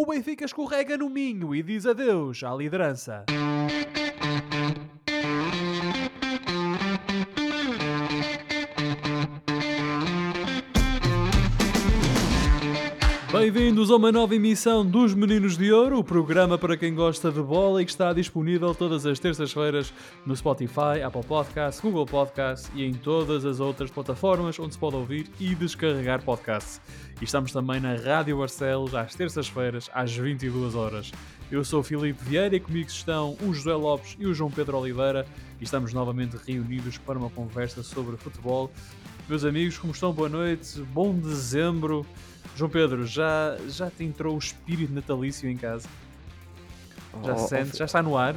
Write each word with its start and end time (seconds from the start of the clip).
o 0.00 0.06
Benfica 0.06 0.46
escorrega 0.46 0.96
no 0.96 1.10
Minho 1.10 1.54
e 1.54 1.62
diz 1.62 1.84
adeus 1.84 2.42
à 2.42 2.54
liderança. 2.54 3.26
Bem-vindos 13.40 13.90
a 13.90 13.96
uma 13.96 14.12
nova 14.12 14.34
emissão 14.34 14.84
dos 14.84 15.14
Meninos 15.14 15.56
de 15.56 15.72
Ouro, 15.72 15.98
o 15.98 16.04
programa 16.04 16.58
para 16.58 16.76
quem 16.76 16.94
gosta 16.94 17.32
de 17.32 17.40
bola 17.40 17.80
e 17.80 17.86
que 17.86 17.90
está 17.90 18.12
disponível 18.12 18.74
todas 18.74 19.06
as 19.06 19.18
terças-feiras 19.18 19.94
no 20.26 20.36
Spotify, 20.36 21.00
Apple 21.02 21.24
Podcasts, 21.24 21.80
Google 21.80 22.04
Podcasts 22.04 22.70
e 22.74 22.84
em 22.84 22.92
todas 22.92 23.46
as 23.46 23.58
outras 23.58 23.90
plataformas 23.90 24.58
onde 24.58 24.74
se 24.74 24.78
pode 24.78 24.96
ouvir 24.96 25.30
e 25.40 25.54
descarregar 25.54 26.22
podcasts. 26.22 26.82
E 27.18 27.24
estamos 27.24 27.50
também 27.50 27.80
na 27.80 27.94
Rádio 27.94 28.36
Barcelos 28.36 28.94
às 28.94 29.14
terças-feiras 29.14 29.88
às 29.94 30.14
22 30.14 30.74
horas. 30.74 31.10
Eu 31.50 31.64
sou 31.64 31.80
o 31.80 31.82
Filipe 31.82 32.22
Vieira 32.22 32.56
e 32.56 32.60
comigo 32.60 32.90
estão 32.90 33.38
o 33.42 33.54
José 33.54 33.72
Lopes 33.72 34.18
e 34.20 34.26
o 34.26 34.34
João 34.34 34.50
Pedro 34.50 34.76
Oliveira 34.76 35.24
e 35.58 35.64
estamos 35.64 35.94
novamente 35.94 36.36
reunidos 36.46 36.98
para 36.98 37.18
uma 37.18 37.30
conversa 37.30 37.82
sobre 37.82 38.18
futebol. 38.18 38.70
Meus 39.26 39.44
amigos, 39.44 39.78
como 39.78 39.94
estão? 39.94 40.12
Boa 40.12 40.28
noite, 40.28 40.78
bom 40.92 41.14
dezembro. 41.14 42.04
João 42.56 42.70
Pedro, 42.70 43.06
já, 43.06 43.56
já 43.68 43.90
te 43.90 44.04
entrou 44.04 44.34
o 44.34 44.38
espírito 44.38 44.92
natalício 44.92 45.48
em 45.48 45.56
casa? 45.56 45.88
Já 47.24 47.34
Oh, 47.34 47.38
sentes? 47.38 47.74
oh, 47.74 47.78
Já 47.78 47.84
está 47.86 48.02
no 48.02 48.16
ar? 48.16 48.36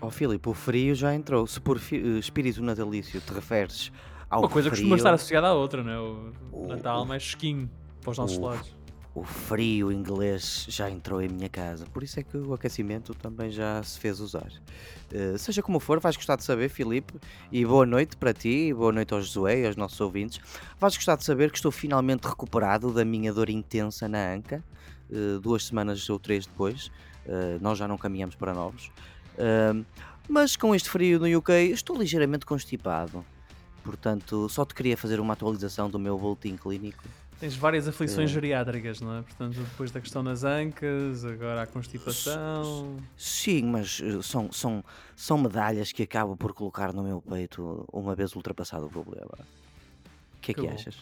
Ó 0.00 0.10
Filipe, 0.10 0.48
o 0.48 0.54
frio 0.54 0.94
já 0.94 1.14
entrou. 1.14 1.46
Se 1.46 1.60
por 1.60 1.76
eh, 1.76 2.18
espírito 2.18 2.62
natalício 2.62 3.20
te 3.20 3.32
referes 3.32 3.92
ao 4.28 4.40
Uma 4.40 4.48
coisa 4.48 4.68
frio, 4.70 4.80
costuma 4.82 4.96
estar 4.96 5.12
associada 5.14 5.48
à 5.48 5.52
outra, 5.52 5.82
não 5.82 5.92
é? 5.92 5.98
O 5.98 6.32
O- 6.52 6.66
Natal 6.68 7.04
mais 7.04 7.22
fresquinho 7.22 7.70
para 8.00 8.10
os 8.12 8.18
nossos 8.18 8.38
o- 8.38 8.40
lados. 8.40 8.74
O 9.14 9.24
frio 9.24 9.90
inglês 9.90 10.66
já 10.68 10.88
entrou 10.88 11.20
em 11.20 11.28
minha 11.28 11.48
casa. 11.48 11.84
Por 11.86 12.02
isso 12.02 12.20
é 12.20 12.22
que 12.22 12.36
o 12.36 12.54
aquecimento 12.54 13.14
também 13.14 13.50
já 13.50 13.82
se 13.82 13.98
fez 13.98 14.20
usar. 14.20 14.50
Eh, 15.12 15.36
seja 15.36 15.62
como 15.62 15.80
for, 15.80 15.98
vais 15.98 16.16
gostar 16.16 16.36
de 16.36 16.44
saber, 16.44 16.68
Filipe, 16.68 17.14
e 17.50 17.64
boa 17.64 17.84
noite 17.84 18.16
para 18.16 18.32
ti, 18.32 18.68
e 18.68 18.74
boa 18.74 18.92
noite 18.92 19.12
ao 19.12 19.20
Josué 19.20 19.62
e 19.62 19.66
aos 19.66 19.74
nossos 19.74 20.00
ouvintes. 20.00 20.40
Vais 20.78 20.96
gostar 20.96 21.16
de 21.16 21.24
saber 21.24 21.50
que 21.50 21.56
estou 21.56 21.72
finalmente 21.72 22.26
recuperado 22.26 22.92
da 22.92 23.04
minha 23.04 23.32
dor 23.32 23.50
intensa 23.50 24.08
na 24.08 24.32
anca, 24.32 24.62
eh, 25.10 25.38
duas 25.42 25.66
semanas 25.66 26.08
ou 26.08 26.18
três 26.18 26.46
depois. 26.46 26.90
Eh, 27.26 27.58
nós 27.60 27.78
já 27.78 27.88
não 27.88 27.98
caminhamos 27.98 28.36
para 28.36 28.54
novos. 28.54 28.90
Mas 30.28 30.54
com 30.54 30.74
este 30.74 30.88
frio 30.88 31.18
no 31.18 31.38
UK, 31.38 31.72
estou 31.72 31.96
ligeiramente 31.96 32.46
constipado. 32.46 33.24
Portanto, 33.82 34.48
só 34.48 34.64
te 34.64 34.74
queria 34.74 34.96
fazer 34.96 35.18
uma 35.18 35.32
atualização 35.32 35.90
do 35.90 35.98
meu 35.98 36.16
boletim 36.16 36.56
clínico. 36.56 37.02
Tens 37.40 37.56
várias 37.56 37.88
aflições 37.88 38.30
É. 38.30 38.34
geriátricas, 38.34 39.00
não 39.00 39.16
é? 39.16 39.22
Portanto, 39.22 39.54
depois 39.58 39.90
da 39.90 39.98
questão 40.00 40.22
das 40.22 40.44
ancas, 40.44 41.24
agora 41.24 41.62
a 41.62 41.66
constipação. 41.66 42.98
Sim, 43.16 43.62
mas 43.64 43.98
eh, 44.04 44.20
são, 44.22 44.52
são, 44.52 44.84
são 45.16 45.38
medalhas 45.38 45.90
que 45.90 46.02
acabo 46.02 46.36
por 46.36 46.52
colocar 46.52 46.92
no 46.92 47.02
meu 47.02 47.22
peito 47.22 47.86
uma 47.90 48.14
vez 48.14 48.36
ultrapassado 48.36 48.86
o 48.86 48.90
problema. 48.90 49.32
O 50.36 50.40
que 50.42 50.50
é 50.50 50.54
que, 50.54 50.60
Que 50.60 50.66
bom. 50.66 50.74
achas? 50.74 50.96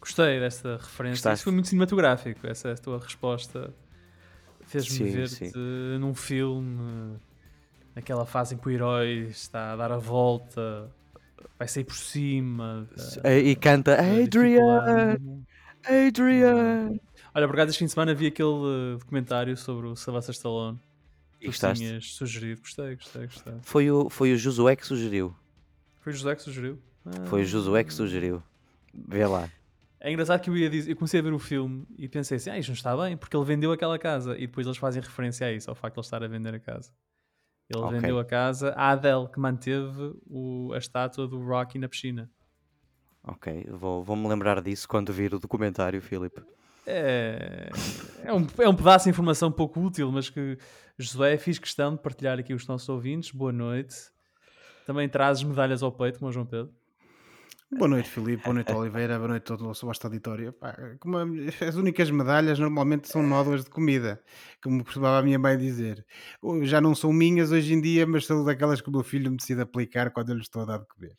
Gostei 0.00 0.38
desta 0.38 0.76
referência. 0.76 1.14
Gostaste? 1.16 1.34
Isso 1.38 1.44
foi 1.44 1.52
muito 1.52 1.66
cinematográfico, 1.68 2.46
essa 2.46 2.68
é 2.68 2.72
a 2.72 2.76
tua 2.76 3.00
resposta. 3.00 3.74
Fez-me 4.66 5.08
ver-te 5.10 5.52
num 5.98 6.14
filme, 6.14 7.16
naquela 7.94 8.24
fase 8.24 8.54
em 8.54 8.58
que 8.58 8.68
o 8.68 8.70
herói 8.70 9.26
está 9.30 9.72
a 9.72 9.76
dar 9.76 9.90
a 9.90 9.96
volta, 9.98 10.88
vai 11.58 11.68
sair 11.68 11.84
por 11.84 11.94
cima. 11.96 12.88
da- 12.96 13.30
Eh, 13.30 13.38
E 13.50 13.56
canta 13.56 13.96
da 13.96 14.02
Adrian! 14.02 15.18
Adrian! 15.84 16.98
Olha, 17.34 17.46
por 17.46 17.54
acaso 17.54 17.70
este 17.70 17.78
fim 17.78 17.84
de 17.86 17.92
semana 17.92 18.14
vi 18.14 18.26
aquele 18.26 18.48
eh, 18.48 18.98
documentário 18.98 19.56
sobre 19.56 19.86
o 19.86 19.96
Sylvester 19.96 20.34
Stallone. 20.34 20.78
E 21.40 21.46
gostaste? 21.46 21.84
tinhas 21.84 22.12
sugerido. 22.14 22.60
Gostei, 22.60 22.96
gostei, 22.96 23.26
gostei. 23.26 23.54
Foi 23.62 23.90
o, 23.90 24.10
foi 24.10 24.32
o 24.32 24.36
Josué 24.36 24.74
que 24.74 24.84
sugeriu. 24.86 25.34
Foi 26.00 26.12
o 26.12 26.16
José 26.16 26.34
que 26.34 26.42
sugeriu. 26.42 26.78
Foi 27.26 27.40
o 27.40 27.42
Ah. 27.42 27.46
Josué 27.46 27.84
que 27.84 27.94
sugeriu. 27.94 28.42
Vê 28.92 29.24
lá. 29.26 29.48
É 30.00 30.10
engraçado 30.12 30.40
que 30.40 30.50
eu 30.50 30.56
ia 30.56 30.68
dizer, 30.70 30.90
eu 30.92 30.96
comecei 30.96 31.20
a 31.20 31.22
ver 31.22 31.32
o 31.32 31.38
filme 31.38 31.84
e 31.96 32.08
pensei 32.08 32.36
assim, 32.36 32.50
ah, 32.50 32.58
isto 32.58 32.68
não 32.70 32.74
está 32.74 32.96
bem, 32.96 33.16
porque 33.16 33.36
ele 33.36 33.44
vendeu 33.44 33.72
aquela 33.72 33.98
casa 33.98 34.36
e 34.36 34.46
depois 34.46 34.66
eles 34.66 34.78
fazem 34.78 35.02
referência 35.02 35.46
a 35.46 35.52
isso, 35.52 35.68
ao 35.70 35.74
facto 35.76 35.94
de 35.94 36.00
ele 36.00 36.06
estar 36.06 36.22
a 36.22 36.28
vender 36.28 36.54
a 36.54 36.60
casa. 36.60 36.90
Ele 37.68 37.82
Ok. 37.82 37.98
vendeu 38.00 38.18
a 38.18 38.24
casa 38.24 38.70
à 38.70 38.90
Adele, 38.90 39.28
que 39.28 39.38
manteve 39.38 40.14
o- 40.26 40.72
a 40.72 40.78
estátua 40.78 41.26
do 41.28 41.38
Rocky 41.44 41.78
na 41.78 41.88
piscina. 41.88 42.30
Ok, 43.22 43.66
vou- 43.72 44.02
vou-me 44.02 44.26
lembrar 44.26 44.62
disso 44.62 44.88
quando 44.88 45.12
vir 45.12 45.34
o 45.34 45.38
documentário, 45.38 46.00
Filipe. 46.00 46.40
É, 46.86 47.68
é, 48.24 48.32
um, 48.32 48.46
é 48.58 48.66
um 48.68 48.74
pedaço 48.74 49.04
de 49.04 49.10
informação 49.10 49.52
pouco 49.52 49.78
útil, 49.80 50.10
mas 50.10 50.30
que 50.30 50.56
Josué 50.96 51.36
fiz 51.36 51.58
questão 51.58 51.94
de 51.94 52.00
partilhar 52.00 52.38
aqui 52.38 52.54
os 52.54 52.66
nossos 52.66 52.88
ouvintes. 52.88 53.30
Boa 53.30 53.52
noite. 53.52 53.94
Também 54.86 55.06
trazes 55.06 55.42
medalhas 55.42 55.82
ao 55.82 55.92
peito, 55.92 56.18
como 56.18 56.30
o 56.30 56.32
João 56.32 56.46
Pedro. 56.46 56.72
Boa 57.70 57.88
noite, 57.88 58.08
Filipe. 58.08 58.42
Boa 58.42 58.54
noite, 58.54 58.72
Oliveira. 58.72 59.16
Boa 59.18 59.28
noite 59.28 59.42
a 59.42 59.46
todo 59.46 59.60
o 59.60 59.64
nosso 59.64 59.86
vasto 59.86 60.06
auditório. 60.06 60.52
Pá, 60.54 60.74
como 60.98 61.18
as 61.18 61.74
únicas 61.76 62.10
medalhas 62.10 62.58
normalmente 62.58 63.08
são 63.08 63.22
nódoas 63.22 63.64
de 63.64 63.70
comida, 63.70 64.22
como 64.62 64.82
costumava 64.82 65.18
a 65.18 65.22
minha 65.22 65.38
mãe 65.38 65.56
dizer. 65.58 66.04
Oh, 66.40 66.64
Já 66.64 66.80
não 66.80 66.94
são 66.94 67.12
minhas 67.12 67.52
hoje 67.52 67.74
em 67.74 67.80
dia, 67.80 68.06
mas 68.06 68.24
são 68.24 68.42
daquelas 68.42 68.80
que 68.80 68.88
o 68.88 68.92
meu 68.92 69.02
filho 69.02 69.30
me 69.30 69.36
decide 69.36 69.60
aplicar 69.60 70.10
quando 70.10 70.30
eu 70.30 70.36
lhe 70.36 70.40
estou 70.40 70.62
a 70.62 70.64
dar 70.64 70.78
de 70.78 70.86
comer. 70.86 71.14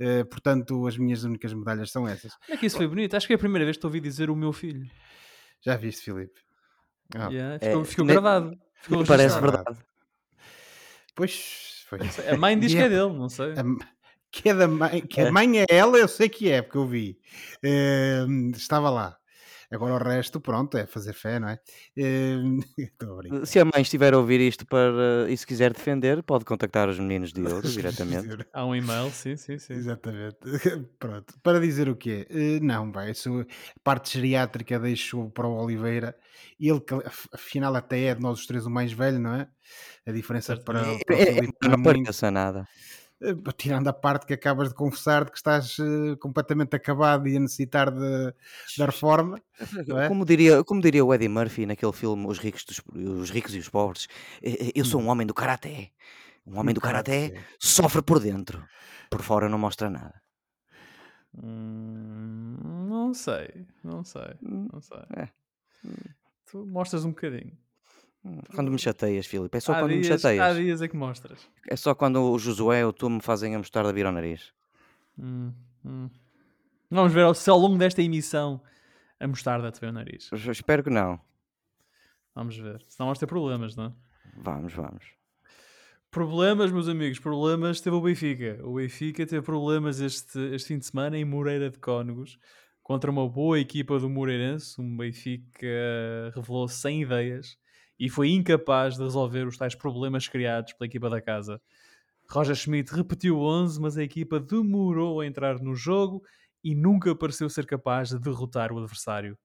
Eh, 0.00 0.24
portanto, 0.24 0.86
as 0.86 0.96
minhas 0.96 1.22
únicas 1.22 1.52
medalhas 1.52 1.90
são 1.90 2.08
essas. 2.08 2.34
Como 2.36 2.54
é 2.54 2.56
que 2.56 2.64
isso 2.66 2.76
foi 2.78 2.88
bonito? 2.88 3.14
Acho 3.14 3.26
que 3.26 3.34
é 3.34 3.36
a 3.36 3.38
primeira 3.38 3.64
vez 3.66 3.76
que 3.76 3.82
te 3.82 3.86
ouvi 3.86 4.00
dizer 4.00 4.30
o 4.30 4.36
meu 4.36 4.52
filho. 4.54 4.86
Já 5.60 5.76
viste, 5.76 6.02
Filipe? 6.04 6.40
Ah, 7.14 7.28
Yeah, 7.30 7.56
É, 7.56 7.68
ficou 7.68 7.84
ficou 7.84 8.04
ne- 8.06 8.12
gravado. 8.12 8.58
Ficou 8.80 9.04
Parece 9.04 9.34
registrado. 9.34 9.52
verdade. 9.64 9.78
Pois, 11.14 11.84
foi. 11.88 11.98
A 12.32 12.36
mãe 12.38 12.58
diz 12.58 12.72
que 12.72 12.80
é 12.80 12.88
dele, 12.88 13.12
não 13.12 13.28
sei. 13.28 13.52
A- 13.52 13.93
que, 14.42 14.48
é 14.48 14.54
da 14.54 14.66
mãe, 14.66 15.00
que 15.06 15.20
É. 15.20 15.28
a 15.28 15.32
mãe 15.32 15.60
é 15.60 15.66
ela, 15.68 15.96
eu 15.96 16.08
sei 16.08 16.28
que 16.28 16.50
é, 16.50 16.60
porque 16.60 16.78
eu 16.78 16.86
vi. 16.86 17.18
Eh, 17.62 18.24
estava 18.56 18.90
lá. 18.90 19.16
Agora 19.70 19.94
o 19.94 19.98
resto, 19.98 20.40
pronto, 20.40 20.76
é 20.76 20.86
fazer 20.86 21.12
fé, 21.12 21.40
não 21.40 21.48
é? 21.48 21.58
Estou 22.78 23.14
a 23.14 23.16
brincar. 23.16 23.46
Se 23.46 23.58
a 23.58 23.64
mãe 23.64 23.80
estiver 23.82 24.14
a 24.14 24.18
ouvir 24.18 24.40
isto 24.40 24.64
para, 24.66 25.26
e 25.28 25.36
se 25.36 25.46
quiser 25.46 25.72
defender, 25.72 26.22
pode 26.22 26.44
contactar 26.44 26.88
os 26.88 26.98
meninos 26.98 27.32
de 27.32 27.40
ouro 27.46 27.68
diretamente. 27.68 28.46
Há 28.52 28.64
um 28.64 28.74
e-mail, 28.74 29.10
sim, 29.10 29.36
sim, 29.36 29.58
sim. 29.58 29.74
Exatamente. 29.74 30.38
Pronto. 30.98 31.34
Para 31.42 31.58
dizer 31.60 31.88
o 31.88 31.96
quê? 31.96 32.26
Eh, 32.30 32.60
não, 32.60 32.92
vai, 32.92 33.10
a 33.10 33.14
parte 33.82 34.14
geriátrica 34.14 34.78
deixo 34.78 35.30
para 35.30 35.48
o 35.48 35.56
Oliveira. 35.64 36.16
Ele, 36.60 36.80
afinal, 37.32 37.74
até 37.74 38.00
é 38.04 38.14
de 38.14 38.20
nós 38.20 38.40
os 38.40 38.46
três 38.46 38.66
o 38.66 38.70
mais 38.70 38.92
velho, 38.92 39.18
não 39.18 39.34
é? 39.34 39.48
A 40.06 40.12
diferença 40.12 40.56
para, 40.56 40.82
para 41.06 41.16
o 41.16 41.18
É, 41.18 41.22
é, 41.22 41.34
não 41.62 41.72
é 41.72 41.76
não 41.76 41.78
muito. 41.78 42.30
nada. 42.30 42.68
Eh, 43.24 43.52
Tirando 43.56 43.88
a 43.88 43.92
parte 43.92 44.26
que 44.26 44.34
acabas 44.34 44.68
de 44.68 44.74
confessar 44.74 45.24
de 45.24 45.30
que 45.30 45.36
estás 45.36 45.78
eh, 45.78 46.16
completamente 46.20 46.76
acabado 46.76 47.26
e 47.28 47.36
a 47.36 47.40
necessitar 47.40 47.90
de, 47.90 48.34
da 48.78 48.86
reforma. 48.86 49.40
não 49.88 49.98
é? 50.00 50.08
Como 50.08 50.24
diria, 50.24 50.62
como 50.64 50.80
diria 50.80 51.04
o 51.04 51.12
Eddie 51.14 51.28
Murphy 51.28 51.66
naquele 51.66 51.92
filme 51.92 52.26
Os 52.26 52.38
Ricos, 52.38 52.64
dos- 52.64 52.82
os 52.94 53.30
ricos 53.30 53.54
e 53.54 53.58
os 53.58 53.68
Pobres, 53.68 54.08
eh, 54.42 54.70
eu 54.74 54.84
sou 54.84 55.00
um 55.00 55.08
homem 55.08 55.26
do 55.26 55.34
karaté. 55.34 55.90
Um 56.46 56.58
homem 56.58 56.74
do 56.74 56.80
karaté 56.80 57.32
sofre 57.58 58.02
por 58.02 58.20
dentro, 58.20 58.62
por 59.10 59.22
fora 59.22 59.48
não 59.48 59.58
mostra 59.58 59.88
nada. 59.88 60.20
Hum, 61.36 62.56
não 62.88 63.12
sei, 63.14 63.66
não 63.82 64.04
sei, 64.04 64.34
Hum, 64.42 64.68
não 64.72 64.80
sei. 64.80 64.98
é. 65.16 65.28
Tu 66.46 66.64
mostras 66.66 67.04
um 67.04 67.10
bocadinho. 67.10 67.56
Quando 68.54 68.70
me 68.70 68.78
chateias, 68.78 69.26
Filipe, 69.26 69.58
é 69.58 69.60
só 69.60 69.72
há, 69.72 69.80
quando 69.80 69.90
me 69.90 70.00
dias, 70.00 70.12
há 70.12 70.18
chateias. 70.18 70.56
dias 70.56 70.82
é 70.82 70.88
que 70.88 70.96
mostras. 70.96 71.46
É 71.68 71.76
só 71.76 71.94
quando 71.94 72.22
o 72.22 72.38
Josué 72.38 72.84
ou 72.84 72.92
tu 72.92 73.10
me 73.10 73.20
fazem 73.20 73.54
a 73.54 73.58
mostarda 73.58 73.92
vir 73.92 74.06
ao 74.06 74.12
nariz. 74.12 74.52
Hum, 75.18 75.52
hum. 75.84 76.08
Vamos 76.90 77.12
ver 77.12 77.34
se 77.34 77.50
ao 77.50 77.58
longo 77.58 77.76
desta 77.76 78.00
emissão 78.00 78.62
a 79.20 79.26
mostarda 79.26 79.70
te 79.70 79.78
vê 79.78 79.88
o 79.88 79.92
nariz. 79.92 80.30
Eu 80.32 80.52
Espero 80.52 80.82
que 80.82 80.90
não. 80.90 81.20
Vamos 82.34 82.56
ver. 82.56 82.82
Senão 82.88 83.08
vamos 83.08 83.18
ter 83.18 83.26
problemas, 83.26 83.76
não 83.76 83.86
é? 83.86 83.92
Vamos, 84.36 84.72
vamos. 84.72 85.04
Problemas, 86.10 86.72
meus 86.72 86.88
amigos, 86.88 87.18
problemas 87.18 87.80
teve 87.80 87.94
o 87.96 88.00
Benfica. 88.00 88.58
O 88.62 88.74
Benfica 88.74 89.26
teve 89.26 89.42
problemas 89.42 90.00
este, 90.00 90.38
este 90.54 90.68
fim 90.68 90.78
de 90.78 90.86
semana 90.86 91.18
em 91.18 91.24
Moreira 91.24 91.68
de 91.68 91.78
Cónegos 91.78 92.38
contra 92.82 93.10
uma 93.10 93.28
boa 93.28 93.58
equipa 93.58 93.98
do 93.98 94.08
Moreirense. 94.08 94.80
Um 94.80 94.96
Benfica 94.96 96.32
revelou 96.34 96.68
sem 96.68 97.02
ideias 97.02 97.58
e 97.98 98.08
foi 98.08 98.30
incapaz 98.30 98.96
de 98.96 99.02
resolver 99.02 99.46
os 99.46 99.56
tais 99.56 99.74
problemas 99.74 100.28
criados 100.28 100.72
pela 100.72 100.86
equipa 100.86 101.08
da 101.08 101.20
casa. 101.20 101.60
Roger 102.28 102.54
Schmidt 102.54 102.94
repetiu 102.94 103.38
o 103.38 103.42
11, 103.42 103.80
mas 103.80 103.96
a 103.96 104.02
equipa 104.02 104.40
demorou 104.40 105.20
a 105.20 105.26
entrar 105.26 105.60
no 105.60 105.74
jogo 105.74 106.22
e 106.62 106.74
nunca 106.74 107.14
pareceu 107.14 107.48
ser 107.48 107.66
capaz 107.66 108.08
de 108.08 108.18
derrotar 108.18 108.72
o 108.72 108.78
adversário. 108.78 109.38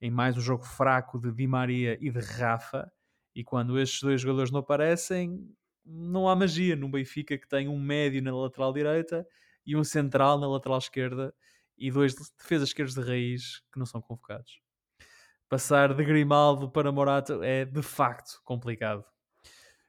Em 0.00 0.10
mais 0.10 0.36
um 0.36 0.40
jogo 0.40 0.64
fraco 0.64 1.18
de 1.18 1.32
Di 1.32 1.46
Maria 1.46 1.98
e 2.00 2.10
de 2.10 2.20
Rafa, 2.20 2.90
e 3.34 3.42
quando 3.42 3.78
estes 3.78 4.00
dois 4.02 4.20
jogadores 4.20 4.50
não 4.50 4.60
aparecem, 4.60 5.48
não 5.84 6.28
há 6.28 6.36
magia 6.36 6.76
num 6.76 6.90
Benfica 6.90 7.38
que 7.38 7.48
tem 7.48 7.68
um 7.68 7.80
médio 7.80 8.22
na 8.22 8.36
lateral 8.36 8.72
direita 8.72 9.26
e 9.64 9.74
um 9.76 9.82
central 9.82 10.38
na 10.38 10.46
lateral 10.46 10.78
esquerda 10.78 11.34
e 11.76 11.90
dois 11.90 12.14
defesas 12.14 12.68
esquerdos 12.68 12.94
de 12.94 13.00
raiz 13.00 13.60
que 13.72 13.78
não 13.78 13.86
são 13.86 14.00
convocados. 14.00 14.60
Passar 15.48 15.94
de 15.94 16.04
Grimaldo 16.04 16.70
para 16.70 16.92
Morato 16.92 17.42
é 17.42 17.64
de 17.64 17.82
facto 17.82 18.40
complicado. 18.44 19.04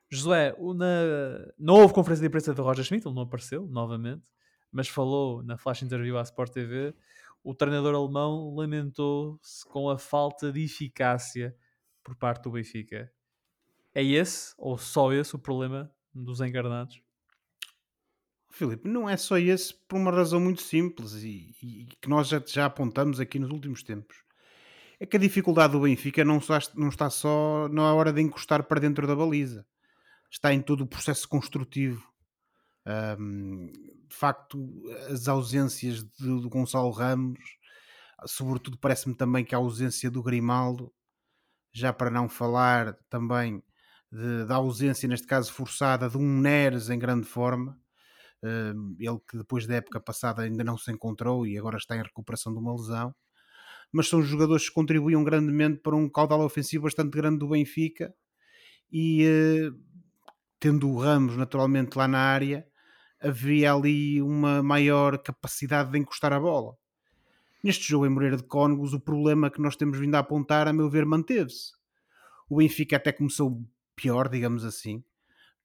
Josué, 0.09 0.55
na... 0.75 1.53
não 1.57 1.75
houve 1.75 1.93
conferência 1.93 2.23
de 2.23 2.27
imprensa 2.27 2.53
de 2.53 2.61
Roger 2.61 2.83
Schmidt, 2.83 3.07
ele 3.07 3.15
não 3.15 3.23
apareceu 3.23 3.67
novamente, 3.67 4.27
mas 4.71 4.87
falou 4.87 5.43
na 5.43 5.57
flash 5.57 5.83
interview 5.83 6.17
à 6.17 6.21
Sport 6.23 6.51
TV. 6.51 6.95
O 7.43 7.53
treinador 7.53 7.95
alemão 7.95 8.53
lamentou-se 8.55 9.65
com 9.65 9.89
a 9.89 9.97
falta 9.97 10.51
de 10.51 10.63
eficácia 10.63 11.55
por 12.03 12.15
parte 12.15 12.43
do 12.43 12.51
Benfica. 12.51 13.11
É 13.93 14.03
esse, 14.03 14.53
ou 14.57 14.77
só 14.77 15.13
esse, 15.13 15.35
o 15.35 15.39
problema 15.39 15.91
dos 16.13 16.41
encarnados? 16.41 17.01
Filipe, 18.51 18.89
não 18.89 19.07
é 19.07 19.15
só 19.15 19.37
esse 19.37 19.73
por 19.87 19.97
uma 19.97 20.11
razão 20.11 20.39
muito 20.39 20.61
simples 20.61 21.13
e, 21.23 21.55
e 21.61 21.85
que 22.01 22.09
nós 22.09 22.27
já, 22.27 22.41
já, 22.45 22.65
apontamos 22.65 23.19
aqui 23.19 23.37
nos 23.39 23.51
últimos 23.51 23.83
tempos. 23.83 24.23
É 24.99 25.05
que 25.05 25.15
a 25.15 25.19
dificuldade 25.19 25.73
do 25.73 25.81
Benfica 25.81 26.25
não 26.25 26.39
está, 26.39 26.59
não 26.75 26.89
está 26.89 27.09
só 27.09 27.69
na 27.69 27.93
hora 27.93 28.11
de 28.11 28.21
encostar 28.21 28.63
para 28.63 28.81
dentro 28.81 29.07
da 29.07 29.15
baliza, 29.15 29.65
está 30.29 30.53
em 30.53 30.61
todo 30.61 30.81
o 30.81 30.87
processo 30.87 31.27
construtivo. 31.27 32.05
Um, 33.17 33.71
de 34.07 34.15
facto, 34.15 34.67
as 35.09 35.27
ausências 35.27 36.03
de, 36.03 36.49
Gonçalo 36.49 36.89
Ramos, 36.91 37.39
sobretudo 38.25 38.77
parece-me 38.77 39.15
também 39.15 39.45
que 39.45 39.55
a 39.55 39.59
ausência 39.59 40.09
do 40.11 40.23
Grimaldo, 40.23 40.91
já 41.71 41.93
para 41.93 42.09
não 42.09 42.27
falar 42.27 42.95
também 43.09 43.63
de, 44.11 44.45
da 44.45 44.55
ausência, 44.55 45.07
neste 45.07 45.27
caso 45.27 45.53
forçada, 45.53 46.09
de 46.09 46.17
um 46.17 46.41
Neres 46.41 46.89
em 46.89 46.99
grande 46.99 47.25
forma, 47.27 47.79
ele 48.97 49.19
que 49.29 49.37
depois 49.37 49.67
da 49.67 49.75
época 49.75 49.99
passada 49.99 50.41
ainda 50.41 50.63
não 50.63 50.77
se 50.77 50.91
encontrou 50.91 51.45
e 51.45 51.57
agora 51.57 51.77
está 51.77 51.95
em 51.95 52.01
recuperação 52.01 52.53
de 52.53 52.59
uma 52.59 52.73
lesão. 52.73 53.13
Mas 53.91 54.07
são 54.07 54.21
jogadores 54.21 54.67
que 54.67 54.75
contribuíam 54.75 55.23
grandemente 55.23 55.79
para 55.79 55.95
um 55.95 56.07
caudal 56.09 56.41
ofensivo 56.41 56.83
bastante 56.83 57.11
grande 57.11 57.39
do 57.39 57.49
Benfica 57.49 58.13
e 58.91 59.23
eh, 59.23 59.71
tendo 60.59 60.89
o 60.89 60.99
Ramos 60.99 61.37
naturalmente 61.37 61.97
lá 61.97 62.07
na 62.07 62.19
área, 62.19 62.67
havia 63.21 63.73
ali 63.73 64.21
uma 64.21 64.61
maior 64.61 65.17
capacidade 65.17 65.91
de 65.91 65.97
encostar 65.97 66.33
a 66.33 66.39
bola. 66.39 66.75
Neste 67.63 67.89
jogo 67.89 68.05
em 68.05 68.09
Moreira 68.09 68.37
de 68.37 68.43
Cónegos, 68.43 68.93
o 68.93 68.99
problema 68.99 69.49
que 69.49 69.61
nós 69.61 69.75
temos 69.75 69.99
vindo 69.99 70.15
a 70.15 70.19
apontar, 70.19 70.67
a 70.67 70.73
meu 70.73 70.89
ver, 70.89 71.05
manteve-se. 71.05 71.73
O 72.49 72.57
Benfica 72.57 72.95
até 72.95 73.11
começou 73.11 73.61
pior, 73.95 74.29
digamos 74.29 74.63
assim, 74.63 75.03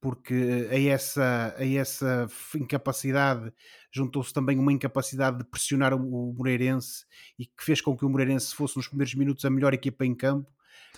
porque 0.04 0.68
a 0.70 0.78
essa, 0.78 1.54
a 1.56 1.66
essa 1.66 2.26
incapacidade 2.54 3.50
juntou-se 3.90 4.34
também 4.34 4.58
uma 4.58 4.70
incapacidade 4.70 5.38
de 5.38 5.44
pressionar 5.44 5.94
o 5.94 6.34
Moreirense 6.36 7.06
e 7.38 7.46
que 7.46 7.64
fez 7.64 7.80
com 7.80 7.96
que 7.96 8.04
o 8.04 8.10
Moreirense 8.10 8.54
fosse 8.54 8.76
nos 8.76 8.86
primeiros 8.86 9.14
minutos 9.14 9.46
a 9.46 9.50
melhor 9.50 9.72
equipa 9.72 10.04
em 10.04 10.14
campo. 10.14 10.46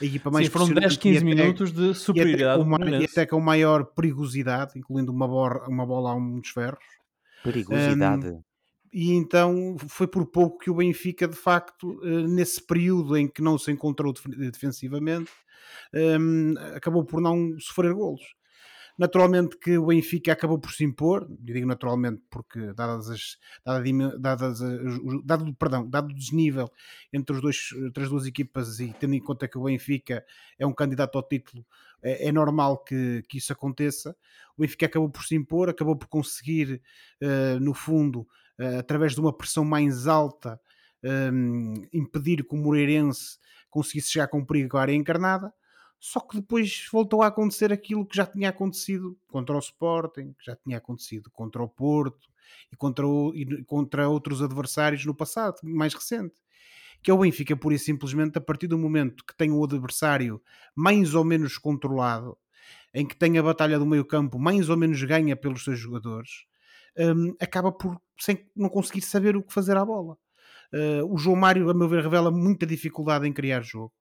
A 0.03 0.05
equipa 0.05 0.29
mais 0.29 0.47
Sim, 0.47 0.53
foram 0.53 0.75
10, 0.75 0.97
15 0.97 1.25
minutos 1.25 1.70
de 1.70 1.94
superioridade. 1.94 2.61
E 2.61 2.75
até, 2.75 2.85
com, 2.85 2.88
e 2.88 3.05
até 3.05 3.26
com 3.26 3.41
maior 3.41 3.85
perigosidade, 3.85 4.76
incluindo 4.76 5.12
uma 5.12 5.29
bola, 5.29 5.69
uma 5.69 5.87
bola 5.87 6.11
a 6.11 6.14
um 6.17 6.41
dos 6.41 6.50
ferros. 6.50 6.85
Perigosidade. 7.44 8.26
Um, 8.26 8.43
e 8.93 9.12
então 9.12 9.76
foi 9.87 10.09
por 10.09 10.26
pouco 10.26 10.59
que 10.59 10.69
o 10.69 10.75
Benfica, 10.75 11.29
de 11.29 11.37
facto, 11.37 12.00
eh, 12.02 12.26
nesse 12.26 12.61
período 12.61 13.17
em 13.17 13.29
que 13.29 13.41
não 13.41 13.56
se 13.56 13.70
encontrou 13.70 14.12
defensivamente, 14.37 15.31
um, 15.94 16.55
acabou 16.75 17.05
por 17.05 17.20
não 17.20 17.56
sofrer 17.61 17.94
golos. 17.94 18.35
Naturalmente 18.99 19.59
que 19.59 19.77
o 19.77 19.87
Benfica 19.87 20.33
acabou 20.33 20.59
por 20.59 20.73
se 20.73 20.83
impor, 20.83 21.29
e 21.47 21.53
digo 21.53 21.67
naturalmente 21.67 22.23
porque 22.31 22.73
dadas 22.73 23.11
as, 23.11 23.37
dada, 23.65 24.19
dadas 24.19 24.63
as, 24.63 24.81
dado, 25.23 25.55
perdão, 25.55 25.89
dado 25.89 26.11
o 26.11 26.15
desnível 26.15 26.71
entre, 27.13 27.37
os 27.37 27.43
dois, 27.43 27.69
entre 27.87 28.05
as 28.05 28.09
duas 28.09 28.25
equipas 28.25 28.81
e 28.81 28.95
tendo 28.99 29.15
em 29.15 29.21
conta 29.21 29.47
que 29.47 29.59
o 29.59 29.65
Benfica 29.65 30.25
é 30.59 30.67
um 30.67 30.73
candidato 30.73 31.19
ao 31.19 31.23
título, 31.23 31.67
é, 32.03 32.29
é 32.29 32.33
normal 32.33 32.79
que, 32.79 33.23
que 33.29 33.37
isso 33.37 33.53
aconteça. 33.53 34.17
O 34.57 34.63
Benfica 34.63 34.87
acabou 34.87 35.11
por 35.11 35.25
se 35.25 35.35
impor, 35.35 35.69
acabou 35.69 35.95
por 35.95 36.09
conseguir, 36.09 36.81
uh, 37.23 37.61
no 37.61 37.75
fundo, 37.75 38.21
uh, 38.59 38.79
através 38.79 39.15
de 39.15 39.21
uma 39.21 39.37
pressão 39.37 39.65
mais 39.65 40.07
alta, 40.07 40.59
um, 41.05 41.75
impedir 41.93 42.43
que 42.45 42.55
o 42.55 42.59
Moreirense 42.59 43.39
conseguisse 43.69 44.11
chegar 44.11 44.29
com 44.29 44.43
perigo 44.43 44.79
à 44.79 44.81
área 44.81 44.95
encarnada 44.95 45.53
só 45.99 46.21
que 46.21 46.37
depois 46.37 46.87
voltou 46.93 47.23
a 47.23 47.29
acontecer 47.29 47.73
aquilo 47.73 48.07
que 48.07 48.17
já 48.17 48.27
tinha 48.27 48.51
acontecido 48.51 49.19
contra 49.29 49.57
o 49.57 49.59
Sporting, 49.59 50.35
que 50.39 50.45
já 50.45 50.57
tinha 50.57 50.79
acontecido 50.79 51.31
contra 51.31 51.63
o 51.63 51.69
Porto 51.69 52.29
e 52.73 52.77
contra, 52.77 53.07
o, 53.07 53.35
e 53.35 53.65
contra 53.65 54.09
outros 54.09 54.43
adversários 54.43 55.05
no 55.05 55.15
passado, 55.15 55.57
mais 55.63 55.95
recente. 55.95 56.35
Que 57.03 57.11
é 57.11 57.15
o 57.15 57.19
Benfica, 57.19 57.57
pura 57.57 57.75
e 57.75 57.79
simplesmente, 57.79 58.39
a 58.39 58.41
partir 58.41 58.67
do 58.67 58.79
momento 58.79 59.25
que 59.25 59.37
tem 59.37 59.51
o 59.51 59.63
adversário 59.63 60.41
mais 60.75 61.15
ou 61.15 61.25
menos 61.25 61.59
controlado, 61.59 62.37
em 62.93 63.07
que 63.07 63.17
tem 63.17 63.39
a 63.39 63.43
batalha 63.43 63.79
do 63.79 63.87
meio 63.87 64.05
campo 64.05 64.39
mais 64.39 64.69
ou 64.69 64.77
menos 64.77 65.03
ganha 65.03 65.37
pelos 65.37 65.65
seus 65.65 65.79
jogadores, 65.79 66.47
um, 66.99 67.35
acaba 67.41 67.71
por 67.71 68.01
sem, 68.19 68.49
não 68.57 68.69
conseguir 68.69 69.03
saber 69.03 69.37
o 69.37 69.43
que 69.43 69.53
fazer 69.53 69.77
à 69.77 69.85
bola. 69.85 70.17
Uh, 70.73 71.13
o 71.13 71.19
João 71.19 71.37
Mário, 71.37 71.69
a 71.71 71.75
meu 71.75 71.89
ver, 71.89 72.03
revela 72.03 72.31
muita 72.31 72.67
dificuldade 72.67 73.27
em 73.27 73.33
criar 73.33 73.63
jogo. 73.63 73.93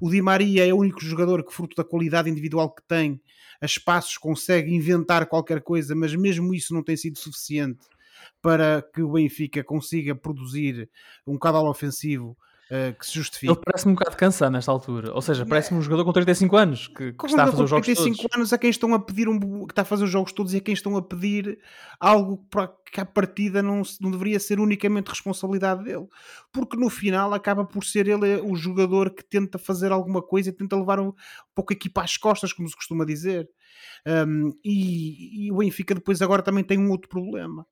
O 0.00 0.10
Di 0.10 0.20
Maria 0.20 0.66
é 0.66 0.72
o 0.72 0.78
único 0.78 1.00
jogador 1.00 1.44
que, 1.44 1.52
fruto 1.52 1.76
da 1.76 1.84
qualidade 1.84 2.28
individual 2.28 2.74
que 2.74 2.82
tem, 2.82 3.20
a 3.60 3.66
espaços 3.66 4.18
consegue 4.18 4.74
inventar 4.74 5.26
qualquer 5.26 5.60
coisa, 5.62 5.94
mas 5.94 6.14
mesmo 6.14 6.54
isso 6.54 6.74
não 6.74 6.82
tem 6.82 6.96
sido 6.96 7.18
suficiente 7.18 7.86
para 8.42 8.82
que 8.82 9.02
o 9.02 9.12
Benfica 9.12 9.62
consiga 9.62 10.14
produzir 10.14 10.88
um 11.26 11.38
caudal 11.38 11.68
ofensivo 11.68 12.36
uh, 12.70 12.96
que 12.98 13.06
se 13.06 13.14
justifique. 13.14 13.52
Ele 13.52 13.60
parece-me 13.64 13.92
um 13.92 13.94
bocado 13.94 14.16
cansado 14.16 14.52
nesta 14.52 14.70
altura. 14.70 15.12
Ou 15.12 15.22
seja, 15.22 15.44
parece-me 15.44 15.78
um 15.78 15.82
jogador 15.82 16.04
com 16.04 16.12
35 16.12 16.56
anos 16.56 16.88
que, 16.88 17.12
que 17.12 17.26
está 17.26 17.44
a 17.44 17.46
fazer 17.46 17.62
os 17.62 17.70
jogos 17.70 17.86
35 17.86 18.16
todos. 18.16 18.36
anos 18.36 18.52
a 18.52 18.58
quem 18.58 18.70
estão 18.70 18.94
a 18.94 18.98
pedir 18.98 19.28
um, 19.28 19.66
que 19.66 19.72
está 19.72 19.82
a 19.82 19.84
fazer 19.84 20.04
os 20.04 20.10
jogos 20.10 20.32
todos 20.32 20.54
e 20.54 20.58
a 20.58 20.60
quem 20.60 20.74
estão 20.74 20.96
a 20.96 21.02
pedir 21.02 21.58
algo 22.00 22.38
para 22.50 22.72
que 22.90 23.00
a 23.00 23.04
partida 23.04 23.62
não, 23.62 23.82
não 24.00 24.10
deveria 24.10 24.38
ser 24.38 24.60
unicamente 24.60 25.10
responsabilidade 25.10 25.84
dele. 25.84 26.06
Porque 26.52 26.76
no 26.76 26.88
final 26.88 27.34
acaba 27.34 27.64
por 27.64 27.84
ser 27.84 28.06
ele 28.08 28.36
o 28.40 28.54
jogador 28.56 29.10
que 29.10 29.24
tenta 29.24 29.58
fazer 29.58 29.92
alguma 29.92 30.22
coisa 30.22 30.50
e 30.50 30.52
tenta 30.52 30.76
levar 30.76 31.00
um, 31.00 31.08
um 31.08 31.14
pouco 31.54 31.72
a 31.72 31.76
equipa 31.76 32.02
às 32.02 32.16
costas, 32.16 32.52
como 32.52 32.68
se 32.68 32.76
costuma 32.76 33.04
dizer. 33.04 33.48
Um, 34.06 34.52
e, 34.64 35.46
e, 35.46 35.52
o 35.52 35.56
Benfica 35.56 35.94
depois 35.94 36.20
agora 36.22 36.42
também 36.42 36.62
tem 36.62 36.78
um 36.78 36.90
outro 36.90 37.08
problema, 37.08 37.66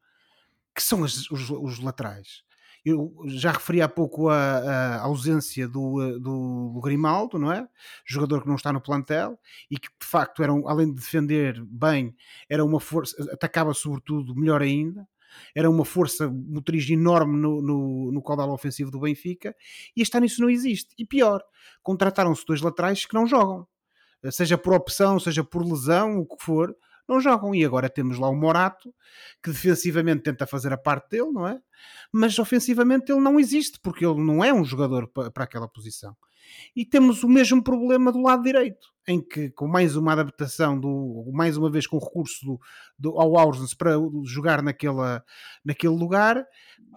que 0.74 0.82
são 0.82 1.02
os, 1.02 1.30
os 1.30 1.78
laterais 1.78 2.42
eu 2.84 3.14
já 3.26 3.52
referi 3.52 3.80
há 3.80 3.88
pouco 3.88 4.28
a, 4.28 4.36
a 4.36 5.00
ausência 5.02 5.68
do, 5.68 6.02
eh, 6.02 6.12
do, 6.18 6.72
do, 6.74 6.80
Grimaldo, 6.80 7.38
não 7.38 7.52
é? 7.52 7.66
Jogador 8.04 8.42
que 8.42 8.48
não 8.48 8.56
está 8.56 8.72
no 8.72 8.80
plantel 8.80 9.38
e 9.70 9.78
que 9.78 9.88
de 9.88 10.06
facto 10.06 10.42
era 10.42 10.52
um, 10.52 10.68
além 10.68 10.88
de 10.88 10.94
defender 10.94 11.62
bem, 11.64 12.14
era 12.48 12.64
uma 12.64 12.80
força, 12.80 13.16
atacava 13.32 13.72
sobretudo 13.72 14.34
melhor 14.34 14.62
ainda. 14.62 15.06
Era 15.54 15.70
uma 15.70 15.84
força 15.84 16.28
motriz 16.28 16.88
enorme 16.90 17.38
no, 17.40 17.62
no, 17.62 18.12
no 18.12 18.22
caudal 18.22 18.50
ofensivo 18.50 18.90
do 18.90 19.00
Benfica 19.00 19.56
e 19.96 20.02
este 20.02 20.16
ano 20.16 20.26
isso 20.26 20.42
não 20.42 20.50
existe. 20.50 20.94
E 20.98 21.06
pior, 21.06 21.42
contrataram-se 21.82 22.44
dois 22.44 22.60
laterais 22.60 23.06
que 23.06 23.14
não 23.14 23.26
jogam, 23.26 23.66
seja 24.30 24.58
por 24.58 24.74
opção, 24.74 25.18
seja 25.18 25.42
por 25.42 25.64
lesão, 25.64 26.18
o 26.18 26.26
que 26.26 26.44
for, 26.44 26.76
não 27.08 27.20
jogam. 27.20 27.54
E 27.54 27.64
agora 27.64 27.88
temos 27.88 28.18
lá 28.18 28.28
o 28.28 28.36
Morato, 28.36 28.92
que 29.42 29.50
defensivamente 29.50 30.22
tenta 30.22 30.46
fazer 30.46 30.72
a 30.72 30.78
parte 30.78 31.10
dele, 31.10 31.30
não 31.30 31.46
é? 31.46 31.60
Mas 32.12 32.38
ofensivamente 32.38 33.10
ele 33.10 33.20
não 33.20 33.38
existe, 33.38 33.78
porque 33.80 34.04
ele 34.04 34.22
não 34.22 34.44
é 34.44 34.52
um 34.52 34.64
jogador 34.64 35.08
para 35.08 35.44
aquela 35.44 35.68
posição. 35.68 36.16
E 36.74 36.84
temos 36.84 37.22
o 37.22 37.28
mesmo 37.28 37.62
problema 37.62 38.12
do 38.12 38.20
lado 38.20 38.42
direito, 38.42 38.88
em 39.06 39.20
que 39.20 39.50
com 39.50 39.66
mais 39.66 39.96
uma 39.96 40.12
adaptação, 40.12 40.78
do, 40.78 41.30
mais 41.32 41.56
uma 41.56 41.70
vez 41.70 41.86
com 41.86 41.96
o 41.96 42.04
recurso 42.04 42.44
do, 42.44 42.60
do, 42.98 43.20
ao 43.20 43.38
Aursens 43.38 43.74
para 43.74 43.92
jogar 44.24 44.62
naquela, 44.62 45.24
naquele 45.64 45.94
lugar, 45.94 46.44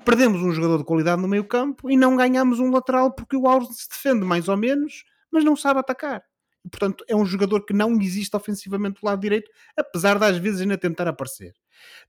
perdemos 0.04 0.42
um 0.42 0.52
jogador 0.52 0.80
de 0.80 0.84
qualidade 0.84 1.22
no 1.22 1.28
meio 1.28 1.46
campo 1.46 1.90
e 1.90 1.96
não 1.96 2.18
ganhamos 2.18 2.60
um 2.60 2.72
lateral 2.72 3.14
porque 3.14 3.38
o 3.38 3.48
Aursens 3.48 3.88
defende 3.88 4.26
mais 4.26 4.48
ou 4.48 4.58
menos, 4.58 5.04
mas 5.32 5.44
não 5.44 5.56
sabe 5.56 5.80
atacar 5.80 6.24
portanto 6.70 7.04
é 7.08 7.16
um 7.16 7.26
jogador 7.26 7.66
que 7.66 7.74
não 7.74 8.00
existe 8.00 8.36
ofensivamente 8.36 9.02
do 9.02 9.06
lado 9.06 9.22
direito, 9.22 9.50
apesar 9.78 10.18
de 10.18 10.26
às 10.26 10.38
vezes 10.38 10.62
ainda 10.62 10.78
tentar 10.78 11.08
aparecer. 11.08 11.54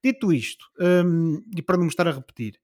Dito 0.03 0.33
isto, 0.33 0.65
um, 0.79 1.43
e 1.57 1.63
para 1.63 1.77
não 1.77 1.85
me 1.85 1.91
estar 1.91 2.07
a 2.07 2.13
repetir, 2.13 2.59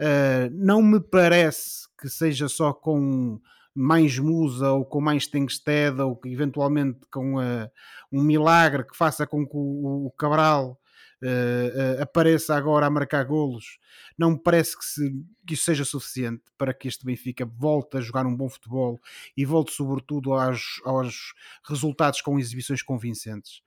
uh, 0.00 0.50
não 0.52 0.82
me 0.82 1.00
parece 1.00 1.86
que 1.98 2.08
seja 2.08 2.48
só 2.48 2.72
com 2.72 3.40
mais 3.74 4.18
Musa 4.18 4.70
ou 4.72 4.84
com 4.84 5.00
mais 5.00 5.26
Tengsted 5.26 6.00
ou 6.00 6.16
que 6.16 6.30
eventualmente 6.30 7.00
com 7.10 7.34
uh, 7.36 7.70
um 8.10 8.22
milagre 8.22 8.84
que 8.84 8.96
faça 8.96 9.26
com 9.26 9.46
que 9.46 9.56
o, 9.56 10.06
o 10.06 10.10
Cabral 10.12 10.80
uh, 11.22 11.98
uh, 11.98 12.02
apareça 12.02 12.54
agora 12.54 12.86
a 12.86 12.90
marcar 12.90 13.24
golos, 13.24 13.78
não 14.18 14.32
me 14.32 14.42
parece 14.42 14.78
que, 14.78 14.84
se, 14.84 15.24
que, 15.46 15.54
isso 15.54 15.64
seja 15.64 15.84
suficiente 15.84 16.42
para 16.56 16.74
que 16.74 16.88
este 16.88 17.04
Benfica 17.04 17.44
volte 17.44 17.96
a 17.96 18.00
jogar 18.00 18.26
um 18.26 18.34
bom 18.34 18.48
futebol 18.48 19.00
e 19.36 19.44
volte 19.44 19.72
sobretudo 19.72 20.32
aos, 20.32 20.80
aos 20.84 21.34
resultados 21.68 22.20
com 22.20 22.38
exibições 22.38 22.82
convincentes. 22.82 23.62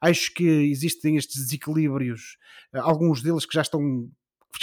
Acho 0.00 0.32
que 0.34 0.44
existem 0.44 1.16
estes 1.16 1.44
desequilíbrios, 1.44 2.36
uh, 2.74 2.80
alguns 2.80 3.22
deles 3.22 3.46
que 3.46 3.54
já 3.54 3.62
estão 3.62 4.10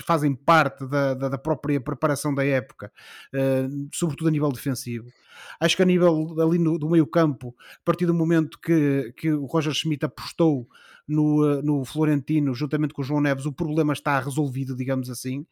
fazem 0.05 0.33
parte 0.33 0.87
da, 0.87 1.13
da, 1.13 1.29
da, 1.29 1.37
própria 1.37 1.79
preparação 1.79 2.33
da 2.33 2.45
época, 2.45 2.91
uh, 3.33 3.89
sobretudo 3.93 4.29
a 4.29 4.31
nível 4.31 4.49
defensivo. 4.51 5.11
Acho 5.59 5.75
que 5.75 5.83
a 5.83 5.85
nível 5.85 6.35
ali 6.41 6.57
no, 6.57 6.77
do 6.77 6.89
meio 6.89 7.07
campo, 7.07 7.55
a 7.75 7.83
partir 7.83 8.05
do 8.05 8.13
momento 8.13 8.59
que, 8.59 9.13
que 9.17 9.31
o 9.31 9.45
Roger 9.45 9.73
Schmidt 9.73 10.05
apostou 10.05 10.67
no, 11.07 11.45
eh, 11.45 11.61
no 11.61 11.83
Florentino, 11.83 12.53
juntamente 12.53 12.93
com 12.93 13.01
o 13.01 13.05
João 13.05 13.21
Neves, 13.21 13.45
o 13.45 13.51
problema 13.51 13.93
está 13.93 14.19
resolvido, 14.19 14.75
digamos 14.75 15.09
assim. 15.09 15.45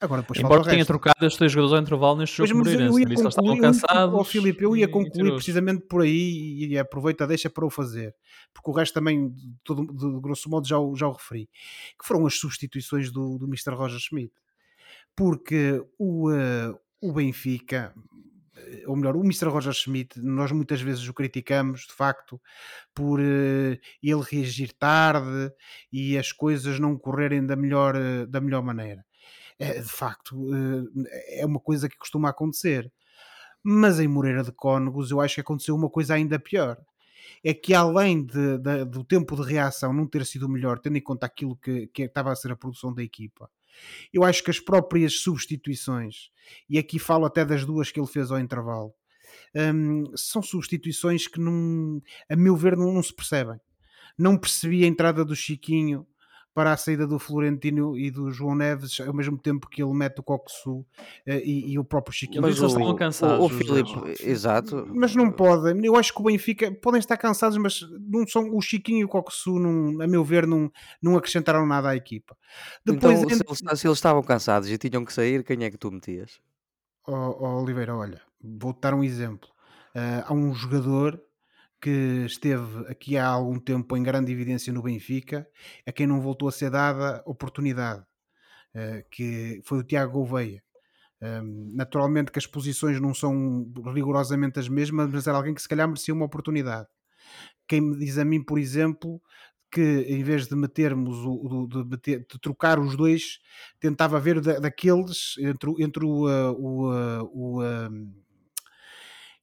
Agora, 0.00 0.22
depois 0.22 0.40
Embora 0.40 0.64
tenha 0.64 0.84
trocado 0.84 1.24
estes 1.24 1.38
três 1.38 1.52
jogadores 1.52 1.76
ao 1.76 1.82
intervalo 1.82 2.18
neste 2.18 2.36
jogo 2.36 2.64
mas, 2.64 2.74
mas 2.74 2.74
eu 2.74 2.98
ia 2.98 3.06
concluir, 3.06 3.60
cansados. 3.60 4.14
Oh, 4.14 4.24
Filipe, 4.24 4.64
eu 4.64 4.76
ia 4.76 4.88
concluir 4.88 5.32
precisamente 5.34 5.82
por 5.86 6.02
aí 6.02 6.66
e 6.66 6.78
aproveita, 6.78 7.26
deixa 7.26 7.48
para 7.48 7.64
o 7.64 7.70
fazer, 7.70 8.14
porque 8.52 8.70
o 8.70 8.74
resto 8.74 8.94
também, 8.94 9.30
de, 9.30 9.74
de, 9.74 9.86
de 9.86 10.20
grosso 10.20 10.50
modo, 10.50 10.66
já, 10.66 10.76
já 10.96 11.08
o 11.08 11.12
referi, 11.12 11.48
que 11.98 12.06
foram 12.06 12.26
as 12.26 12.34
substituições 12.34 13.10
do, 13.10 13.38
do 13.38 13.46
Mr. 13.46 13.74
Roger 13.74 13.98
Schmidt. 13.98 14.32
Porque 15.16 15.80
o, 15.96 16.28
uh, 16.30 16.76
o 17.00 17.12
Benfica, 17.12 17.94
ou 18.86 18.96
melhor, 18.96 19.16
o 19.16 19.20
Mr. 19.20 19.48
Roger 19.48 19.72
Schmidt, 19.72 20.20
nós 20.20 20.52
muitas 20.52 20.80
vezes 20.80 21.06
o 21.08 21.14
criticamos, 21.14 21.86
de 21.86 21.92
facto, 21.92 22.40
por 22.94 23.20
uh, 23.20 23.78
ele 24.02 24.22
reagir 24.30 24.72
tarde 24.72 25.52
e 25.92 26.16
as 26.16 26.32
coisas 26.32 26.78
não 26.78 26.96
correrem 26.96 27.44
da 27.44 27.56
melhor, 27.56 27.96
uh, 27.96 28.26
da 28.26 28.40
melhor 28.40 28.62
maneira. 28.62 29.04
É, 29.58 29.80
de 29.80 29.88
facto, 29.88 30.50
é 31.28 31.46
uma 31.46 31.60
coisa 31.60 31.88
que 31.88 31.96
costuma 31.96 32.30
acontecer. 32.30 32.90
Mas 33.62 33.98
em 34.00 34.08
Moreira 34.08 34.42
de 34.42 34.52
Cónegos 34.52 35.10
eu 35.10 35.20
acho 35.20 35.36
que 35.36 35.40
aconteceu 35.40 35.74
uma 35.74 35.88
coisa 35.88 36.14
ainda 36.14 36.38
pior. 36.38 36.76
É 37.42 37.54
que 37.54 37.72
além 37.72 38.24
de, 38.24 38.58
de, 38.58 38.84
do 38.84 39.04
tempo 39.04 39.36
de 39.36 39.42
reação 39.42 39.92
não 39.92 40.06
ter 40.06 40.26
sido 40.26 40.48
melhor, 40.48 40.78
tendo 40.78 40.98
em 40.98 41.00
conta 41.00 41.26
aquilo 41.26 41.56
que, 41.56 41.86
que 41.88 42.02
estava 42.02 42.32
a 42.32 42.36
ser 42.36 42.52
a 42.52 42.56
produção 42.56 42.92
da 42.92 43.02
equipa, 43.02 43.50
eu 44.12 44.24
acho 44.24 44.42
que 44.42 44.50
as 44.50 44.60
próprias 44.60 45.20
substituições, 45.20 46.30
e 46.68 46.78
aqui 46.78 46.98
falo 46.98 47.24
até 47.24 47.44
das 47.44 47.64
duas 47.64 47.90
que 47.90 48.00
ele 48.00 48.06
fez 48.06 48.30
ao 48.30 48.38
intervalo, 48.38 48.92
um, 49.54 50.04
são 50.16 50.42
substituições 50.42 51.26
que, 51.26 51.40
não, 51.40 52.00
a 52.30 52.36
meu 52.36 52.56
ver, 52.56 52.76
não, 52.76 52.92
não 52.92 53.02
se 53.02 53.14
percebem. 53.14 53.58
Não 54.18 54.38
percebi 54.38 54.84
a 54.84 54.86
entrada 54.86 55.24
do 55.24 55.34
Chiquinho 55.34 56.06
para 56.54 56.72
a 56.72 56.76
saída 56.76 57.06
do 57.06 57.18
Florentino 57.18 57.98
e 57.98 58.10
do 58.10 58.30
João 58.30 58.54
Neves, 58.54 59.00
ao 59.00 59.12
mesmo 59.12 59.36
tempo 59.36 59.68
que 59.68 59.82
ele 59.82 59.92
mete 59.92 60.20
o 60.20 60.22
Coxu 60.22 60.78
uh, 60.78 60.86
e, 61.26 61.72
e, 61.72 61.78
o 61.78 61.84
próprio 61.84 62.14
Chiquinho. 62.14 62.42
Mas 62.42 62.56
eles 62.56 62.70
estavam 62.70 62.94
cansados. 62.94 63.40
O, 63.40 63.46
o 63.46 63.48
Filipe, 63.48 63.90
exato. 64.22 64.86
Mas 64.94 65.16
não 65.16 65.32
podem. 65.32 65.84
Eu 65.84 65.96
acho 65.96 66.14
que 66.14 66.20
o 66.20 66.24
Benfica 66.24 66.70
podem 66.70 67.00
estar 67.00 67.16
cansados, 67.16 67.58
mas 67.58 67.80
não 68.00 68.24
são 68.26 68.54
o 68.54 68.60
Chiquinho 68.60 69.00
e 69.00 69.04
o 69.04 69.08
Coxu, 69.08 69.56
a 70.00 70.06
meu 70.06 70.24
ver, 70.24 70.46
não, 70.46 70.70
não 71.02 71.16
acrescentaram 71.16 71.66
nada 71.66 71.88
à 71.88 71.96
equipa. 71.96 72.36
Depois, 72.84 73.18
então, 73.18 73.22
entre... 73.24 73.36
se, 73.36 73.64
eles, 73.64 73.80
se, 73.80 73.86
eles, 73.88 73.98
estavam 73.98 74.22
cansados 74.22 74.70
e 74.70 74.78
tinham 74.78 75.04
que 75.04 75.12
sair, 75.12 75.42
quem 75.42 75.64
é 75.64 75.70
que 75.70 75.76
tu 75.76 75.90
metias? 75.90 76.40
Oh, 77.06 77.36
oh 77.40 77.62
Oliveira, 77.62 77.96
olha, 77.96 78.22
vou-te 78.40 78.80
dar 78.80 78.94
um 78.94 79.02
exemplo. 79.02 79.48
Uh, 79.94 80.24
há 80.26 80.32
um 80.32 80.54
jogador 80.54 81.20
que 81.84 82.24
esteve 82.24 82.86
aqui 82.88 83.18
há 83.18 83.26
algum 83.26 83.58
tempo 83.58 83.94
em 83.94 84.02
grande 84.02 84.32
evidência 84.32 84.72
no 84.72 84.80
Benfica, 84.80 85.46
a 85.86 85.92
quem 85.92 86.06
não 86.06 86.18
voltou 86.18 86.48
a 86.48 86.52
ser 86.52 86.70
dada 86.70 87.22
oportunidade, 87.26 88.00
uh, 88.74 89.04
que 89.10 89.60
foi 89.66 89.80
o 89.80 89.84
Tiago 89.84 90.12
Gouveia. 90.12 90.62
Naturalmente 91.74 92.30
que 92.30 92.38
as 92.38 92.46
posições 92.46 93.00
não 93.00 93.14
são 93.14 93.66
rigorosamente 93.94 94.58
as 94.58 94.68
mesmas, 94.68 95.10
mas 95.10 95.26
era 95.26 95.38
alguém 95.38 95.54
que 95.54 95.62
se 95.62 95.68
calhar 95.68 95.88
merecia 95.88 96.12
uma 96.12 96.26
oportunidade. 96.26 96.86
Quem 97.66 97.80
me 97.80 97.96
diz 97.96 98.18
a 98.18 98.26
mim, 98.26 98.42
por 98.42 98.58
exemplo, 98.58 99.22
que 99.70 99.80
em 99.80 100.22
vez 100.22 100.46
de 100.46 100.54
metermos 100.54 101.16
o, 101.24 101.66
de, 101.66 101.82
meter, 101.84 102.26
de 102.30 102.38
trocar 102.38 102.78
os 102.78 102.94
dois, 102.94 103.38
tentava 103.80 104.20
ver 104.20 104.38
da, 104.40 104.58
daqueles 104.58 105.36
entre, 105.38 105.82
entre 105.82 106.04
o, 106.04 106.26
uh, 106.26 106.52
o, 106.52 106.92
uh, 106.92 107.30
o, 107.32 107.62
uh, 107.62 108.23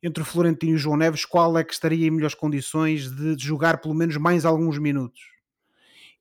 entre 0.04 0.24
o 0.24 0.26
Florentino 0.26 0.74
e 0.74 0.76
o 0.76 0.78
João 0.78 0.98
Neves, 0.98 1.26
qual 1.26 1.58
é 1.58 1.64
que 1.64 1.74
estaria 1.74 2.08
em 2.08 2.12
melhores 2.12 2.36
condições 2.36 3.12
de 3.12 3.36
jogar 3.38 3.80
pelo 3.80 3.94
menos 3.94 4.18
mais 4.18 4.46
alguns 4.46 4.78
minutos. 4.78 5.22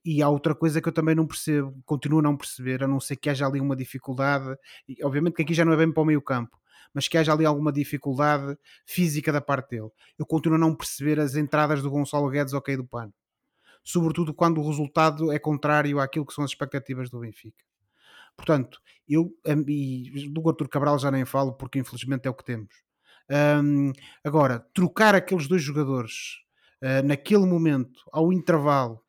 E 0.04 0.22
há 0.22 0.28
outra 0.28 0.54
coisa 0.54 0.80
que 0.80 0.88
eu 0.88 0.92
também 0.92 1.14
não 1.14 1.26
percebo, 1.26 1.74
continuo 1.84 2.20
a 2.20 2.22
não 2.22 2.36
perceber, 2.36 2.82
a 2.82 2.88
não 2.88 3.00
ser 3.00 3.16
que 3.16 3.28
haja 3.28 3.46
ali 3.46 3.60
uma 3.60 3.76
dificuldade, 3.76 4.56
e 4.88 5.02
obviamente 5.04 5.34
que 5.34 5.42
aqui 5.42 5.54
já 5.54 5.64
não 5.64 5.72
é 5.72 5.76
bem 5.76 5.92
para 5.92 6.02
o 6.02 6.06
meio 6.06 6.22
campo, 6.22 6.58
mas 6.94 7.06
que 7.06 7.18
haja 7.18 7.32
ali 7.32 7.44
alguma 7.44 7.70
dificuldade 7.70 8.56
física 8.86 9.30
da 9.30 9.40
parte 9.40 9.70
dele. 9.70 9.90
Eu 10.18 10.24
continuo 10.26 10.56
a 10.56 10.60
não 10.60 10.74
perceber 10.74 11.20
as 11.20 11.34
entradas 11.34 11.82
do 11.82 11.90
Gonçalo 11.90 12.30
Guedes 12.30 12.54
ao 12.54 12.62
cair 12.62 12.78
do 12.78 12.86
pano. 12.86 13.12
Sobretudo 13.84 14.34
quando 14.34 14.60
o 14.60 14.66
resultado 14.66 15.32
é 15.32 15.38
contrário 15.38 16.00
àquilo 16.00 16.26
que 16.26 16.34
são 16.34 16.44
as 16.44 16.50
expectativas 16.50 17.10
do 17.10 17.20
Benfica. 17.20 17.64
Portanto, 18.36 18.80
eu 19.08 19.34
e 19.68 20.28
do 20.30 20.48
Artur 20.48 20.68
Cabral 20.68 20.98
já 20.98 21.10
nem 21.10 21.24
falo 21.24 21.52
porque 21.52 21.78
infelizmente 21.78 22.26
é 22.26 22.30
o 22.30 22.34
que 22.34 22.44
temos. 22.44 22.89
Um, 23.30 23.92
agora, 24.24 24.66
trocar 24.74 25.14
aqueles 25.14 25.46
dois 25.46 25.62
jogadores 25.62 26.38
uh, 26.82 27.06
naquele 27.06 27.46
momento, 27.46 28.00
ao 28.12 28.32
intervalo, 28.32 29.00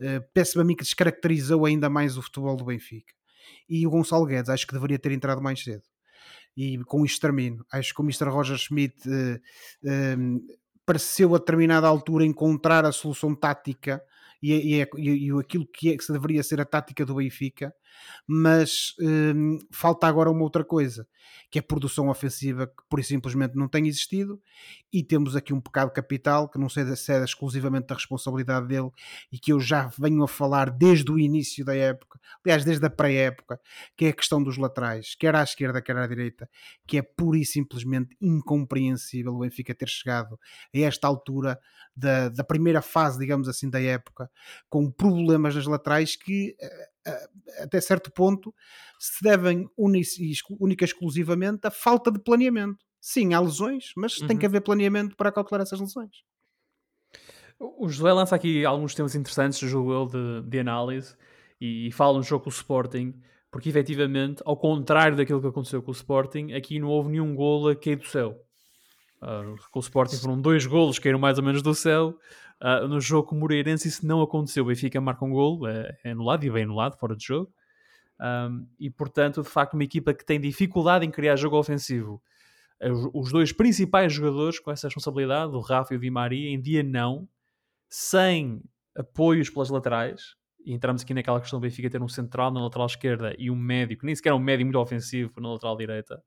uh, 0.00 0.20
peço-me 0.34 0.62
a 0.62 0.64
mim 0.64 0.74
que 0.74 0.82
descaracterizou 0.82 1.64
ainda 1.64 1.88
mais 1.88 2.18
o 2.18 2.22
futebol 2.22 2.56
do 2.56 2.64
Benfica. 2.64 3.14
E 3.68 3.86
o 3.86 3.90
Gonçalo 3.90 4.26
Guedes, 4.26 4.50
acho 4.50 4.66
que 4.66 4.72
deveria 4.72 4.98
ter 4.98 5.12
entrado 5.12 5.40
mais 5.40 5.62
cedo. 5.62 5.82
E 6.56 6.76
com 6.84 7.04
isto 7.04 7.20
termino. 7.20 7.64
Acho 7.72 7.94
que 7.94 8.00
o 8.00 8.04
Mr. 8.04 8.28
Roger 8.28 8.58
Schmidt 8.58 8.96
uh, 9.08 9.40
um, 10.18 10.40
pareceu 10.84 11.34
a 11.34 11.38
determinada 11.38 11.86
altura 11.86 12.24
encontrar 12.24 12.84
a 12.84 12.90
solução 12.90 13.34
tática 13.34 14.02
e, 14.42 14.52
e, 14.52 14.88
e, 14.96 15.26
e 15.28 15.38
aquilo 15.38 15.66
que, 15.66 15.92
é, 15.92 15.96
que 15.96 16.12
deveria 16.12 16.42
ser 16.42 16.60
a 16.60 16.64
tática 16.64 17.04
do 17.04 17.16
Benfica, 17.16 17.72
mas 18.26 18.94
hum, 19.00 19.58
falta 19.70 20.06
agora 20.06 20.30
uma 20.30 20.42
outra 20.42 20.64
coisa, 20.64 21.06
que 21.50 21.58
é 21.58 21.60
a 21.60 21.62
produção 21.62 22.08
ofensiva 22.08 22.66
que 22.66 22.82
por 22.88 23.02
simplesmente 23.02 23.56
não 23.56 23.68
tem 23.68 23.86
existido 23.86 24.40
e 24.92 25.02
temos 25.02 25.34
aqui 25.34 25.52
um 25.52 25.60
pecado 25.60 25.90
capital 25.90 26.48
que 26.48 26.58
não 26.58 26.68
sei 26.68 26.84
se 26.94 27.12
é 27.12 27.24
exclusivamente 27.24 27.86
da 27.86 27.94
responsabilidade 27.94 28.66
dele 28.66 28.90
e 29.32 29.38
que 29.38 29.52
eu 29.52 29.60
já 29.60 29.90
venho 29.98 30.22
a 30.22 30.28
falar 30.28 30.70
desde 30.70 31.10
o 31.10 31.18
início 31.18 31.64
da 31.64 31.74
época, 31.74 32.20
aliás 32.44 32.64
desde 32.64 32.84
a 32.84 32.90
pré-época, 32.90 33.60
que 33.96 34.06
é 34.06 34.08
a 34.10 34.12
questão 34.12 34.42
dos 34.42 34.58
laterais, 34.58 35.14
quer 35.14 35.34
à 35.34 35.42
esquerda, 35.42 35.80
quer 35.80 35.96
à 35.96 36.06
direita, 36.06 36.48
que 36.86 36.98
é 36.98 37.02
pura 37.02 37.38
e 37.38 37.46
simplesmente 37.46 38.16
incompreensível 38.20 39.34
o 39.34 39.40
Benfica 39.40 39.74
ter 39.74 39.88
chegado 39.88 40.38
a 40.74 40.78
esta 40.78 41.06
altura 41.06 41.58
da, 41.96 42.28
da 42.28 42.44
primeira 42.44 42.82
fase, 42.82 43.18
digamos 43.18 43.48
assim, 43.48 43.68
da 43.68 43.80
época, 43.80 44.30
com 44.68 44.90
problemas 44.90 45.54
nas 45.54 45.66
laterais 45.66 46.14
que 46.14 46.56
eh, 46.60 46.88
até 47.58 47.80
certo 47.80 48.10
ponto 48.12 48.54
se 48.98 49.22
devem 49.22 49.68
única 49.76 50.84
e 50.84 50.84
exclusivamente 50.84 51.66
à 51.66 51.70
falta 51.70 52.10
de 52.10 52.18
planeamento. 52.18 52.84
Sim, 53.00 53.32
há 53.34 53.40
lesões, 53.40 53.92
mas 53.96 54.18
uhum. 54.18 54.26
tem 54.26 54.36
que 54.36 54.44
uhum. 54.44 54.50
haver 54.50 54.60
planeamento 54.60 55.16
para 55.16 55.32
calcular 55.32 55.62
essas 55.62 55.80
lesões. 55.80 56.24
O 57.58 57.88
José 57.88 58.12
lança 58.12 58.36
aqui 58.36 58.64
alguns 58.64 58.94
temas 58.94 59.14
interessantes, 59.14 59.58
julgo 59.58 59.92
eu, 59.92 60.06
de, 60.06 60.48
de 60.48 60.58
análise 60.60 61.16
e, 61.60 61.88
e 61.88 61.92
fala 61.92 62.16
no 62.16 62.22
jogo 62.22 62.44
com 62.44 62.50
o 62.50 62.52
Sporting, 62.52 63.14
porque 63.50 63.68
efetivamente, 63.68 64.42
ao 64.44 64.56
contrário 64.56 65.16
daquilo 65.16 65.40
que 65.40 65.46
aconteceu 65.46 65.82
com 65.82 65.90
o 65.90 65.94
Sporting, 65.94 66.52
aqui 66.52 66.78
não 66.78 66.88
houve 66.88 67.10
nenhum 67.10 67.34
golo 67.34 67.68
a 67.68 67.76
cair 67.76 67.96
do 67.96 68.06
céu. 68.06 68.40
Uh, 69.20 69.56
com 69.72 69.80
o 69.80 69.82
Sporting 69.82 70.16
foram 70.16 70.40
dois 70.40 70.64
golos 70.66 70.98
que 70.98 71.04
caíram 71.04 71.18
mais 71.18 71.38
ou 71.38 71.44
menos 71.44 71.62
do 71.62 71.74
céu. 71.74 72.16
Uh, 72.60 72.88
no 72.88 73.00
jogo 73.00 73.34
Moreirense 73.34 73.88
isso 73.88 74.06
não 74.06 74.20
aconteceu. 74.20 74.64
O 74.64 74.66
Benfica 74.66 75.00
marca 75.00 75.24
um 75.24 75.30
golo, 75.30 75.66
é, 75.66 75.96
é 76.04 76.10
anulado 76.10 76.44
e 76.44 76.50
bem 76.50 76.64
anulado, 76.64 76.98
fora 76.98 77.14
de 77.14 77.24
jogo. 77.24 77.52
Um, 78.20 78.66
e 78.78 78.90
portanto, 78.90 79.42
de 79.42 79.48
facto, 79.48 79.74
uma 79.74 79.84
equipa 79.84 80.12
que 80.12 80.24
tem 80.24 80.40
dificuldade 80.40 81.06
em 81.06 81.10
criar 81.10 81.36
jogo 81.36 81.56
ofensivo. 81.56 82.20
Os 83.12 83.32
dois 83.32 83.52
principais 83.52 84.12
jogadores 84.12 84.60
com 84.60 84.70
essa 84.70 84.86
responsabilidade, 84.86 85.52
o 85.52 85.60
Rafa 85.60 85.94
e 85.94 85.96
o 85.96 86.00
Di 86.00 86.10
Maria, 86.10 86.48
em 86.50 86.60
dia 86.60 86.82
não, 86.82 87.28
sem 87.88 88.62
apoios 88.96 89.50
pelas 89.50 89.68
laterais. 89.68 90.36
E 90.64 90.72
entramos 90.72 91.02
aqui 91.02 91.14
naquela 91.14 91.40
questão 91.40 91.58
do 91.58 91.62
Benfica 91.62 91.90
ter 91.90 92.02
um 92.02 92.08
central 92.08 92.52
na 92.52 92.62
lateral 92.62 92.86
esquerda 92.86 93.34
e 93.38 93.50
um 93.50 93.56
médio, 93.56 93.96
que 93.96 94.04
nem 94.04 94.14
sequer 94.14 94.30
é 94.30 94.34
um 94.34 94.38
médio 94.38 94.66
muito 94.66 94.78
ofensivo 94.78 95.40
na 95.40 95.52
lateral 95.52 95.76
direita. 95.76 96.22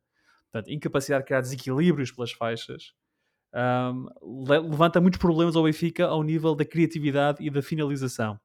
Portanto, 0.51 0.71
incapacidade 0.71 1.23
de 1.23 1.27
criar 1.27 1.41
desequilíbrios 1.41 2.11
pelas 2.11 2.31
faixas. 2.31 2.93
Um, 3.53 4.07
levanta 4.47 5.01
muitos 5.01 5.19
problemas 5.19 5.55
ao 5.55 5.63
Benfica 5.63 6.05
ao 6.05 6.23
nível 6.23 6.55
da 6.55 6.65
criatividade 6.65 7.43
e 7.45 7.49
da 7.49 7.61
finalização. 7.61 8.39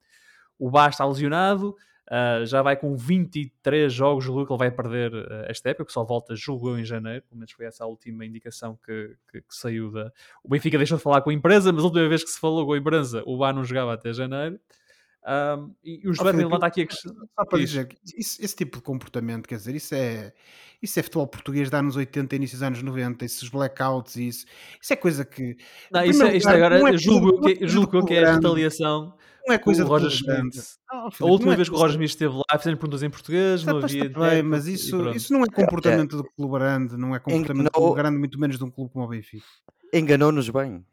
O 0.59 0.71
Bá 0.71 0.89
está 0.89 1.05
lesionado, 1.05 1.77
Uh, 2.07 2.47
já 2.47 2.63
vai 2.63 2.77
com 2.77 2.95
23 2.95 3.93
jogos, 3.93 4.25
julgo 4.25 4.47
que 4.47 4.53
ele 4.53 4.59
vai 4.59 4.71
perder 4.71 5.13
uh, 5.13 5.45
esta 5.49 5.71
época, 5.71 5.87
que 5.87 5.93
só 5.93 6.05
volta, 6.05 6.37
julgo 6.37 6.79
em 6.79 6.85
janeiro, 6.85 7.25
pelo 7.29 7.41
menos 7.41 7.51
foi 7.51 7.67
essa 7.67 7.83
a 7.83 7.87
última 7.89 8.25
indicação 8.25 8.79
que, 8.87 9.17
que, 9.29 9.41
que, 9.41 9.47
saiu 9.51 9.91
da. 9.91 10.13
O 10.45 10.49
Benfica 10.49 10.79
deixou 10.79 10.99
de 10.99 11.03
falar 11.03 11.21
com 11.23 11.31
a 11.31 11.35
empresa, 11.35 11.73
mas 11.73 11.83
a 11.83 11.87
última 11.87 12.09
vez 12.09 12.23
que 12.23 12.31
se 12.31 12.39
falou 12.39 12.65
com 12.65 12.75
a 12.75 12.79
empresa, 12.79 13.25
o 13.27 13.37
Bá 13.37 13.53
não 13.53 13.65
jogava 13.65 13.93
até 13.93 14.13
janeiro. 14.13 14.57
Um, 15.29 15.75
e 15.85 16.09
o 16.09 16.13
José 16.15 16.31
Filipe, 16.31 16.45
levanta 16.45 16.67
aqui 16.67 16.83
a 16.83 16.87
questão. 16.87 17.13
só 17.35 17.45
para 17.45 17.59
Diz. 17.59 17.69
dizer 17.71 17.89
que 17.89 17.97
isso- 18.17 18.41
esse 18.41 18.55
tipo 18.55 18.77
de 18.77 18.83
comportamento, 18.85 19.49
quer 19.49 19.57
dizer, 19.57 19.75
isso 19.75 19.93
é, 19.93 20.33
isso 20.81 21.01
é 21.01 21.03
futebol 21.03 21.27
português 21.27 21.69
de 21.69 21.77
anos 21.77 21.97
80, 21.97 22.37
início 22.37 22.57
dos 22.57 22.63
anos 22.63 22.81
90, 22.81 23.25
esses 23.25 23.49
blackouts 23.49 24.15
e 24.17 24.29
isso, 24.29 24.47
isso 24.81 24.93
é 24.93 24.97
coisa 24.97 25.25
que 25.25 25.57
Não, 25.91 26.05
isso, 26.05 26.23
é, 26.23 26.37
isto 26.37 26.47
lugar, 26.47 26.57
agora 26.59 26.79
não 26.79 26.87
é 26.87 26.97
julgo 26.97 27.29
é 27.29 27.31
que, 27.55 27.59
coisa 27.59 27.73
julgo 27.73 28.01
do 28.01 28.07
que 28.07 28.15
é 28.15 28.25
a 28.25 28.35
retaliação 28.35 29.17
não 29.49 29.55
é 29.55 29.59
coisa 29.59 29.83
de 29.85 29.89
Roger 29.91 30.11
clube 30.11 30.25
grande. 30.27 30.57
Schmidt. 30.57 30.79
Ah, 30.91 31.09
A 31.21 31.25
última 31.25 31.53
é 31.53 31.57
vez 31.57 31.69
que 31.69 31.75
o 31.75 31.79
Roger 31.79 31.95
Schmidt 31.97 32.11
esteve 32.13 32.35
lá, 32.35 32.59
fizeram 32.59 32.77
perguntas 32.79 33.03
em 33.03 33.11
português, 33.11 33.61
Está- 33.61 33.73
não 33.73 33.83
havia. 33.83 34.09
bem, 34.09 34.43
mas 34.45 34.67
isso, 34.69 35.11
isso 35.11 35.33
não 35.33 35.43
é 35.43 35.47
comportamento 35.49 36.17
do 36.17 36.25
clube 36.25 36.53
grande, 36.55 36.97
não 36.97 37.15
é 37.15 37.19
comportamento 37.19 37.65
do 37.65 37.69
Enganou- 37.69 37.89
clube 37.89 38.01
grande, 38.01 38.19
muito 38.19 38.39
menos 38.39 38.59
de 38.59 38.65
um 38.65 38.71
clube 38.71 38.93
como 38.93 39.05
o 39.05 39.09
Benfica. 39.09 39.45
Enganou-nos 39.93 40.49
bem. 40.51 40.85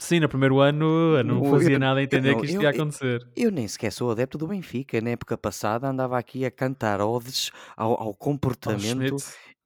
Sim, 0.00 0.18
no 0.20 0.28
primeiro 0.30 0.58
ano 0.60 1.16
eu 1.18 1.22
não 1.24 1.44
fazia 1.44 1.72
eu- 1.76 1.78
nada 1.78 2.00
a 2.00 2.02
entender 2.02 2.32
eu- 2.32 2.38
que 2.40 2.46
isto 2.46 2.56
eu- 2.56 2.62
ia 2.62 2.70
acontecer. 2.70 3.20
Eu 3.36 3.50
nem 3.52 3.68
sequer 3.68 3.92
sou 3.92 4.10
adepto 4.10 4.38
do 4.38 4.46
Benfica. 4.48 4.98
Na 5.00 5.10
época 5.10 5.36
passada 5.36 5.86
andava 5.88 6.18
aqui 6.18 6.44
a 6.44 6.50
cantar 6.50 7.00
odes 7.02 7.50
ao, 7.76 7.92
ao 8.00 8.14
comportamento 8.14 9.16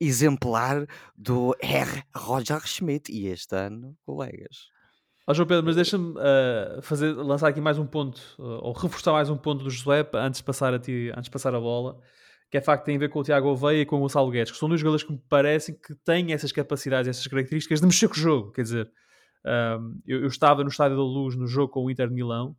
exemplar 0.01 0.87
do 1.17 1.55
R. 1.61 2.03
Roger 2.15 2.61
Schmidt. 2.67 3.13
E 3.13 3.29
este 3.29 3.55
ano, 3.55 3.97
colegas. 4.05 4.69
Ó 5.27 5.33
João 5.33 5.47
Pedro, 5.47 5.65
mas 5.65 5.77
deixa-me 5.77 6.15
ah, 6.19 6.81
fazer, 6.83 7.13
lançar 7.13 7.49
aqui 7.49 7.61
mais 7.61 7.79
um 7.79 7.87
ponto, 7.87 8.21
ah, 8.39 8.59
ou 8.67 8.73
reforçar 8.73 9.13
mais 9.13 9.31
um 9.31 9.37
ponto 9.37 9.65
do 9.65 9.71
Josué 9.71 10.07
antes 10.15 10.41
de 10.41 10.45
passar 10.45 10.75
a 10.75 10.79
ti, 10.79 11.11
antes 11.13 11.25
de 11.25 11.31
passar 11.31 11.55
a 11.55 11.61
bola, 11.61 11.97
que 12.51 12.59
é 12.59 12.61
facto 12.61 12.83
que 12.83 12.87
tem 12.87 12.97
a 12.97 12.99
ver 12.99 13.09
com 13.09 13.21
o 13.21 13.23
Tiago 13.23 13.49
Oveia 13.49 13.81
e 13.83 13.87
com 13.87 13.97
o 13.97 14.01
Gonçalo 14.01 14.31
Guedes, 14.31 14.53
que 14.53 14.59
são 14.59 14.69
dois 14.69 14.81
jogadores 14.81 15.03
que 15.05 15.13
me 15.13 15.21
parecem 15.29 15.75
que 15.75 15.95
têm 16.05 16.33
essas 16.33 16.53
capacidades, 16.53 17.09
essas 17.09 17.27
características 17.27 17.81
de 17.81 17.87
mexer 17.87 18.09
com 18.09 18.15
o 18.15 18.19
jogo. 18.19 18.53
Quer 18.53 18.63
dizer, 18.63 18.91
ah, 19.45 19.79
eu, 20.07 20.21
eu 20.23 20.27
estava 20.29 20.63
no 20.63 20.71
Estádio 20.71 20.97
da 20.97 21.03
Luz 21.03 21.37
no 21.37 21.47
jogo 21.47 21.73
com 21.73 21.85
o 21.85 21.91
Inter 21.91 22.09
de 22.09 22.15
Milão, 22.15 22.57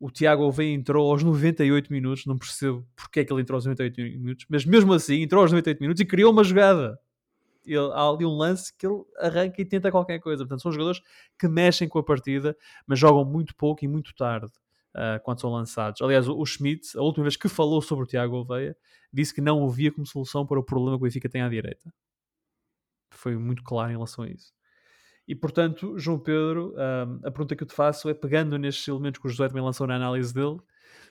o 0.00 0.10
Tiago 0.10 0.44
Oveia 0.44 0.72
entrou 0.72 1.10
aos 1.10 1.24
98 1.24 1.92
minutos, 1.92 2.24
não 2.24 2.38
percebo 2.38 2.86
porque 2.94 3.20
é 3.20 3.24
que 3.24 3.32
ele 3.32 3.42
entrou 3.42 3.56
aos 3.56 3.66
98 3.66 4.18
minutos, 4.20 4.46
mas 4.48 4.64
mesmo 4.64 4.92
assim 4.92 5.22
entrou 5.22 5.42
aos 5.42 5.50
98 5.50 5.80
minutos 5.80 6.00
e 6.00 6.04
criou 6.04 6.32
uma 6.32 6.44
jogada. 6.44 6.98
Ele, 7.66 7.90
há 7.92 8.08
ali 8.08 8.24
um 8.24 8.36
lance 8.36 8.72
que 8.76 8.86
ele 8.86 9.02
arranca 9.18 9.60
e 9.60 9.64
tenta 9.64 9.90
qualquer 9.90 10.20
coisa. 10.20 10.44
Portanto, 10.44 10.62
são 10.62 10.72
jogadores 10.72 11.02
que 11.38 11.48
mexem 11.48 11.88
com 11.88 11.98
a 11.98 12.02
partida, 12.02 12.56
mas 12.86 12.98
jogam 12.98 13.24
muito 13.24 13.54
pouco 13.56 13.84
e 13.84 13.88
muito 13.88 14.14
tarde 14.14 14.50
ah, 14.94 15.20
quando 15.22 15.40
são 15.40 15.50
lançados. 15.50 16.00
Aliás, 16.00 16.28
o, 16.28 16.38
o 16.38 16.46
Schmidt, 16.46 16.96
a 16.96 17.02
última 17.02 17.24
vez 17.24 17.36
que 17.36 17.48
falou 17.48 17.82
sobre 17.82 18.04
o 18.04 18.06
Tiago 18.06 18.36
Oveia, 18.36 18.76
disse 19.12 19.34
que 19.34 19.40
não 19.40 19.62
o 19.62 19.68
via 19.68 19.92
como 19.92 20.06
solução 20.06 20.46
para 20.46 20.58
o 20.58 20.62
problema 20.64 20.96
que 20.96 21.02
o 21.02 21.04
Benfica 21.04 21.28
tem 21.28 21.42
à 21.42 21.48
direita. 21.48 21.92
Foi 23.10 23.36
muito 23.36 23.62
claro 23.62 23.90
em 23.90 23.94
relação 23.94 24.24
a 24.24 24.28
isso. 24.28 24.52
E 25.28 25.34
portanto, 25.34 25.98
João 25.98 26.18
Pedro, 26.18 26.74
a 27.22 27.30
pergunta 27.30 27.54
que 27.54 27.62
eu 27.62 27.66
te 27.66 27.74
faço 27.74 28.08
é: 28.08 28.14
pegando 28.14 28.56
nestes 28.56 28.88
elementos 28.88 29.20
que 29.20 29.26
o 29.26 29.30
José 29.30 29.46
também 29.46 29.62
lançou 29.62 29.86
na 29.86 29.96
análise 29.96 30.32
dele, 30.32 30.58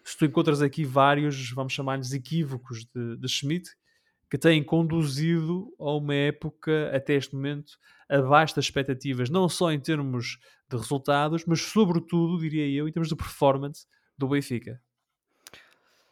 se 0.04 0.18
tu 0.18 0.26
encontras 0.26 0.60
aqui 0.60 0.84
vários, 0.84 1.52
vamos 1.52 1.72
chamar-lhes 1.72 2.12
equívocos 2.12 2.88
de, 2.96 3.16
de 3.16 3.28
Schmidt, 3.28 3.70
que 4.28 4.38
têm 4.38 4.64
conduzido 4.64 5.72
a 5.80 5.92
uma 5.92 6.16
época, 6.16 6.92
até 6.96 7.14
este 7.14 7.36
momento, 7.36 7.74
abaixo 8.10 8.56
das 8.56 8.66
expectativas, 8.66 9.30
não 9.30 9.48
só 9.48 9.72
em 9.72 9.80
termos 9.80 10.40
de 10.68 10.76
resultados, 10.76 11.46
mas 11.46 11.62
sobretudo, 11.62 12.40
diria 12.40 12.68
eu, 12.68 12.88
em 12.88 12.92
termos 12.92 13.10
de 13.10 13.16
performance 13.16 13.86
do 14.18 14.28
Benfica. 14.28 14.82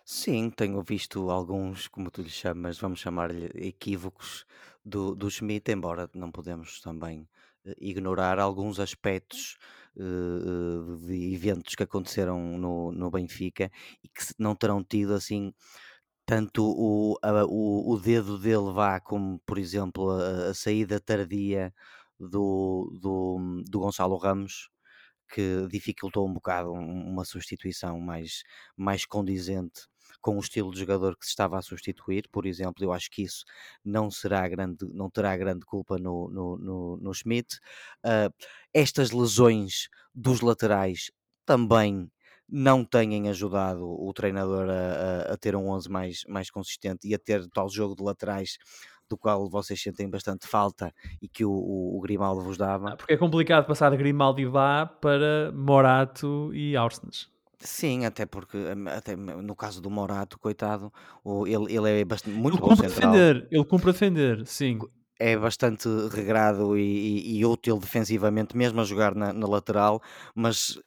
Sim, 0.05 0.51
tenho 0.51 0.83
visto 0.83 1.31
alguns, 1.31 1.87
como 1.87 2.11
tu 2.11 2.21
lhe 2.21 2.29
chamas, 2.29 2.77
vamos 2.77 2.99
chamar-lhe 2.99 3.49
equívocos 3.55 4.45
do, 4.85 5.15
do 5.15 5.31
Schmidt, 5.31 5.71
embora 5.71 6.07
não 6.13 6.31
podemos 6.31 6.79
também 6.79 7.27
ignorar 7.79 8.39
alguns 8.39 8.79
aspectos 8.79 9.57
eh, 9.97 11.05
de 11.07 11.33
eventos 11.33 11.75
que 11.75 11.83
aconteceram 11.83 12.57
no, 12.57 12.91
no 12.91 13.11
Benfica 13.11 13.71
e 14.03 14.07
que 14.09 14.23
não 14.39 14.55
terão 14.55 14.83
tido 14.83 15.13
assim 15.13 15.53
tanto 16.25 16.63
o, 16.65 17.17
a- 17.21 17.45
o, 17.45 17.91
o 17.93 17.99
dedo 17.99 18.37
dele 18.39 18.71
vá, 18.73 18.99
como 18.99 19.39
por 19.45 19.57
exemplo 19.57 20.09
a, 20.11 20.49
a 20.51 20.53
saída 20.53 20.99
tardia 20.99 21.73
do, 22.19 22.91
do, 23.01 23.63
do 23.69 23.79
Gonçalo 23.79 24.17
Ramos, 24.17 24.69
que 25.33 25.67
dificultou 25.69 26.27
um 26.27 26.33
bocado 26.33 26.71
um- 26.73 27.09
uma 27.11 27.25
substituição 27.25 27.99
mais, 27.99 28.43
mais 28.77 29.05
condizente 29.05 29.87
com 30.25 30.37
o 30.37 30.39
estilo 30.39 30.71
de 30.71 30.79
jogador 30.79 31.15
que 31.15 31.23
se 31.23 31.29
estava 31.29 31.59
a 31.59 31.61
substituir, 31.61 32.27
por 32.31 32.47
exemplo, 32.47 32.83
eu 32.83 32.91
acho 32.91 33.11
que 33.11 33.21
isso 33.21 33.45
não 33.83 34.09
será 34.09 34.47
grande, 34.49 34.83
não 34.91 35.07
terá 35.07 35.37
grande 35.37 35.63
culpa 35.67 35.99
no, 35.99 36.27
no, 36.31 36.57
no, 36.57 36.97
no 36.97 37.13
Schmidt. 37.13 37.59
Ah, 38.03 38.31
estas 38.73 39.11
lesões 39.11 39.87
dos 40.15 40.41
laterais 40.41 41.11
também 41.45 42.09
não 42.49 42.83
têm 42.83 43.29
ajudado 43.29 43.83
o 43.87 44.11
treinador 44.13 44.67
a, 44.67 44.73
a- 45.29 45.33
a 45.33 45.37
ter 45.37 45.55
um 45.55 45.69
11 45.69 45.87
mais, 45.91 46.23
mais 46.27 46.49
consistente 46.49 47.07
e 47.07 47.13
a 47.13 47.19
ter 47.19 47.47
tal 47.49 47.69
jogo 47.69 47.95
de 47.95 48.01
laterais 48.03 48.57
do 49.07 49.15
qual 49.15 49.47
vocês 49.47 49.79
sentem 49.79 50.09
bastante 50.09 50.47
falta 50.47 50.91
e 51.21 51.29
que 51.29 51.45
o, 51.45 51.51
o, 51.51 51.97
o 51.99 52.01
Grimaldo 52.01 52.41
vos 52.41 52.57
dava. 52.57 52.89
Ah, 52.93 52.97
Porque 52.97 53.13
é 53.13 53.17
complicado 53.17 53.67
passar 53.67 53.91
de 53.91 53.97
Grimaldi 53.97 54.41
e 54.41 54.45
Vá 54.47 54.87
para 54.87 55.51
Morato 55.53 56.51
e 56.51 56.75
Arsens. 56.75 57.29
Sim, 57.59 58.05
até 58.05 58.25
porque 58.25 58.57
hum, 58.57 58.87
até 58.89 59.15
no 59.15 59.55
caso 59.55 59.81
do 59.81 59.89
Morato, 59.89 60.37
coitado, 60.39 60.91
o- 61.23 61.47
ele, 61.47 61.73
ele 61.75 62.01
é 62.01 62.05
bastante, 62.05 62.35
muito 62.35 62.57
Ele 62.57 62.61
bom 62.61 62.71
cumpre 62.71 62.85
central, 62.85 63.27
defender, 63.27 63.47
ele 63.51 63.65
cumpre 63.65 63.91
defender, 63.91 64.45
sim. 64.47 64.89
é 65.19 65.37
bastante 65.37 65.87
regrado 66.11 66.77
e, 66.77 66.81
e- 66.83 67.37
e 67.39 67.45
útil 67.45 67.77
defensivamente, 67.79 68.55
mesmo 68.57 68.81
a 68.81 68.83
jogar 68.83 69.15
na, 69.15 69.31
na 69.31 69.47
lateral, 69.47 70.01
mas 70.35 70.77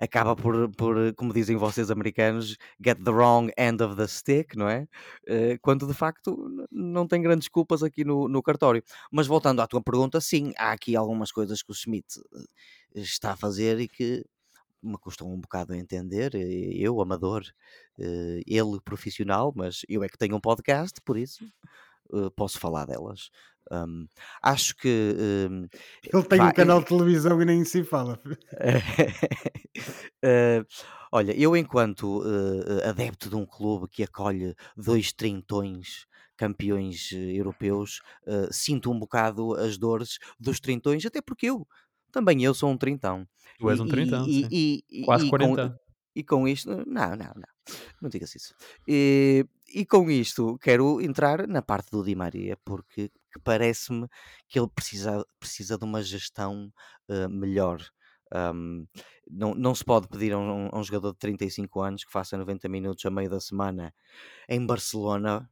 acaba 0.00 0.34
por, 0.36 0.68
por, 0.76 1.14
como 1.14 1.32
dizem 1.32 1.56
vocês 1.56 1.90
americanos, 1.90 2.56
get 2.84 2.98
the 3.04 3.10
wrong 3.12 3.50
end 3.56 3.82
of 3.82 3.96
the 3.96 4.06
stick, 4.08 4.54
não 4.56 4.68
é? 4.68 4.86
Eh, 5.26 5.56
Quando 5.62 5.86
de 5.86 5.94
facto 5.94 6.32
n- 6.48 6.66
não 6.70 7.06
tem 7.06 7.22
grandes 7.22 7.48
culpas 7.48 7.82
aqui 7.82 8.04
no, 8.04 8.28
no 8.28 8.42
cartório. 8.42 8.82
Mas 9.10 9.26
voltando 9.28 9.62
à 9.62 9.66
tua 9.66 9.82
pergunta, 9.82 10.20
sim, 10.20 10.52
há 10.58 10.72
aqui 10.72 10.96
algumas 10.96 11.30
coisas 11.32 11.62
que 11.62 11.70
o 11.70 11.74
Schmidt 11.74 12.06
eh, 12.94 13.00
está 13.00 13.32
a 13.32 13.36
fazer 13.36 13.80
e 13.80 13.88
que 13.88 14.24
me 14.86 14.98
custam 14.98 15.30
um 15.32 15.40
bocado 15.40 15.72
a 15.72 15.76
entender, 15.78 16.34
eh, 16.34 16.72
eu, 16.76 17.00
amador, 17.00 17.42
eh, 17.98 18.40
ele, 18.46 18.80
profissional, 18.84 19.52
mas 19.56 19.82
eu 19.88 20.02
é 20.04 20.08
que 20.08 20.18
tenho 20.18 20.36
um 20.36 20.40
podcast, 20.40 21.00
por 21.04 21.16
isso 21.18 21.44
eh, 22.14 22.30
posso 22.36 22.58
falar 22.60 22.86
delas. 22.86 23.30
Hum, 23.72 24.08
acho 24.42 24.76
que 24.76 25.16
hum, 25.50 25.68
Ele 26.12 26.22
tem 26.24 26.40
vá, 26.40 26.48
um 26.48 26.52
canal 26.52 26.80
de 26.80 26.86
televisão 26.86 27.40
e 27.42 27.44
nem 27.44 27.64
se 27.64 27.84
fala. 27.84 28.18
eh, 30.22 30.64
olha, 31.12 31.32
eu 31.38 31.56
enquanto 31.56 32.22
eh, 32.24 32.88
adepto 32.88 33.28
de 33.28 33.36
um 33.36 33.46
clube 33.46 33.88
que 33.88 34.02
acolhe 34.02 34.54
dois 34.76 35.12
trintões 35.12 36.06
campeões 36.36 37.12
europeus, 37.12 38.00
eh, 38.26 38.48
sinto 38.52 38.90
um 38.92 38.98
bocado 38.98 39.54
as 39.54 39.78
dores 39.78 40.18
dos 40.38 40.60
trintões, 40.60 41.04
até 41.06 41.22
porque 41.22 41.46
eu 41.46 41.66
também 42.16 42.42
eu 42.42 42.54
sou 42.54 42.70
um 42.70 42.78
trintão. 42.78 43.28
Tu 43.58 43.68
és 43.70 43.78
um 43.78 43.86
trintão, 43.86 44.26
e- 44.26 44.32
sim. 44.42 44.48
e- 44.90 45.04
Quase 45.04 45.26
e 45.26 45.30
com- 45.30 45.36
40. 45.36 45.80
e 46.14 46.24
com 46.24 46.48
isto, 46.48 46.70
não, 46.70 46.84
não, 46.86 47.16
não, 47.16 47.32
não 48.00 48.08
digas 48.08 48.34
isso. 48.34 48.54
E, 48.88 49.46
e 49.74 49.84
com 49.84 50.10
isto 50.10 50.56
quero 50.58 50.98
entrar 51.02 51.46
na 51.46 51.60
parte 51.60 51.90
do 51.90 52.02
Di 52.02 52.14
Maria, 52.14 52.56
porque 52.64 53.10
que 53.30 53.38
parece-me 53.44 54.08
que 54.48 54.58
ele 54.58 54.68
precisa, 54.74 55.26
precisa 55.38 55.76
de 55.76 55.84
uma 55.84 56.02
gestão 56.02 56.72
eh, 57.08 57.28
melhor. 57.28 57.82
Um, 58.34 58.86
não, 59.30 59.54
não 59.54 59.74
se 59.74 59.84
pode 59.84 60.08
pedir 60.08 60.32
a 60.32 60.38
um, 60.38 60.68
a 60.72 60.78
um 60.78 60.82
jogador 60.82 61.12
de 61.12 61.18
35 61.18 61.80
anos 61.82 62.02
que 62.04 62.10
faça 62.10 62.36
90 62.38 62.66
minutos 62.68 63.04
a 63.04 63.10
meio 63.10 63.28
da 63.28 63.38
semana 63.40 63.94
em 64.48 64.64
Barcelona, 64.64 65.48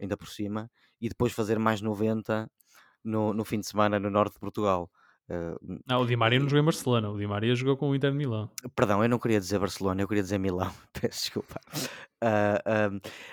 ainda 0.00 0.16
por 0.16 0.28
cima, 0.28 0.68
e 1.00 1.08
depois 1.08 1.32
fazer 1.32 1.58
mais 1.58 1.80
90 1.80 2.50
no, 3.04 3.32
no 3.32 3.44
fim 3.44 3.60
de 3.60 3.66
semana 3.66 4.00
no 4.00 4.10
norte 4.10 4.34
de 4.34 4.40
Portugal. 4.40 4.90
Eh, 5.28 5.54
Não, 5.86 6.02
o 6.02 6.06
Di 6.06 6.16
Maria 6.16 6.38
não 6.38 6.48
jogou 6.48 6.62
em 6.62 6.64
Barcelona, 6.66 7.10
o 7.10 7.18
Di 7.18 7.26
Maria 7.26 7.54
jogou 7.54 7.76
com 7.76 7.90
o 7.90 7.94
Inter 7.94 8.10
de 8.10 8.16
Milão. 8.16 8.50
Perdão, 8.76 9.02
eu 9.02 9.08
não 9.08 9.18
queria 9.18 9.40
dizer 9.40 9.58
Barcelona, 9.58 10.02
eu 10.02 10.08
queria 10.08 10.22
dizer 10.22 10.38
Milão. 10.38 10.70
Peço 10.92 11.20
desculpa. 11.20 11.60
Ah, 12.20 12.90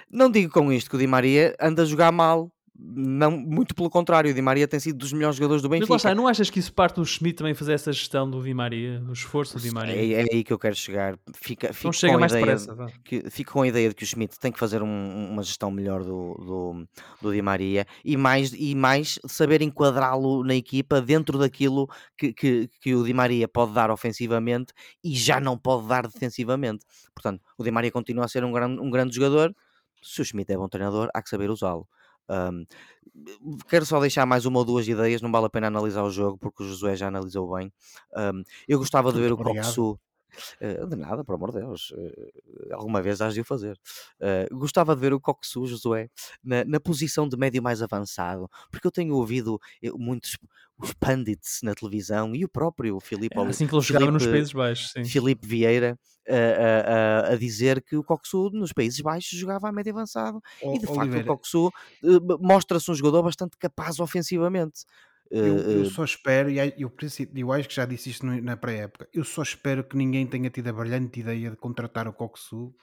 não 0.10 0.30
digo 0.30 0.52
com 0.52 0.72
isto 0.72 0.90
que 0.90 0.96
o 0.96 1.00
Di 1.00 1.08
Maria 1.08 1.56
anda 1.60 1.82
a 1.84 1.86
jogar 1.86 2.12
mal. 2.12 2.52
Não, 2.74 3.30
muito 3.32 3.76
pelo 3.76 3.90
contrário, 3.90 4.32
o 4.32 4.34
Di 4.34 4.42
Maria 4.42 4.66
tem 4.68 4.80
sido 4.80 4.98
dos 4.98 5.12
melhores 5.12 5.36
jogadores 5.36 5.62
do 5.62 5.70
Mas 5.70 5.82
lá 5.82 5.86
Benfica. 5.88 5.96
está, 5.98 6.16
não 6.16 6.26
achas 6.28 6.50
que 6.50 6.58
isso 6.58 6.74
parte 6.74 6.96
do 6.96 7.06
Schmidt 7.06 7.36
também 7.38 7.54
fazer 7.54 7.74
essa 7.74 7.92
gestão 7.92 8.30
do 8.30 8.42
Di 8.42 8.54
Maria, 8.54 8.98
do 9.00 9.12
esforço 9.12 9.58
do 9.58 9.62
Di 9.62 9.72
Maria? 9.72 9.94
É, 9.94 10.24
é 10.24 10.26
aí 10.34 10.44
que 10.44 10.54
eu 10.54 10.58
quero 10.58 10.74
chegar. 10.76 11.20
Fica, 11.36 11.74
fico 11.74 11.88
não 11.88 11.94
chega 11.94 12.14
com 12.14 12.18
a 12.18 12.20
mais 12.22 12.32
ideia 12.32 12.46
depressa. 12.46 12.74
vá. 12.74 12.88
que, 13.04 13.30
fico 13.30 13.52
com 13.54 13.62
a 13.62 13.68
ideia 13.68 13.90
de 13.90 13.94
que 13.96 14.04
o 14.04 14.08
Schmidt 14.08 14.40
tem 14.40 14.52
que 14.54 14.58
fazer 14.58 14.82
um- 14.82 15.30
uma 15.32 15.44
gestão 15.44 15.70
melhor 15.70 16.02
do, 16.04 16.34
do, 16.36 16.88
do 17.22 17.34
Di 17.34 17.42
Maria 17.42 17.86
e 18.06 18.16
mais, 18.16 18.54
e 18.54 18.74
mais 18.74 19.20
saber 19.28 19.62
enquadrá-lo 19.62 20.44
na 20.44 20.56
equipa 20.56 21.02
dentro 21.02 21.38
daquilo 21.38 21.88
que, 22.18 22.34
que, 22.34 22.70
que 22.82 22.96
o 22.96 23.04
Di 23.04 23.14
Maria 23.14 23.48
pode 23.50 23.74
dar 23.74 23.92
ofensivamente 23.92 24.74
e 25.04 25.14
já 25.14 25.40
não 25.42 25.58
pode 25.58 25.88
dar 25.88 26.08
defensivamente. 26.08 26.86
Portanto, 27.14 27.42
o 27.58 27.64
Di 27.64 27.70
Maria 27.70 27.92
continua 27.92 28.26
a 28.26 28.28
ser 28.30 28.44
um 28.46 28.52
grande, 28.52 28.80
um 28.82 28.90
grande 28.90 29.14
jogador. 29.14 29.54
Se 30.02 30.22
o 30.22 30.26
Schmidt 30.26 30.52
é 30.52 30.58
bom 30.58 30.68
treinador, 30.68 31.10
há 31.14 31.22
que 31.22 31.30
saber 31.30 31.50
usá-lo. 31.52 31.88
Um, 32.32 32.66
quero 33.68 33.86
só 33.86 34.00
deixar 34.00 34.26
mais 34.26 34.46
uma 34.46 34.60
ou 34.60 34.66
duas 34.66 34.88
ideias, 34.88 35.22
não 35.22 35.32
vale 35.32 35.48
a 35.48 35.50
pena 35.50 35.68
analisar 35.68 36.04
o 36.04 36.10
jogo 36.12 36.38
porque 36.38 36.64
o 36.64 36.68
Josué 36.68 36.96
já 36.96 37.08
analisou 37.08 37.54
bem. 37.56 37.72
Um, 38.16 38.44
eu 38.68 38.80
gostava 38.80 39.12
de 39.12 39.20
ver 39.20 39.30
Muito 39.30 39.40
o 39.40 39.42
obrigado. 39.42 39.66
Coxu 39.66 40.00
de 40.90 40.96
nada, 40.96 41.24
por 41.24 41.36
amor 41.36 41.52
de 41.52 41.60
Deus. 41.60 41.94
eh, 41.98 42.32
alguma 42.74 43.02
vez 43.02 43.22
has 43.22 43.34
de 43.34 43.42
o 43.42 43.46
fazer. 43.46 43.78
Eh, 44.20 44.48
gostava 44.52 44.96
de 44.96 45.02
ver 45.02 45.14
o 45.14 45.20
Coxu, 45.20 45.66
Josué, 45.66 46.10
na, 46.44 46.64
na 46.66 46.80
posição 46.80 47.28
de 47.28 47.38
médio 47.38 47.62
mais 47.62 47.82
avançado, 47.82 48.50
porque 48.72 48.88
eu 48.88 48.92
tenho 48.92 49.16
ouvido 49.16 49.60
eh, 49.82 49.92
muitos 49.92 50.38
os 50.78 50.94
pundits 50.94 51.60
na 51.62 51.76
televisão 51.76 52.36
e 52.36 52.44
o 52.44 52.50
próprio 52.50 53.00
Filipe, 53.00 53.38
Era 53.38 53.50
assim 53.52 53.68
que 53.68 53.76
ele 53.76 53.82
jogava 53.84 54.12
nos 54.12 54.26
Países 54.26 54.52
Baixos, 54.52 54.92
sim. 54.92 55.04
Filipe 55.04 55.48
Vieira 55.48 55.96
a, 56.28 57.30
a- 57.30 57.34
a- 57.34 57.36
dizer 57.36 57.84
que 57.84 57.96
o 57.96 58.04
Coxu 58.04 58.50
nos 58.52 58.74
Países 58.74 59.00
Baixos 59.00 59.38
jogava 59.38 59.70
a 59.70 59.72
médio 59.72 59.94
avançado 59.94 60.42
e 60.64 60.80
de 60.80 60.88
facto 60.88 60.98
o 60.98 61.02
Oliveira, 61.02 61.24
Coxu 61.24 61.70
eh, 62.04 62.08
mostra-se 62.40 62.90
um 62.90 62.96
jogador 62.96 63.22
bastante 63.24 63.58
capaz 63.60 64.00
ofensivamente. 64.00 64.84
Eu, 65.40 65.66
Eh, 65.66 65.72
eu 65.72 65.84
eh, 65.88 65.92
só 65.96 66.04
espero, 66.04 66.50
e 66.52 66.58
eu, 66.78 66.92
eu 67.36 67.52
acho 67.52 67.68
que 67.68 67.76
já 67.76 67.86
disse 67.86 68.10
isto 68.12 68.26
na 68.26 68.58
pré-época, 68.58 69.08
eu 69.14 69.24
só 69.24 69.42
espero 69.42 69.84
que 69.84 69.98
ninguém 69.98 70.28
tenha 70.28 70.50
tido 70.50 70.68
a 70.70 70.74
brilhante 70.74 71.20
ideia 71.20 71.50
de 71.50 71.58
contratar 71.58 72.08
o 72.08 72.14
Coxu 72.14 72.76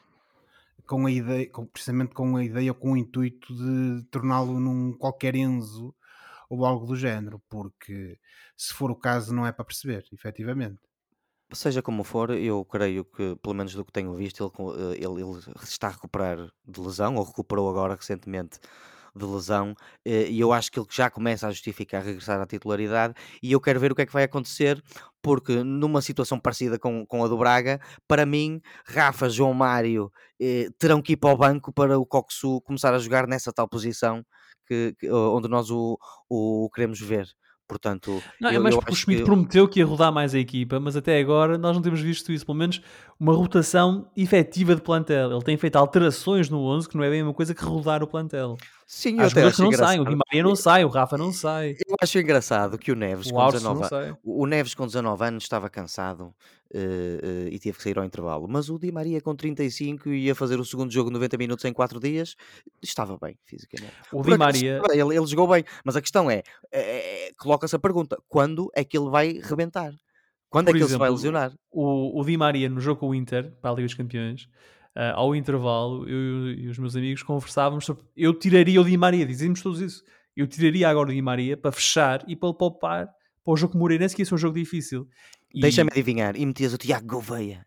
com 0.87 1.07
a 1.07 1.11
ideia, 1.11 1.51
com- 1.51 1.67
precisamente 1.67 2.15
com 2.15 2.37
a 2.37 2.45
ideia 2.45 2.73
ou 2.73 2.79
com 2.79 2.93
o 2.93 2.97
intuito 2.97 3.55
de 3.55 4.05
torná-lo 4.11 4.61
num 4.61 4.93
qualquer 4.97 5.35
Enzo 5.37 5.95
ou 6.51 6.65
algo 6.67 6.87
do 6.87 6.97
género, 6.97 7.43
porque 7.49 8.19
se 8.57 8.75
for 8.75 8.91
o 8.91 8.97
caso 8.97 9.35
não 9.35 9.47
é 9.47 9.53
para 9.53 9.65
perceber, 9.65 10.05
efetivamente. 10.13 10.81
Seja 11.53 11.81
como 11.83 12.05
for, 12.05 12.31
eu 12.31 12.63
creio 12.67 13.05
que, 13.07 13.35
pelo 13.37 13.55
menos 13.55 13.73
do 13.75 13.83
que 13.85 13.91
tenho 13.93 14.13
visto, 14.15 14.45
ele, 14.45 14.95
eh, 14.95 15.05
ele- 15.05 15.23
ele 15.23 15.39
está 15.63 15.89
a 15.89 15.91
recuperar 15.93 16.53
de 16.67 16.81
lesão, 16.81 17.17
ou 17.17 17.25
recuperou 17.25 17.71
agora 17.71 17.95
recentemente 17.95 18.61
de 19.19 19.25
lesão, 19.27 19.75
eh, 20.05 20.29
e 20.31 20.41
eu 20.41 20.53
acho 20.53 20.71
que 20.73 20.79
ele 20.79 20.87
já 20.91 21.11
começa 21.11 21.47
a 21.47 21.51
justificar 21.51 22.03
regressar 22.03 22.41
à 22.41 22.47
titularidade, 22.47 23.15
e 23.43 23.53
eu 23.53 23.61
quero 23.61 23.79
ver 23.81 23.93
o 23.93 23.95
que 23.95 24.03
é 24.03 24.07
que 24.07 24.13
vai 24.13 24.25
acontecer, 24.25 24.83
porque 25.23 25.63
numa 25.63 26.01
situação 26.01 26.39
parecida 26.39 26.79
com, 26.79 27.05
com 27.07 27.25
a 27.25 27.29
do 27.29 27.37
Braga, 27.37 27.81
para 28.07 28.25
mim, 28.25 28.61
Rafa, 28.87 29.29
João 29.29 29.53
Mário 29.53 30.11
eh, 30.41 30.69
terão 30.79 31.03
que 31.03 31.13
ir 31.13 31.17
para 31.17 31.35
o 31.35 31.37
banco 31.37 31.73
para 31.73 31.99
o 31.99 32.07
Coxu 32.07 32.61
começar 32.63 32.95
a 32.95 32.99
jogar 32.99 33.27
nessa 33.27 33.53
tal 33.53 33.69
posição 33.69 34.25
que, 34.67 34.95
que- 34.99 35.11
onde 35.11 35.49
nós 35.49 35.71
o, 35.71 35.99
o 36.29 36.69
queremos 36.75 37.01
ver. 37.01 37.27
Portanto, 37.67 38.23
Não, 38.41 38.49
é 38.49 38.57
eu, 38.57 38.63
mais 38.63 38.75
eu 38.75 38.81
porque 38.81 38.95
o 38.95 38.97
Schmidt 38.97 39.21
que 39.21 39.27
prometeu 39.27 39.69
que 39.69 39.79
ia 39.81 39.85
rodar 39.85 40.11
mais 40.11 40.35
a 40.35 40.39
equipa, 40.39 40.81
mas 40.81 40.97
até 40.97 41.19
agora 41.21 41.59
nós 41.59 41.77
não 41.77 41.83
temos 41.83 42.01
visto 42.01 42.33
isso, 42.33 42.47
pelo 42.47 42.57
menos 42.57 42.81
uma 43.21 43.35
rotação 43.35 44.11
efetiva 44.17 44.75
de 44.75 44.81
plantel. 44.81 45.31
Ele 45.33 45.43
tem 45.43 45.55
feito 45.59 45.77
alterações 45.77 46.49
no 46.49 46.61
11, 46.65 46.89
que 46.89 46.97
não 46.97 47.05
é 47.05 47.11
bem 47.11 47.21
a 47.21 47.25
mesma 47.25 47.35
coisa 47.35 47.55
que 47.55 47.63
rodar 47.63 48.03
o 48.03 48.07
plantel. 48.07 48.57
Sim, 48.89 49.19
eu 49.21 49.27
até 49.27 49.43
acho 49.45 49.63
não 49.63 49.71
saem, 49.71 50.01
o 50.01 50.05
Maria 50.05 50.43
não 50.43 50.57
sai, 50.57 50.85
o 50.85 50.89
Rafa 50.89 51.19
não 51.19 51.31
sai, 51.31 51.77
Eu 51.87 51.95
acho 52.01 52.19
engraçado 52.19 52.79
que 52.79 52.91
o 52.91 52.97
Neves, 52.97 53.27
o 53.27 53.31
com 53.35 53.41
Aurson 53.41 53.59
19 53.59 53.79
não 53.81 53.87
a- 53.87 53.89
sai. 53.89 54.17
o 54.25 54.47
Neves 54.47 54.75
com 54.75 54.87
19 54.87 55.25
anos 55.25 55.43
estava 55.45 55.69
cansado 55.69 56.35
eh, 56.75 57.21
eh, 57.23 57.49
e 57.53 57.59
teve 57.59 57.77
que 57.77 57.83
sair 57.83 57.99
ao 57.99 58.05
intervalo, 58.05 58.49
mas 58.49 58.69
o 58.71 58.79
Di 58.79 58.91
Maria 58.91 59.21
com 59.21 59.35
35 59.37 60.09
e 60.09 60.25
ia 60.25 60.35
fazer 60.35 60.59
o 60.59 60.65
segundo 60.65 60.91
jogo 60.91 61.11
90 61.11 61.37
minutos 61.37 61.65
em 61.67 61.73
4 61.73 62.01
dias, 62.01 62.35
estava 62.83 63.17
bem 63.21 63.37
fisicamente. 63.45 63.93
O 64.11 64.23
Por 64.23 64.33
Di 64.33 64.39
Maria, 64.39 64.81
ele, 64.91 65.17
ele 65.17 65.27
jogou 65.27 65.47
bem, 65.49 65.63
mas 65.85 65.95
a 65.95 66.01
questão 66.01 66.31
é, 66.31 66.43
eh, 66.73 67.31
coloca-se 67.39 67.77
a 67.77 67.79
pergunta, 67.79 68.17
quando 68.27 68.71
é 68.75 68.83
que 68.85 68.97
ele 68.99 69.11
vai 69.11 69.41
rebentar? 69.43 69.93
Quando 70.51 70.67
por 70.67 70.77
é 70.77 70.79
que 70.79 70.85
ele 70.85 70.91
se 70.93 70.97
vai 70.97 71.09
exemplo, 71.11 71.15
lesionar? 71.17 71.53
o, 71.71 72.19
o 72.21 72.25
Di 72.25 72.35
Maria 72.39 72.71
no 72.71 72.81
jogo 72.81 73.01
com 73.01 73.11
o 73.11 73.15
Inter, 73.15 73.53
para 73.61 73.71
a 73.71 73.75
Liga 73.75 73.87
dos 73.87 73.95
Campeões, 73.95 74.49
ah, 75.01 75.13
ao 75.15 75.35
intervalo, 75.37 76.09
eu 76.09 76.51
e 76.53 76.69
os 76.69 76.77
meus 76.79 76.97
amigos 76.97 77.23
conversávamos 77.23 77.85
sobre. 77.85 78.05
Eu 78.17 78.35
tiraria 78.37 78.81
o 78.81 78.85
Di 78.85 78.97
Maria, 78.97 79.25
dizíamos 79.25 79.63
todos 79.63 79.81
isso. 79.81 80.03
Eu 80.37 80.47
tiraria 80.47 80.89
agora 80.89 81.09
o 81.11 81.13
Di 81.13 81.23
Maria 81.23 81.57
para 81.57 81.71
fechar 81.73 82.25
e 82.29 82.35
para 82.35 82.53
poupar 82.53 83.07
para 83.45 83.53
o 83.53 83.57
jogo 83.57 83.73
com 83.73 83.79
o 83.79 83.81
Moreirense, 83.81 84.15
que 84.15 84.23
ia 84.23 84.27
ser 84.27 84.35
um 84.35 84.39
jogo 84.39 84.59
difícil. 84.59 85.09
E, 85.55 85.61
Deixa-me 85.61 85.91
adivinhar, 85.91 86.37
e 86.37 86.45
metias 86.45 86.75
o 86.75 86.79
Tiago 86.79 87.07
Gouveia. 87.07 87.65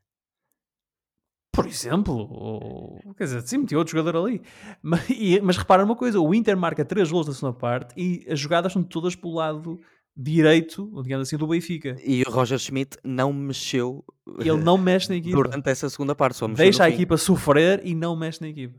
por 1.53 1.65
exemplo, 1.67 2.13
ou, 2.15 3.13
quer 3.15 3.25
dizer, 3.25 3.41
sim, 3.41 3.57
metia 3.59 3.77
outro 3.77 3.97
jogador 3.97 4.25
ali. 4.25 4.41
Mas, 4.81 5.09
e- 5.09 5.41
mas 5.41 5.57
repara 5.57 5.83
uma 5.83 5.95
coisa: 5.95 6.19
o 6.19 6.33
Inter 6.33 6.55
marca 6.57 6.85
3 6.85 7.09
gols 7.11 7.27
na 7.27 7.33
segunda 7.33 7.57
parte 7.57 7.93
e 7.97 8.25
as 8.31 8.39
jogadas 8.39 8.71
são 8.73 8.83
todas 8.83 9.15
pelo 9.15 9.33
lado 9.35 9.79
direito, 10.15 10.91
digamos 11.03 11.27
assim, 11.27 11.37
do 11.37 11.47
Benfica. 11.47 11.95
E 12.03 12.21
o 12.23 12.29
Roger 12.31 12.57
Schmidt 12.59 12.97
não 13.03 13.31
mexeu 13.33 14.03
Ele 14.39 14.57
não 14.57 14.77
mexe 14.77 15.09
na 15.09 15.15
equipa. 15.15 15.35
durante 15.37 15.69
essa 15.69 15.89
segunda 15.89 16.13
parte, 16.15 16.37
só 16.37 16.47
Deixa 16.47 16.83
a 16.83 16.87
fim. 16.87 16.93
equipa 16.93 17.17
sofrer 17.17 17.81
e 17.85 17.95
não 17.95 18.15
mexe 18.15 18.41
na 18.41 18.47
equipa. 18.49 18.77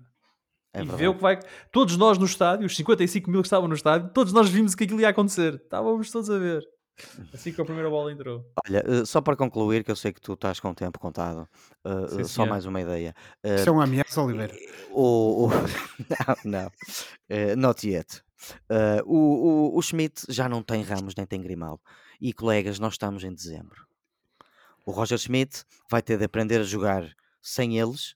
É 0.74 0.82
e 0.82 0.86
vê 0.86 1.06
o 1.08 1.14
que 1.14 1.20
vai. 1.20 1.38
Todos 1.70 1.96
nós 1.98 2.16
no 2.16 2.24
estádio, 2.24 2.66
os 2.66 2.74
55 2.76 3.30
mil 3.30 3.42
que 3.42 3.46
estavam 3.46 3.68
no 3.68 3.74
estádio, 3.74 4.10
todos 4.14 4.32
nós 4.32 4.48
vimos 4.48 4.74
que 4.74 4.84
aquilo 4.84 5.00
ia 5.00 5.08
acontecer. 5.10 5.54
Estávamos 5.54 6.10
todos 6.10 6.30
a 6.30 6.38
ver. 6.38 6.62
Assim 7.32 7.52
que 7.52 7.60
a 7.60 7.64
primeira 7.64 7.88
bola 7.90 8.12
entrou. 8.12 8.44
Olha, 8.68 8.84
eh, 8.86 9.04
só 9.06 9.20
para 9.22 9.34
concluir, 9.34 9.82
que 9.82 9.90
eu 9.90 9.96
sei 9.96 10.12
que 10.12 10.20
tu 10.20 10.34
estás 10.34 10.60
com 10.60 10.70
o 10.70 10.74
tempo 10.74 10.98
contado, 10.98 11.48
eh, 11.84 12.08
Sim, 12.08 12.20
eh, 12.20 12.24
só 12.24 12.46
mais 12.46 12.64
uma 12.66 12.80
ideia. 12.80 13.14
Isso 13.42 13.68
é 13.68 13.72
uma 13.72 13.84
ameaça, 13.84 14.22
Oliveira. 14.22 14.54
o, 14.90 15.46
o- 15.46 15.50
não, 16.44 16.70
não, 17.30 17.56
not 17.56 17.86
yet. 17.88 18.22
Eh, 18.68 19.02
o, 19.04 19.16
o, 19.16 19.78
o 19.78 19.82
Schmidt 19.82 20.24
já 20.28 20.48
não 20.48 20.62
tem 20.62 20.82
Ramos 20.82 21.14
nem 21.14 21.26
tem 21.26 21.40
Grimaldo. 21.40 21.82
E 22.20 22.32
colegas, 22.32 22.78
nós 22.78 22.94
estamos 22.94 23.24
em 23.24 23.34
dezembro. 23.34 23.86
O 24.84 24.90
Roger 24.90 25.18
Schmidt 25.18 25.64
vai 25.90 26.02
ter 26.02 26.18
de 26.18 26.24
aprender 26.24 26.60
a 26.60 26.64
jogar 26.64 27.08
sem 27.40 27.78
eles. 27.78 28.14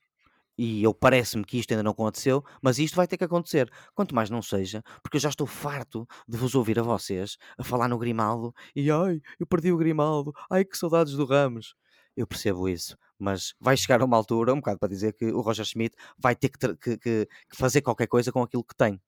E 0.58 0.82
eu 0.82 0.94
parece-me 0.94 1.44
que 1.44 1.58
isto 1.58 1.72
ainda 1.72 1.82
não 1.82 1.90
aconteceu, 1.90 2.42
mas 2.62 2.78
isto 2.78 2.96
vai 2.96 3.06
ter 3.06 3.18
que 3.18 3.24
acontecer. 3.24 3.70
Quanto 3.94 4.14
mais 4.14 4.30
não 4.30 4.40
seja, 4.40 4.82
porque 5.02 5.18
eu 5.18 5.20
já 5.20 5.28
estou 5.28 5.46
farto 5.46 6.08
de 6.26 6.38
vos 6.38 6.54
ouvir 6.54 6.78
a 6.78 6.82
vocês 6.82 7.36
a 7.58 7.62
falar 7.62 7.88
no 7.88 7.98
Grimaldo 7.98 8.54
e 8.74 8.90
ai, 8.90 9.20
eu 9.38 9.46
perdi 9.46 9.70
o 9.70 9.76
Grimaldo, 9.76 10.32
ai 10.50 10.64
que 10.64 10.78
saudades 10.78 11.12
do 11.12 11.26
Ramos. 11.26 11.74
Eu 12.16 12.26
percebo 12.26 12.68
isso, 12.68 12.96
mas 13.18 13.54
vai 13.60 13.76
chegar 13.76 14.00
a 14.00 14.04
uma 14.04 14.16
altura, 14.16 14.52
um 14.52 14.56
bocado 14.56 14.78
para 14.78 14.88
dizer 14.88 15.12
que 15.14 15.26
o 15.26 15.40
Roger 15.40 15.64
Schmidt 15.64 15.96
vai 16.18 16.34
ter 16.34 16.48
que, 16.50 16.58
que- 16.76 16.98
que- 16.98 17.26
que 17.50 17.56
fazer 17.56 17.80
qualquer 17.82 18.06
coisa 18.06 18.30
com 18.32 18.42
aquilo 18.42 18.64
que 18.64 18.74
tem. 18.74 19.00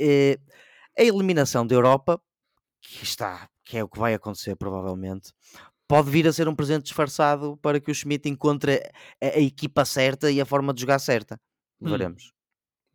Eh, 0.00 0.38
a 0.98 1.02
eliminação 1.02 1.66
da 1.66 1.74
Europa, 1.74 2.20
que 2.80 3.04
está, 3.04 3.48
que 3.64 3.76
é 3.76 3.84
o 3.84 3.88
que 3.88 3.98
vai 3.98 4.14
acontecer 4.14 4.54
provavelmente, 4.56 5.32
pode 5.88 6.10
vir 6.10 6.26
a 6.26 6.32
ser 6.32 6.48
um 6.48 6.54
presente 6.54 6.84
disfarçado 6.84 7.56
para 7.58 7.78
que 7.80 7.90
o 7.90 7.94
Schmidt 7.94 8.28
encontre 8.28 8.82
a, 9.22 9.26
a 9.26 9.40
equipa 9.40 9.84
certa 9.84 10.30
e 10.30 10.40
a 10.40 10.44
forma 10.46 10.72
de 10.72 10.80
jogar 10.80 10.98
certa. 10.98 11.38
Hum. 11.80 11.90
Veremos. 11.90 12.32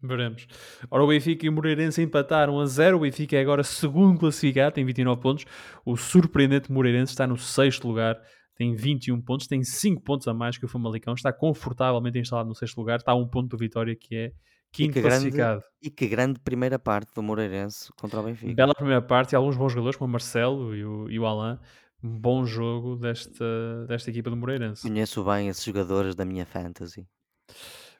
Veremos. 0.03 0.47
Ora, 0.89 1.03
o 1.03 1.07
Benfica 1.07 1.45
e 1.45 1.49
o 1.49 1.51
Moreirense 1.51 2.01
empataram 2.01 2.59
a 2.59 2.65
zero. 2.65 2.97
O 2.97 3.01
Benfica 3.01 3.35
é 3.35 3.41
agora 3.41 3.63
segundo 3.63 4.19
classificado, 4.19 4.73
tem 4.73 4.83
29 4.83 5.21
pontos. 5.21 5.45
O 5.85 5.95
surpreendente 5.95 6.71
Moreirense 6.71 7.11
está 7.13 7.27
no 7.27 7.37
sexto 7.37 7.87
lugar, 7.87 8.19
tem 8.55 8.75
21 8.75 9.21
pontos, 9.21 9.47
tem 9.47 9.63
5 9.63 10.01
pontos 10.01 10.27
a 10.27 10.33
mais 10.33 10.57
que 10.57 10.65
o 10.65 10.67
Famalicão. 10.67 11.13
Está 11.13 11.31
confortavelmente 11.31 12.19
instalado 12.19 12.49
no 12.49 12.55
sexto 12.55 12.77
lugar, 12.77 12.97
está 12.97 13.11
a 13.11 13.15
um 13.15 13.27
ponto 13.27 13.49
do 13.49 13.57
Vitória, 13.57 13.95
que 13.95 14.15
é 14.15 14.31
quinto 14.71 14.93
que 14.93 15.01
grande 15.01 15.31
classificado. 15.31 15.63
E 15.81 15.89
que 15.89 16.07
grande 16.07 16.39
primeira 16.39 16.79
parte 16.79 17.13
do 17.13 17.23
Moreirense 17.23 17.89
contra 17.97 18.19
o 18.19 18.23
Benfica. 18.23 18.53
Bela 18.53 18.73
primeira 18.73 19.01
parte 19.01 19.33
e 19.33 19.35
alguns 19.35 19.57
bons 19.57 19.71
jogadores, 19.71 19.97
como 19.97 20.09
o 20.09 20.11
Marcelo 20.11 20.75
e 20.75 20.85
o, 20.85 21.09
e 21.09 21.19
o 21.19 21.25
Alain. 21.25 21.57
Um 22.03 22.17
bom 22.17 22.45
jogo 22.45 22.95
desta, 22.95 23.85
desta 23.87 24.09
equipa 24.09 24.29
do 24.29 24.35
Moreirense. 24.35 24.81
Conheço 24.81 25.23
bem 25.23 25.49
esses 25.49 25.63
jogadores 25.63 26.15
da 26.15 26.25
minha 26.25 26.45
fantasy. 26.45 27.07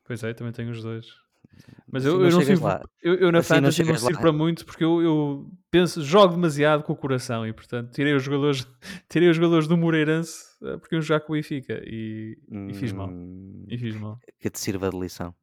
Pois 0.04 0.24
é, 0.24 0.34
também 0.34 0.52
tenho 0.52 0.72
os 0.72 0.82
dois. 0.82 1.06
Mas 1.92 2.06
Assim 2.06 2.14
eu, 2.16 2.20
não 2.22 2.26
eu 2.30 2.32
não 2.32 2.42
sirvo, 2.42 2.66
lá. 2.66 2.82
eu, 3.04 3.16
eu 3.16 3.32
na 3.32 3.40
Assim 3.40 3.54
não 3.56 3.60
fantasy 3.64 3.84
não 3.84 3.92
lá. 3.92 3.98
sirvo 4.00 4.22
para 4.22 4.32
muito 4.32 4.66
porque 4.66 4.84
eu, 4.84 5.02
eu 5.02 5.52
penso, 5.70 6.02
jogo 6.02 6.36
demasiado 6.36 6.84
com 6.84 6.94
o 6.94 6.96
coração 6.96 7.46
e 7.46 7.52
portanto 7.52 7.92
tirei 7.92 8.14
os 8.14 8.24
jogadores, 8.24 8.66
tirei 9.10 9.30
os 9.30 9.36
jogadores 9.36 9.68
do 9.68 9.76
Moreirense 9.78 10.44
eh, 10.64 10.78
porque 10.78 10.96
eu 10.96 11.02
jogar 11.02 11.20
com 11.22 11.34
o 11.34 11.36
Benfica 11.36 11.82
e, 11.86 12.38
e 12.70 12.74
fiz 12.74 12.94
mal. 12.94 13.10
Hum, 13.10 13.66
E 13.68 13.78
fiz 13.78 13.96
mal. 13.96 14.18
que 14.40 14.50
te 14.50 14.60
sirva 14.60 14.90
de 14.90 14.98
lição. 14.98 15.36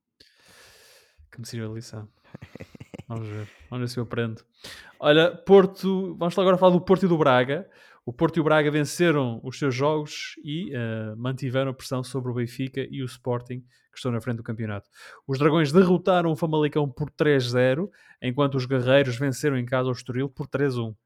Que 1.30 1.38
me 1.40 1.46
sirva 1.46 1.70
a 1.70 1.74
lição. 1.74 2.08
Vamos 3.06 3.26
ver. 3.28 3.46
Vamos 3.70 3.88
ver 3.88 3.92
se 3.92 3.98
eu 3.98 4.04
aprendo. 4.04 4.42
Olha, 5.00 5.30
Porto, 5.30 6.14
vamos 6.16 6.34
lá 6.34 6.42
agora 6.42 6.56
falar 6.58 6.72
do 6.72 6.80
Porto 6.80 7.04
e 7.04 7.08
do 7.08 7.16
Braga. 7.18 7.68
O 8.08 8.12
Porto 8.14 8.38
e 8.38 8.40
o 8.40 8.42
Braga 8.42 8.70
venceram 8.70 9.38
os 9.44 9.58
seus 9.58 9.74
jogos 9.74 10.34
e 10.42 10.74
eh, 10.74 11.14
mantiveram 11.14 11.72
a 11.72 11.74
pressão 11.74 12.02
sobre 12.02 12.30
o 12.30 12.34
Benfica 12.34 12.88
e 12.90 13.02
o 13.02 13.04
Sporting, 13.04 13.60
que 13.60 13.96
estão 13.98 14.10
na 14.10 14.18
frente 14.18 14.38
do 14.38 14.42
campeonato. 14.42 14.88
Os 15.26 15.38
Dragões 15.38 15.72
derrotaram 15.72 16.32
o 16.32 16.34
Famalicão 16.34 16.88
por 16.88 17.10
3-0, 17.10 17.86
enquanto 18.22 18.54
os 18.54 18.64
Guerreiros 18.64 19.18
venceram 19.18 19.58
em 19.58 19.66
casa 19.66 19.90
o 19.90 19.92
Estoril 19.92 20.26
por 20.26 20.48
3-1. 20.48 20.96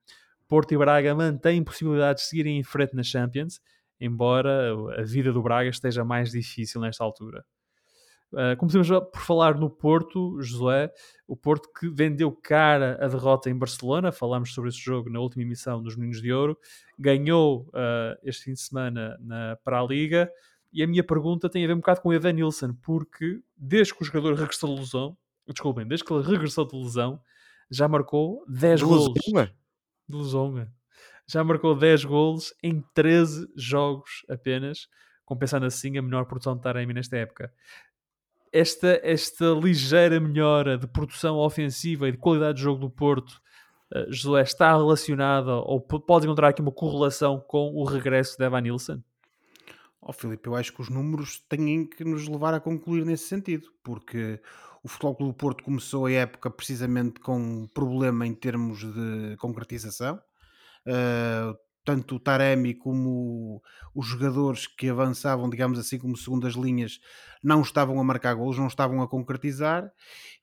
Porto 0.46 0.74
e 0.74 0.78
Braga 0.78 1.12
mantêm 1.12 1.64
possibilidade 1.64 2.20
de 2.20 2.26
seguirem 2.26 2.60
em 2.60 2.62
frente 2.62 2.94
na 2.94 3.02
Champions, 3.02 3.60
embora 4.00 4.72
a 4.96 5.02
vida 5.02 5.32
do 5.32 5.42
Braga 5.42 5.70
esteja 5.70 6.04
mais 6.04 6.30
difícil 6.30 6.80
nesta 6.80 7.02
altura. 7.02 7.44
Uh, 8.32 8.56
começamos 8.56 8.88
por 8.88 9.20
falar 9.20 9.58
no 9.58 9.68
Porto, 9.68 10.40
Josué, 10.40 10.90
o 11.28 11.36
Porto 11.36 11.68
que 11.78 11.88
vendeu 11.90 12.32
cara 12.32 12.98
a 12.98 13.06
derrota 13.06 13.50
em 13.50 13.58
Barcelona, 13.58 14.10
falámos 14.10 14.54
sobre 14.54 14.70
esse 14.70 14.78
jogo 14.78 15.10
na 15.10 15.20
última 15.20 15.42
emissão 15.42 15.82
dos 15.82 15.96
Meninos 15.96 16.22
de 16.22 16.32
Ouro, 16.32 16.56
ganhou 16.98 17.68
uh, 17.68 18.18
este 18.22 18.44
fim 18.44 18.52
de 18.54 18.60
semana 18.60 19.18
na, 19.20 19.56
para 19.62 19.80
a 19.80 19.84
Liga, 19.84 20.30
e 20.72 20.82
a 20.82 20.86
minha 20.86 21.04
pergunta 21.04 21.50
tem 21.50 21.62
a 21.62 21.66
ver 21.66 21.74
um 21.74 21.80
bocado 21.80 22.00
com 22.00 22.08
o 22.08 22.12
Evan 22.14 22.32
Nilsson, 22.32 22.72
porque 22.82 23.42
desde 23.54 23.94
que 23.94 24.02
o 24.02 24.06
jogador 24.06 24.34
regressou 24.34 24.74
de 24.74 24.80
lesão, 24.80 25.16
desculpem, 25.46 25.86
desde 25.86 26.04
que 26.06 26.12
ele 26.12 26.22
regressou 26.24 26.66
de 26.66 26.74
lesão, 26.74 27.20
já 27.70 27.86
marcou 27.86 28.42
10 28.48 28.80
De 28.80 28.86
golos. 28.86 29.12
Lisboa? 29.14 29.46
De. 29.46 29.54
Já 31.26 31.44
marcou 31.44 31.74
10 31.74 32.04
golos 32.06 32.54
em 32.62 32.82
13 32.94 33.46
jogos 33.54 34.24
apenas, 34.28 34.88
compensando 35.24 35.66
assim 35.66 35.96
a 35.98 36.02
menor 36.02 36.24
produção 36.24 36.56
de 36.56 36.62
Taremi 36.62 36.94
nesta 36.94 37.16
época. 37.18 37.52
Esta, 38.52 39.00
esta 39.02 39.46
ligeira 39.46 40.20
melhora 40.20 40.76
de 40.76 40.86
produção 40.86 41.36
ofensiva 41.36 42.08
e 42.08 42.12
de 42.12 42.18
qualidade 42.18 42.58
de 42.58 42.64
jogo 42.64 42.80
do 42.80 42.90
Porto, 42.90 43.40
uh, 43.94 44.12
Josué, 44.12 44.42
está 44.42 44.76
relacionada 44.76 45.54
ou 45.54 45.80
pode 45.80 46.26
encontrar 46.26 46.48
aqui 46.48 46.60
uma 46.60 46.70
correlação 46.70 47.40
com 47.40 47.72
o 47.74 47.84
regresso 47.84 48.36
de 48.36 48.44
Evan 48.44 48.60
Nilsson? 48.60 49.02
Oh, 50.00 50.12
Filipe, 50.12 50.48
eu 50.48 50.56
acho 50.56 50.72
que 50.72 50.82
os 50.82 50.90
números 50.90 51.38
têm 51.48 51.86
que 51.86 52.04
nos 52.04 52.28
levar 52.28 52.52
a 52.52 52.60
concluir 52.60 53.06
nesse 53.06 53.28
sentido, 53.28 53.68
porque 53.84 54.40
o 54.82 54.88
Futebol 54.88 55.14
Clube 55.14 55.32
do 55.32 55.36
Porto 55.36 55.62
começou 55.62 56.06
a 56.06 56.12
época 56.12 56.50
precisamente 56.50 57.20
com 57.20 57.38
um 57.38 57.66
problema 57.68 58.26
em 58.26 58.34
termos 58.34 58.80
de 58.80 59.36
concretização. 59.38 60.20
Uh, 60.84 61.56
tanto 61.84 62.16
o 62.16 62.20
Taremi 62.20 62.74
como 62.74 63.62
os 63.94 64.06
jogadores 64.06 64.66
que 64.66 64.88
avançavam, 64.88 65.50
digamos 65.50 65.78
assim, 65.78 65.98
como 65.98 66.16
segundas 66.16 66.54
linhas, 66.54 67.00
não 67.42 67.60
estavam 67.62 67.98
a 68.00 68.04
marcar 68.04 68.34
golos, 68.34 68.58
não 68.58 68.66
estavam 68.66 69.02
a 69.02 69.08
concretizar. 69.08 69.90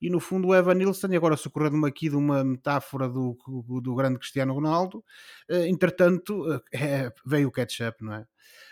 E 0.01 0.09
no 0.09 0.19
fundo, 0.19 0.49
o 0.49 0.55
Evan 0.55 0.75
Nilsson, 0.75 1.07
e 1.07 1.15
agora 1.15 1.37
socorrendo-me 1.37 1.87
aqui 1.87 2.09
de 2.09 2.15
uma 2.15 2.43
metáfora 2.43 3.07
do, 3.07 3.37
do 3.81 3.95
grande 3.95 4.19
Cristiano 4.19 4.53
Ronaldo, 4.53 5.03
uh, 5.49 5.65
entretanto, 5.65 6.43
uh, 6.43 6.61
é, 6.73 7.11
veio 7.25 7.47
o 7.47 7.51
catch-up, 7.51 8.03
não 8.03 8.13
é? 8.13 8.25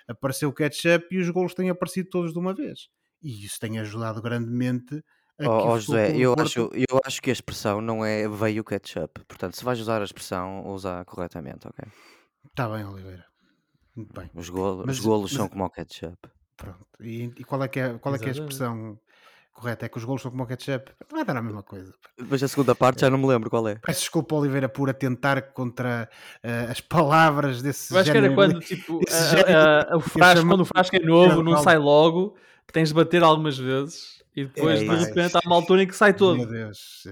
Apareceu 0.07 0.49
o 0.49 0.53
catch-up 0.53 1.05
e 1.11 1.19
os 1.19 1.29
golos 1.29 1.53
têm 1.53 1.69
aparecido 1.69 2.09
todos 2.09 2.33
de 2.33 2.39
uma 2.39 2.53
vez. 2.53 2.89
E 3.21 3.45
isso 3.45 3.59
tem 3.59 3.79
ajudado 3.79 4.21
grandemente 4.21 5.03
Oh, 5.39 5.73
oh 5.73 5.79
José, 5.79 6.17
eu 6.17 6.33
acho, 6.35 6.71
eu 6.73 6.99
acho 7.05 7.21
que 7.21 7.29
a 7.29 7.33
expressão 7.33 7.79
não 7.79 8.03
é 8.03 8.27
veio 8.27 8.63
ketchup. 8.63 9.23
Portanto, 9.25 9.55
se 9.55 9.63
vais 9.63 9.79
usar 9.79 10.01
a 10.01 10.03
expressão, 10.03 10.65
usa 10.65 11.05
corretamente, 11.05 11.67
ok? 11.67 11.85
Está 12.49 12.69
bem, 12.69 12.85
Oliveira. 12.85 13.25
Muito 13.95 14.13
bem. 14.13 14.29
Os, 14.35 14.49
golo, 14.49 14.83
mas, 14.85 14.99
os 14.99 15.05
golos 15.05 15.31
mas, 15.31 15.37
são 15.37 15.49
como 15.49 15.65
o 15.65 15.69
ketchup. 15.69 16.17
Pronto. 16.55 16.87
E, 16.99 17.23
e 17.37 17.43
qual 17.43 17.63
é 17.63 17.67
que 17.67 17.79
é, 17.79 17.97
qual 17.97 18.15
é, 18.15 18.19
que 18.19 18.25
é 18.25 18.29
a 18.29 18.31
expressão 18.31 18.99
correta? 19.51 19.85
É 19.85 19.89
que 19.89 19.97
os 19.97 20.03
golos 20.03 20.21
são 20.21 20.29
como 20.29 20.43
o 20.43 20.47
ketchup? 20.47 20.91
Não 21.11 21.19
é 21.19 21.25
dar 21.25 21.37
a 21.37 21.41
mesma 21.41 21.63
coisa. 21.63 21.93
Mas 22.29 22.43
a 22.43 22.47
segunda 22.47 22.75
parte 22.75 23.01
já 23.01 23.09
não 23.09 23.17
me 23.17 23.25
lembro 23.25 23.49
qual 23.49 23.67
é. 23.67 23.75
Peço 23.75 24.01
desculpa, 24.01 24.35
Oliveira, 24.35 24.69
por 24.69 24.89
atentar 24.89 25.51
contra 25.51 26.09
uh, 26.43 26.71
as 26.71 26.79
palavras 26.79 27.61
desse 27.61 27.93
Eu 27.93 27.99
acho 27.99 28.11
que 28.11 28.17
era 28.17 28.33
quando, 28.33 28.59
tipo, 28.59 28.99
a, 29.09 29.93
a, 29.93 29.97
o 29.97 29.99
frasco, 29.99 30.47
quando 30.47 30.61
o 30.61 30.65
frasco 30.65 30.95
é 30.95 30.99
novo, 30.99 31.41
não 31.41 31.57
sai 31.57 31.77
logo, 31.77 32.35
tens 32.71 32.89
de 32.89 32.95
bater 32.95 33.23
algumas 33.23 33.57
vezes. 33.57 34.17
E 34.35 34.45
depois, 34.45 34.81
é, 34.81 34.85
de 34.85 35.05
repente, 35.05 35.35
há 35.35 35.41
uma 35.43 35.55
altura 35.55 35.81
em 35.81 35.87
que 35.87 35.95
sai 35.95 36.13
todo. 36.13 36.37
Meu 36.37 36.47
Deus. 36.47 37.03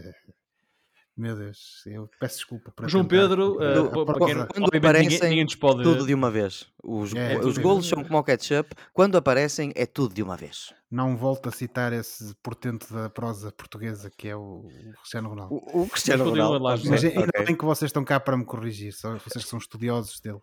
Meu 1.17 1.33
Deus, 1.33 1.81
eu 1.85 2.09
peço 2.19 2.35
desculpa 2.35 2.71
por 2.71 2.89
João 2.89 3.05
Pedro, 3.05 3.53
uh, 3.55 4.05
para 4.05 4.25
quem, 4.25 4.45
quando 4.47 4.75
aparecem, 4.75 5.09
ninguém, 5.09 5.29
ninguém 5.29 5.57
pode... 5.57 5.81
tudo 5.81 6.05
de 6.05 6.13
uma 6.13 6.29
vez. 6.29 6.67
Os, 6.83 7.15
é, 7.15 7.39
os 7.39 7.57
golos 7.57 7.87
são 7.87 8.03
como 8.03 8.17
o 8.17 8.23
ketchup, 8.23 8.75
quando 8.91 9.17
aparecem 9.17 9.71
é 9.75 9.85
tudo 9.85 10.13
de 10.13 10.21
uma 10.21 10.35
vez. 10.35 10.73
Não 10.91 11.15
volto 11.15 11.47
a 11.47 11.53
citar 11.53 11.93
esse 11.93 12.35
portento 12.43 12.93
da 12.93 13.09
prosa 13.09 13.49
portuguesa 13.49 14.11
que 14.17 14.27
é 14.27 14.35
o, 14.35 14.67
Cristiano 14.99 15.29
Ronaldo. 15.29 15.55
O, 15.55 15.83
o 15.83 15.89
Cristiano 15.89 16.29
Ronaldo. 16.29 16.59
Mas 16.61 17.03
ainda 17.05 17.21
okay. 17.21 17.45
bem 17.45 17.55
que 17.55 17.63
vocês 17.65 17.87
estão 17.87 18.03
cá 18.03 18.19
para 18.19 18.35
me 18.35 18.43
corrigir, 18.43 18.91
só 18.91 19.17
vocês 19.17 19.45
são 19.45 19.57
estudiosos 19.57 20.19
dele. 20.19 20.39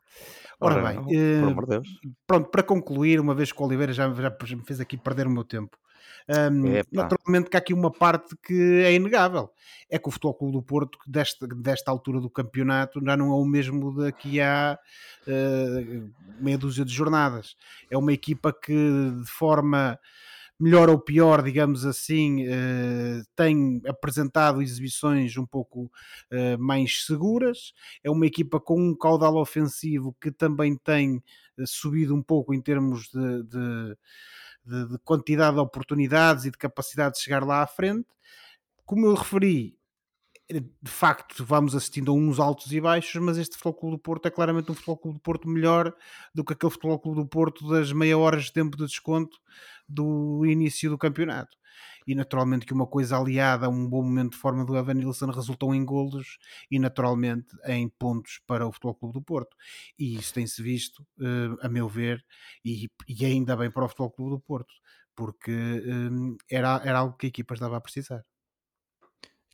Ora, 0.59 0.77
Ora 0.77 0.89
bem, 0.89 1.01
uh, 1.43 1.67
Deus. 1.67 1.89
pronto, 2.27 2.49
para 2.49 2.63
concluir, 2.63 3.21
uma 3.21 3.35
vez 3.35 3.53
que 3.53 3.61
o 3.61 3.67
Oliveira 3.67 3.93
já, 3.93 4.11
já 4.11 4.57
me 4.57 4.65
fez 4.65 4.81
aqui 4.81 4.97
perder 4.97 5.27
o 5.27 5.31
meu 5.31 5.45
tempo. 5.45 5.77
Um, 6.29 6.63
naturalmente 6.93 7.51
que 7.51 7.57
há 7.57 7.59
aqui 7.59 7.75
uma 7.75 7.91
parte 7.91 8.37
que 8.43 8.83
é 8.85 8.95
inegável. 8.95 9.51
É 9.91 9.99
que 9.99 10.09
o 10.09 10.11
Futebol 10.11 10.35
Clube 10.35 10.53
do 10.55 10.63
Porto, 10.63 10.99
desta, 11.07 11.47
desta 11.47 11.91
altura 11.91 12.21
do 12.21 12.31
campeonato, 12.31 13.01
já 13.05 13.17
não 13.17 13.27
é 13.27 13.35
o 13.35 13.45
mesmo 13.45 13.95
daqui 13.95 14.41
a 14.41 14.79
uh, 15.27 16.11
meia 16.41 16.59
dúzia 16.59 16.85
de 16.85 16.93
jornadas. 16.93 17.57
É 17.91 17.99
uma 17.99 18.13
equipa 18.13 18.53
que 18.53 18.73
de 18.73 19.31
forma 19.31 19.99
melhor 20.59 20.89
ou 20.89 20.99
pior, 20.99 21.43
digamos 21.43 21.85
assim, 21.85 22.47
uh, 22.47 23.23
tem 23.35 23.83
apresentado 23.87 24.63
exibições 24.63 25.37
um 25.37 25.45
pouco 25.45 25.91
uh, 26.33 26.59
mais 26.59 27.05
seguras. 27.05 27.73
É 28.05 28.11
uma 28.11 28.27
equipa 28.27 28.61
com 28.61 28.81
um 28.81 28.97
caudal 28.97 29.37
ofensivo 29.37 30.17
que 30.21 30.31
também 30.31 30.77
tem 30.77 31.21
subido 31.67 32.15
um 32.15 32.23
pouco 32.23 32.55
em 32.55 32.61
termos 32.61 33.09
de, 33.09 33.43
de 33.43 33.97
de, 34.65 34.89
de 34.89 34.99
quantidade 34.99 35.55
de 35.55 35.61
oportunidades 35.61 36.45
e 36.45 36.51
de 36.51 36.59
capacidade 36.59 37.15
de 37.15 37.21
chegar 37.21 37.45
lá 37.45 37.63
à 37.63 37.67
frente. 37.67 38.07
Como 38.85 39.07
eu 39.07 39.15
referi, 39.15 39.77
de 40.51 40.91
facto 40.91 41.45
vamos 41.45 41.75
assistindo 41.75 42.11
a 42.11 42.15
uns 42.15 42.39
altos 42.39 42.73
e 42.73 42.81
baixos, 42.81 43.21
mas 43.23 43.39
este 43.39 43.57
Futebol 43.57 43.75
Clube 43.75 43.97
do 43.97 44.03
Porto 44.03 44.27
é 44.27 44.31
claramente 44.31 44.71
um 44.71 44.75
Futebol 44.75 44.99
Clube 44.99 45.19
do 45.19 45.23
Porto 45.23 45.49
melhor 45.49 45.95
do 46.35 46.45
que 46.45 46.53
aquele 46.53 46.73
Futebol 46.73 46.99
Clube 46.99 47.21
do 47.23 47.27
Porto 47.27 47.69
das 47.69 47.93
meia 47.93 48.19
horas 48.19 48.45
de 48.45 48.53
tempo 48.53 48.77
de 48.77 48.85
desconto 48.85 49.39
do 49.89 50.45
início 50.47 50.91
do 50.91 50.99
campeonato 50.99 51.57
e 52.07 52.15
naturalmente 52.15 52.67
que 52.67 52.73
uma 52.73 52.87
coisa 52.87 53.17
aliada 53.17 53.67
a 53.67 53.69
um 53.69 53.89
bom 53.89 54.03
momento 54.03 54.33
de 54.33 54.39
forma 54.39 54.65
do 54.65 54.77
Evan 54.77 54.95
Nilsson 54.95 55.31
resultou 55.31 55.75
em 55.75 55.85
golos 55.85 56.39
e 56.71 56.79
naturalmente 56.79 57.55
em 57.67 57.89
pontos 57.89 58.41
para 58.47 58.67
o 58.67 58.73
Futebol 58.73 58.95
Clube 58.95 59.15
do 59.15 59.23
Porto. 59.23 59.57
E 59.99 60.17
isso 60.17 60.35
tem-se 60.35 60.63
visto, 60.63 61.03
uh, 61.19 61.59
a 61.61 61.69
meu 61.69 61.89
ver, 61.89 62.25
e, 62.65 62.91
e, 63.09 63.25
ainda 63.25 63.57
bem 63.57 63.71
para 63.71 63.85
o 63.85 63.89
Futebol 63.89 64.11
Clube 64.11 64.31
do 64.37 64.41
Porto, 64.41 64.73
porque 65.15 65.53
um, 65.53 66.37
era, 66.51 66.81
era 66.85 66.99
algo 66.99 67.17
que 67.17 67.27
a 67.27 67.29
equipa 67.29 67.55
estava 67.55 67.77
a 67.77 67.81
precisar. 67.81 68.25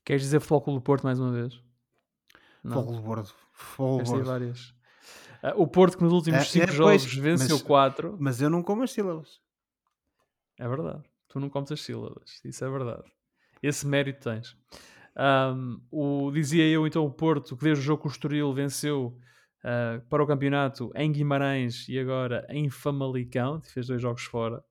Queres 0.05 0.23
dizer 0.23 0.41
Futebol 0.41 0.63
Clube 0.63 0.81
do 0.81 0.85
Porto 0.85 1.03
mais 1.05 1.21
uma 1.21 1.33
vez? 1.33 1.55
Futebol 2.63 2.85
Clube 2.85 3.01
do 3.01 3.05
Porto. 3.05 3.37
Futebol 3.53 4.25
Porto. 4.25 4.79
Uh, 5.41 5.63
o 5.63 5.69
Porto 5.69 5.97
que 5.97 6.03
nos 6.03 6.13
últimos 6.13 6.51
5 6.51 6.65
é, 6.65 6.69
é, 6.69 6.73
jogos 6.73 7.03
pois, 7.03 7.15
venceu 7.15 7.61
4. 7.61 8.13
Mas, 8.13 8.21
mas 8.21 8.41
eu 8.41 8.51
não 8.51 8.63
como 8.63 8.83
as 8.83 8.91
sílabas. 8.91 9.41
É 10.59 10.67
verdade 10.67 11.05
tu 11.29 11.39
não 11.41 11.49
contas 11.49 11.81
sílabas, 11.81 12.41
isso 12.45 12.65
é 12.65 12.71
verdade. 12.71 13.11
Esse 13.63 13.87
mérito 13.87 14.21
tens. 14.21 14.57
Um, 15.17 15.81
o, 15.91 16.31
dizia 16.31 16.65
eu 16.69 16.87
então 16.87 17.05
o 17.05 17.11
Porto 17.11 17.57
que 17.57 17.65
desde 17.65 17.83
o 17.83 17.85
jogo 17.85 18.03
com 18.03 18.09
o 18.09 18.11
Estoril 18.11 18.53
venceu 18.53 19.19
uh, 19.65 20.01
para 20.09 20.23
o 20.23 20.27
campeonato 20.27 20.93
em 20.95 21.11
Guimarães 21.11 21.89
e 21.89 21.99
agora 21.99 22.47
em 22.49 22.71
Famalicão, 22.71 23.61
fez 23.61 23.89
dois 23.89 24.01
jogos 24.01 24.23
fora, 24.23 24.65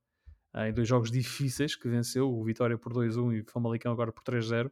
uh, 0.56 0.62
em 0.62 0.74
dois 0.74 0.88
jogos 0.88 1.12
difíceis 1.12 1.76
que 1.76 1.90
venceu, 1.90 2.32
o 2.32 2.44
Vitória 2.44 2.78
por 2.78 2.94
2-1 2.94 3.42
e 3.42 3.52
Famalicão 3.52 3.92
agora 3.92 4.12
por 4.12 4.24
3-0. 4.24 4.72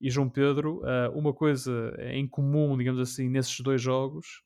E 0.00 0.10
João 0.10 0.28
Pedro, 0.28 0.80
uh, 0.82 1.16
uma 1.16 1.32
coisa 1.32 1.94
em 1.98 2.28
comum, 2.28 2.76
digamos 2.76 3.00
assim, 3.00 3.28
nesses 3.28 3.58
dois 3.60 3.80
jogos 3.80 4.42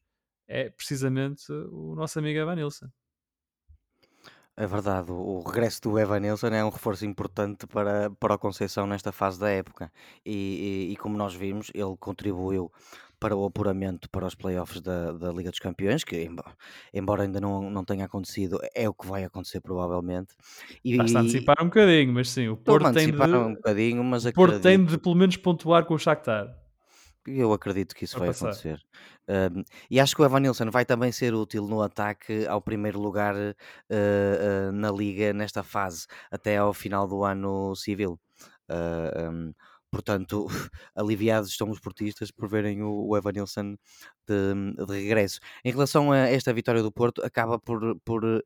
é 0.46 0.70
precisamente 0.70 1.52
o 1.70 1.94
nosso 1.94 2.18
amigo 2.18 2.38
Evanilson. 2.38 2.88
É 4.60 4.66
verdade, 4.66 5.12
o, 5.12 5.40
regresso 5.46 5.80
do 5.82 5.96
Evanilson 5.96 6.48
é 6.48 6.64
um 6.64 6.68
reforço 6.68 7.06
importante 7.06 7.64
para, 7.64 8.10
para 8.10 8.34
o 8.34 8.38
Conceição 8.38 8.88
nesta 8.88 9.12
fase 9.12 9.38
da 9.38 9.48
época. 9.48 9.88
E, 10.26 10.88
e, 10.88 10.92
e 10.92 10.96
como 10.96 11.16
nós 11.16 11.32
vimos, 11.32 11.70
ele 11.72 11.94
contribuiu 12.00 12.68
para 13.20 13.36
o 13.36 13.44
apuramento 13.44 14.10
para 14.10 14.26
os 14.26 14.34
playoffs 14.34 14.80
da, 14.80 15.12
da 15.12 15.30
Liga 15.30 15.50
dos 15.50 15.60
Campeões, 15.60 16.02
que 16.02 16.28
embora 16.92 17.22
ainda 17.22 17.40
não, 17.40 17.70
não 17.70 17.84
tenha 17.84 18.04
acontecido, 18.06 18.58
é 18.74 18.88
o 18.88 18.94
que 18.94 19.06
vai 19.06 19.22
acontecer 19.22 19.60
provavelmente. 19.60 20.34
E, 20.84 20.96
Basta 20.96 21.20
antecipar 21.20 21.62
um 21.62 21.66
bocadinho, 21.66 22.12
mas 22.12 22.28
sim, 22.28 22.48
o 22.48 22.56
Porto 22.56 22.92
tem 22.92 23.12
de, 23.12 23.22
um 23.22 23.54
bocadinho, 23.54 24.02
mas 24.02 24.28
Porto 24.32 24.58
tem 24.58 24.84
de 24.84 24.98
pelo 24.98 25.14
menos 25.14 25.36
pontuar 25.36 25.84
com 25.84 25.94
o 25.94 25.98
Shakhtar. 25.98 26.52
Eu 27.24 27.52
acredito 27.52 27.94
que 27.94 28.04
isso 28.04 28.18
vai 28.18 28.30
acontecer. 28.30 28.80
Um, 29.28 29.62
e 29.90 30.00
acho 30.00 30.16
que 30.16 30.22
o 30.22 30.24
Evan 30.24 30.40
Nilsson 30.40 30.70
vai 30.70 30.84
também 30.84 31.12
ser 31.12 31.34
útil 31.34 31.66
no 31.68 31.82
ataque 31.82 32.46
ao 32.46 32.62
primeiro 32.62 32.98
lugar 32.98 33.34
uh, 33.34 33.54
uh, 34.68 34.72
na 34.72 34.90
Liga 34.90 35.32
nesta 35.34 35.62
fase, 35.62 36.06
até 36.30 36.56
ao 36.56 36.72
final 36.72 37.06
do 37.06 37.24
ano 37.24 37.74
civil. 37.76 38.18
Uh, 38.70 39.30
um, 39.30 39.54
portanto, 39.90 40.46
aliviados 40.94 41.50
estão 41.50 41.70
os 41.70 41.80
portistas 41.80 42.30
por 42.30 42.48
verem 42.48 42.82
o, 42.82 43.16
Evan 43.16 43.32
Nilsson 43.32 43.76
de, 44.26 44.84
de, 44.86 44.92
regresso. 44.92 45.40
Em 45.64 45.72
relação 45.72 46.12
a 46.12 46.18
esta 46.18 46.52
vitória 46.52 46.82
do 46.82 46.92
Porto, 46.92 47.24
acaba 47.24 47.58
por, 47.58 47.98
por 48.04 48.24
uh, 48.24 48.42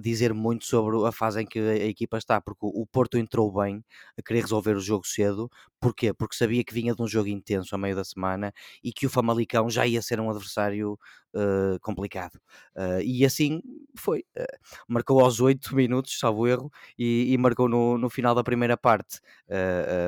dizer 0.00 0.32
muito 0.32 0.64
sobre 0.64 0.96
a 1.06 1.12
fase 1.12 1.42
em 1.42 1.46
que 1.46 1.58
a, 1.58 1.72
a, 1.72 1.86
equipa 1.86 2.18
está, 2.18 2.40
porque 2.40 2.64
o, 2.64 2.82
o 2.82 2.86
Porto 2.86 3.18
entrou 3.18 3.52
bem 3.52 3.84
a 4.18 4.22
querer 4.22 4.42
resolver 4.42 4.76
o 4.76 4.80
jogo 4.80 5.06
cedo. 5.06 5.50
Porquê? 5.80 6.12
Porque 6.12 6.36
sabia 6.36 6.64
que 6.64 6.74
vinha 6.74 6.94
de 6.94 7.02
um 7.02 7.08
jogo 7.08 7.28
intenso 7.28 7.74
a 7.74 7.78
meio 7.78 7.96
da 7.96 8.04
semana 8.04 8.52
e 8.82 8.92
que 8.92 9.06
o 9.06 9.10
Famalicão 9.10 9.68
já 9.70 9.86
ia 9.86 10.02
ser 10.02 10.20
um 10.20 10.30
adversário 10.30 10.98
uh, 11.38 11.78
complicado. 11.80 12.36
Uh, 12.76 13.00
e 13.02 13.24
assim 13.24 13.62
foi. 13.96 14.24
marcou 14.88 15.20
aos 15.20 15.40
8 15.40 15.74
minutos, 15.74 16.18
salvo 16.18 16.46
erro, 16.46 16.70
e, 16.98 17.32
e 17.32 17.38
marcou 17.38 17.68
no, 17.68 17.98
no 17.98 18.10
final 18.10 18.34
da 18.34 18.44
primeira 18.44 18.76
parte. 18.76 19.20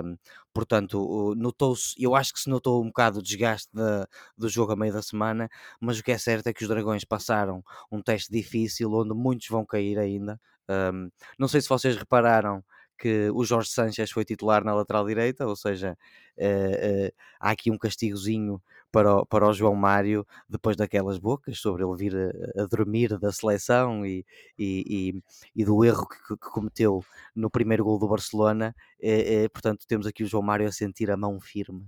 Um, 0.05 0.17
portanto, 0.53 1.35
notou-se, 1.37 1.95
eu 2.03 2.15
acho 2.15 2.33
que 2.33 2.41
se 2.41 2.49
notou 2.51 2.83
um 2.83 2.87
bocado 2.89 3.19
o 3.21 3.23
desgaste 3.23 3.69
da, 3.73 4.07
do 4.37 4.49
jogo 4.49 4.73
a 4.73 4.77
meio 4.77 4.93
da 4.93 5.03
semana, 5.03 5.49
mas 5.81 5.99
o 5.99 6.03
que 6.03 6.13
é 6.13 6.19
certo 6.19 6.47
é 6.49 6.53
que 6.53 6.63
os 6.63 6.69
Dragões 6.69 7.05
passaram 7.05 7.65
um 7.91 8.03
teste 8.03 8.33
difícil 8.33 8.93
onde 8.93 9.15
muitos 9.15 9.49
vão 9.49 9.65
cair 9.65 9.99
ainda. 9.99 10.41
Um, 10.69 11.11
não 11.39 11.49
sei 11.49 11.61
se 11.61 11.69
vocês 11.69 11.97
repararam 11.97 12.63
que 13.01 13.31
o 13.31 13.43
Jorge 13.45 13.71
Sanchez 13.71 14.11
foi 14.11 14.27
titular 14.27 14.63
na 14.63 14.75
lateral 14.75 15.07
direita, 15.07 15.47
ou 15.47 15.57
seja, 15.57 15.97
uh, 16.37 17.07
uh, 17.09 17.13
há 17.41 17.51
aqui 17.51 17.71
um 17.71 17.79
castigozinho 17.79 18.63
para 18.93 19.17
o, 19.17 19.27
para 19.27 19.49
o 19.49 19.53
João 19.55 19.75
Mário 19.75 20.27
depois 20.47 20.77
daquelas 20.77 21.17
bocas 21.19 21.59
sobre 21.59 21.83
ele 21.83 21.97
vir 21.97 22.15
a, 22.15 22.63
a 22.63 22.67
dormir 22.67 23.19
da 23.19 23.33
seleção 23.33 24.05
e, 24.05 24.27
e, 24.59 25.15
e, 25.57 25.63
e 25.63 25.65
do 25.65 25.83
erro 25.83 26.07
que, 26.07 26.37
que, 26.37 26.51
cometeu 26.51 27.03
no 27.35 27.49
primeiro 27.49 27.85
gol 27.85 27.99
do 27.99 28.09
Barcelona. 28.09 28.75
Eh, 29.01 29.49
portanto, 29.49 29.87
temos 29.87 30.07
aqui 30.07 30.23
o 30.23 30.27
João 30.27 30.43
Mário 30.43 30.69
a 30.69 30.73
sentir 30.73 31.11
a 31.11 31.17
mão 31.17 31.41
firme 31.41 31.87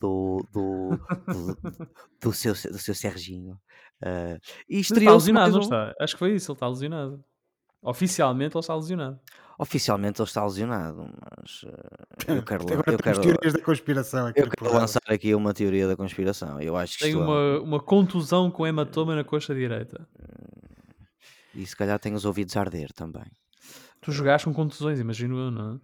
do, 0.00 0.44
do, 0.50 0.90
do, 1.28 1.58
do, 2.20 2.32
seu, 2.32 2.54
do 2.54 2.78
seu 2.78 2.94
Serginho. 2.94 3.60
Uh, 4.02 4.40
e 4.68 4.80
está 4.80 4.98
lesionado, 4.98 5.52
não 5.52 5.60
está? 5.60 5.94
Acho 6.00 6.14
que 6.14 6.18
foi 6.18 6.34
isso, 6.34 6.50
ele 6.50 6.56
está 6.56 6.66
lesionado. 6.66 7.22
Oficialmente 7.82 8.56
ele 8.56 8.60
está 8.60 8.74
lesionado. 8.74 9.18
Oficialmente 9.58 10.20
ele 10.20 10.28
está 10.28 10.44
lesionado, 10.44 11.10
mas 11.38 11.62
uh, 11.62 11.68
eu 12.28 12.42
quero, 12.44 12.62
Agora 12.72 12.92
eu 12.92 12.98
quero 12.98 13.20
teorias 13.20 13.52
da 13.52 13.62
conspiração 13.62 14.26
aqui 14.26 14.40
eu 14.40 14.48
quero 14.48 14.72
lançar 14.72 15.02
aqui 15.06 15.34
uma 15.34 15.52
teoria 15.52 15.86
da 15.86 15.96
conspiração. 15.96 16.60
Eu 16.60 16.76
acho 16.76 16.98
que 16.98 17.04
tem 17.04 17.14
uma, 17.14 17.34
é... 17.34 17.58
uma 17.58 17.80
contusão 17.80 18.50
com 18.50 18.66
hematoma 18.66 19.14
na 19.14 19.24
coxa 19.24 19.54
direita. 19.54 20.06
E 21.54 21.66
se 21.66 21.76
calhar 21.76 21.98
tem 21.98 22.14
os 22.14 22.24
ouvidos 22.24 22.56
a 22.56 22.60
arder 22.60 22.92
também. 22.92 23.26
Tu 24.00 24.12
jogaste 24.12 24.46
com 24.46 24.54
contusões, 24.54 24.98
imagino 24.98 25.38
eu, 25.38 25.50
não 25.50 25.74
é? 25.74 25.78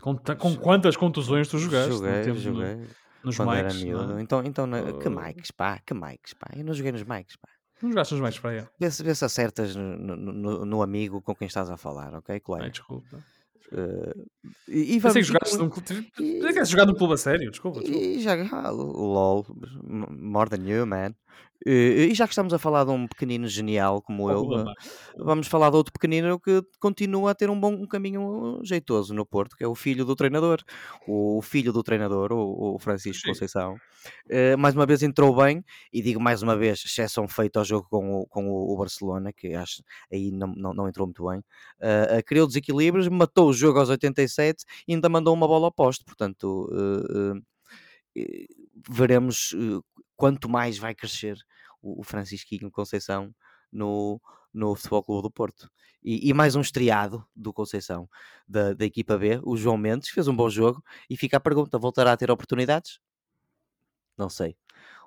Com, 0.00 0.16
com 0.16 0.56
quantas 0.56 0.96
contusões 0.96 1.46
tu 1.46 1.58
jogaste? 1.58 1.92
Joguei, 1.92 2.34
joguei. 2.34 2.74
No, 2.74 2.86
nos 3.22 3.36
quando 3.36 3.50
mics, 3.50 3.76
era 3.76 3.84
miúdo. 3.84 4.18
É? 4.18 4.22
Então, 4.22 4.42
então 4.44 4.68
uh... 4.68 4.98
que 4.98 5.08
mics, 5.08 5.50
pá, 5.52 5.78
que 5.78 5.94
mics, 5.94 6.34
pá. 6.34 6.48
Eu 6.56 6.64
não 6.64 6.74
joguei 6.74 6.90
nos 6.90 7.04
mics, 7.04 7.36
pá. 7.36 7.51
Nos 7.82 8.12
mics, 8.12 8.38
pá, 8.38 8.52
é. 8.52 8.68
Vê 8.78 8.90
se, 8.90 9.02
vê 9.02 9.14
se 9.14 9.24
acertas 9.24 9.74
no, 9.74 10.16
no, 10.16 10.64
no, 10.64 10.82
amigo 10.82 11.20
com 11.20 11.34
quem 11.34 11.48
estás 11.48 11.68
a 11.68 11.76
falar, 11.76 12.14
ok, 12.14 12.38
colega? 12.40 12.66
Ai, 12.66 12.70
desculpa. 12.70 13.22
Uh, 13.72 14.28
e, 14.68 14.98
vamos, 15.00 15.14
Pensei 15.14 15.22
que 15.22 15.28
jogaste 15.28 15.56
num 15.56 15.70
clube. 15.70 16.64
Jogar 16.66 16.86
num 16.86 16.94
clube 16.94 17.14
a 17.14 17.16
sério, 17.16 17.50
desculpa. 17.50 17.80
desculpa. 17.80 18.04
E 18.04 18.20
já, 18.20 18.34
ah, 18.52 18.70
lol, 18.70 19.46
more 19.82 20.48
than 20.50 20.68
you, 20.68 20.86
man. 20.86 21.14
E 21.64 22.12
já 22.14 22.26
que 22.26 22.32
estamos 22.32 22.52
a 22.52 22.58
falar 22.58 22.84
de 22.84 22.90
um 22.90 23.06
pequenino 23.06 23.46
genial 23.46 24.02
como 24.02 24.30
eu, 24.30 24.46
vamos 25.16 25.46
falar 25.46 25.70
de 25.70 25.76
outro 25.76 25.92
pequenino 25.92 26.40
que 26.40 26.62
continua 26.80 27.30
a 27.30 27.34
ter 27.34 27.50
um 27.50 27.58
bom 27.58 27.72
um 27.72 27.86
caminho 27.86 28.60
jeitoso 28.64 29.14
no 29.14 29.24
Porto, 29.24 29.56
que 29.56 29.64
é 29.64 29.66
o 29.66 29.74
filho 29.74 30.04
do 30.04 30.16
treinador. 30.16 30.62
O 31.06 31.40
filho 31.42 31.72
do 31.72 31.82
treinador, 31.82 32.32
o, 32.32 32.78
Francisco 32.78 33.22
Sim. 33.22 33.28
Conceição, 33.28 33.74
uh, 33.74 34.58
mais 34.58 34.74
uma 34.74 34.86
vez 34.86 35.02
entrou 35.02 35.34
bem, 35.34 35.64
e 35.92 36.02
digo 36.02 36.20
mais 36.20 36.42
uma 36.42 36.56
vez, 36.56 36.82
exceção 36.84 37.28
feita 37.28 37.60
ao 37.60 37.64
jogo 37.64 37.86
com 37.88 38.20
o, 38.20 38.26
com 38.26 38.48
o 38.48 38.76
Barcelona, 38.76 39.32
que 39.32 39.54
acho 39.54 39.82
aí 40.12 40.30
não, 40.30 40.52
não, 40.56 40.74
não 40.74 40.88
entrou 40.88 41.06
muito 41.06 41.26
bem. 41.28 41.42
Criou 42.26 42.46
desequilíbrios, 42.46 43.08
matou 43.08 43.48
o 43.48 43.52
jogo 43.52 43.78
aos 43.78 43.88
87 43.88 44.64
e 44.86 44.94
ainda 44.94 45.08
mandou 45.08 45.34
uma 45.34 45.46
bola 45.46 45.66
ao 45.66 45.72
poste, 45.72 46.04
portanto. 46.04 46.68
Veremos 48.88 49.54
quanto 50.16 50.48
mais 50.48 50.78
vai 50.78 50.94
crescer 50.94 51.36
o, 51.82 52.02
Francisquinho 52.02 52.70
Conceição 52.70 53.34
no, 53.70 54.20
no 54.52 54.74
Futebol 54.74 55.02
Clube 55.02 55.22
do 55.22 55.30
Porto. 55.30 55.70
E, 56.02 56.28
e, 56.28 56.32
mais 56.32 56.56
um 56.56 56.60
estreado 56.60 57.26
do 57.34 57.52
Conceição 57.52 58.08
da, 58.46 58.72
da 58.72 58.84
equipa 58.84 59.18
B, 59.18 59.40
o 59.42 59.56
João 59.56 59.76
Mendes, 59.76 60.08
fez 60.08 60.28
um 60.28 60.34
bom 60.34 60.48
jogo 60.48 60.82
e 61.10 61.16
fica 61.16 61.36
a 61.36 61.40
pergunta: 61.40 61.78
voltará 61.78 62.12
a 62.12 62.16
ter 62.16 62.30
oportunidades? 62.30 63.00
Não 64.16 64.28
sei. 64.28 64.56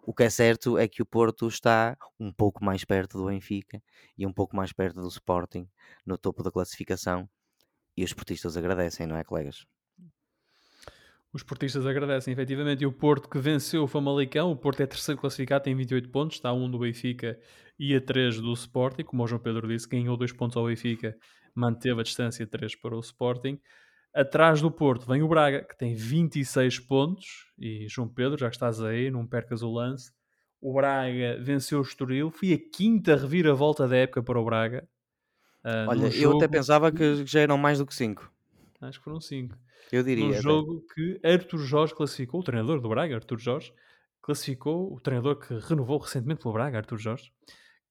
O 0.03 0.13
que 0.13 0.23
é 0.23 0.29
certo 0.29 0.77
é 0.77 0.87
que 0.87 1.01
o 1.01 1.05
Porto 1.05 1.47
está 1.47 1.97
um 2.19 2.31
pouco 2.31 2.63
mais 2.63 2.85
perto 2.85 3.17
do 3.17 3.25
Benfica 3.25 3.81
e 4.17 4.25
um 4.25 4.31
pouco 4.31 4.55
mais 4.55 4.71
perto 4.71 5.01
do 5.01 5.07
Sporting 5.07 5.67
no 6.05 6.17
topo 6.17 6.43
da 6.43 6.51
classificação 6.51 7.27
e 7.97 8.03
os 8.03 8.13
portistas 8.13 8.55
agradecem, 8.55 9.07
não 9.07 9.15
é, 9.15 9.23
colegas? 9.23 9.65
Os 11.35 11.43
portistas 11.43 11.85
agradecem 11.85 12.31
efetivamente 12.31 12.83
e 12.83 12.85
o 12.85 12.93
Porto 12.93 13.27
que 13.27 13.37
venceu 13.37 13.83
o 13.83 13.87
Famalicão. 13.87 14.53
O 14.53 14.55
Porto 14.55 14.79
é 14.79 14.85
terceiro 14.85 15.19
classificado, 15.19 15.65
tem 15.65 15.75
28 15.75 16.07
pontos, 16.07 16.37
está 16.37 16.47
a 16.47 16.53
1 16.53 16.71
do 16.71 16.79
Benfica 16.79 17.37
e 17.77 17.93
a 17.93 17.99
3 17.99 18.39
do 18.39 18.53
Sporting. 18.53 19.03
Como 19.03 19.21
o 19.21 19.27
João 19.27 19.41
Pedro 19.41 19.67
disse, 19.67 19.85
ganhou 19.85 20.15
2 20.15 20.31
pontos 20.31 20.55
ao 20.55 20.67
Benfica, 20.67 21.13
manteve 21.53 21.99
a 21.99 22.03
distância 22.03 22.47
3 22.47 22.77
para 22.77 22.95
o 22.95 23.01
Sporting. 23.01 23.59
Atrás 24.13 24.61
do 24.61 24.71
Porto 24.71 25.05
vem 25.05 25.23
o 25.23 25.27
Braga, 25.27 25.61
que 25.61 25.77
tem 25.77 25.93
26 25.93 26.79
pontos. 26.79 27.51
E 27.59 27.85
João 27.89 28.07
Pedro, 28.07 28.37
já 28.37 28.47
que 28.47 28.55
estás 28.55 28.81
aí, 28.81 29.11
não 29.11 29.27
percas 29.27 29.61
o 29.61 29.69
lance. 29.69 30.13
O 30.61 30.73
Braga 30.73 31.37
venceu 31.41 31.79
o 31.79 31.81
Estoril, 31.81 32.31
foi 32.31 32.53
a 32.53 32.57
quinta 32.57 33.13
reviravolta 33.13 33.85
da 33.85 33.97
época 33.97 34.23
para 34.23 34.39
o 34.39 34.45
Braga. 34.45 34.87
Uh, 35.65 35.89
Olha, 35.89 36.07
eu 36.15 36.37
até 36.37 36.47
pensava 36.47 36.93
que 36.93 37.25
já 37.25 37.41
eram 37.41 37.57
mais 37.57 37.79
do 37.79 37.85
que 37.85 37.93
5. 37.93 38.33
Acho 38.81 38.99
que 38.99 39.03
foram 39.03 39.21
5. 39.21 39.55
Eu 39.91 40.03
diria. 40.03 40.25
No 40.25 40.33
jogo 40.33 40.85
que 40.93 41.19
Arthur 41.23 41.59
Jorge 41.59 41.95
classificou, 41.95 42.41
o 42.41 42.43
treinador 42.43 42.81
do 42.81 42.89
Braga, 42.89 43.15
Arthur 43.15 43.39
Jorge, 43.39 43.73
classificou, 44.21 44.93
o 44.93 44.99
treinador 44.99 45.39
que 45.39 45.53
renovou 45.59 45.97
recentemente 45.97 46.41
pelo 46.41 46.53
Braga, 46.53 46.79
Arthur 46.79 46.97
Jorge, 46.97 47.31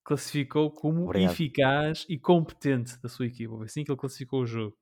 classificou 0.04 0.70
como 0.70 1.04
Obrigado. 1.04 1.32
eficaz 1.32 2.04
e 2.08 2.18
competente 2.18 3.00
da 3.00 3.08
sua 3.08 3.26
equipa. 3.26 3.56
Foi 3.56 3.66
assim 3.66 3.84
que 3.84 3.90
ele 3.90 3.98
classificou 3.98 4.42
o 4.42 4.46
jogo. 4.46 4.76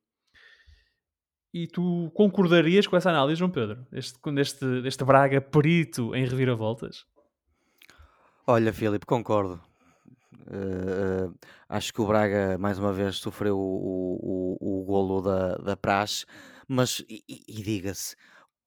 E 1.55 1.67
tu 1.67 2.11
concordarias 2.15 2.87
com 2.87 2.97
essa 2.97 3.11
análise, 3.11 3.39
João 3.39 3.51
Pedro? 3.51 3.87
Este, 3.93 4.19
deste, 4.33 4.83
deste 4.83 5.05
Braga 5.05 5.41
perito 5.41 6.15
em 6.15 6.27
reviravoltas? 6.27 7.05
Olha, 8.47 8.73
Filipe, 8.73 9.07
concordo. 9.07 9.63
Uh, 10.47 11.35
acho 11.69 11.93
que 11.93 12.01
o 12.01 12.07
Braga 12.07 12.59
mais 12.59 12.79
uma 12.79 12.93
vez 12.93 13.17
sofreu 13.17 13.57
o, 13.59 13.61
o, 13.61 14.57
o, 14.61 14.81
o 14.81 14.85
golo 14.85 15.21
da, 15.21 15.57
da 15.57 15.77
Praxe 15.77 16.25
mas, 16.69 17.05
e, 17.09 17.23
e 17.29 17.63
diga-se, 17.63 18.17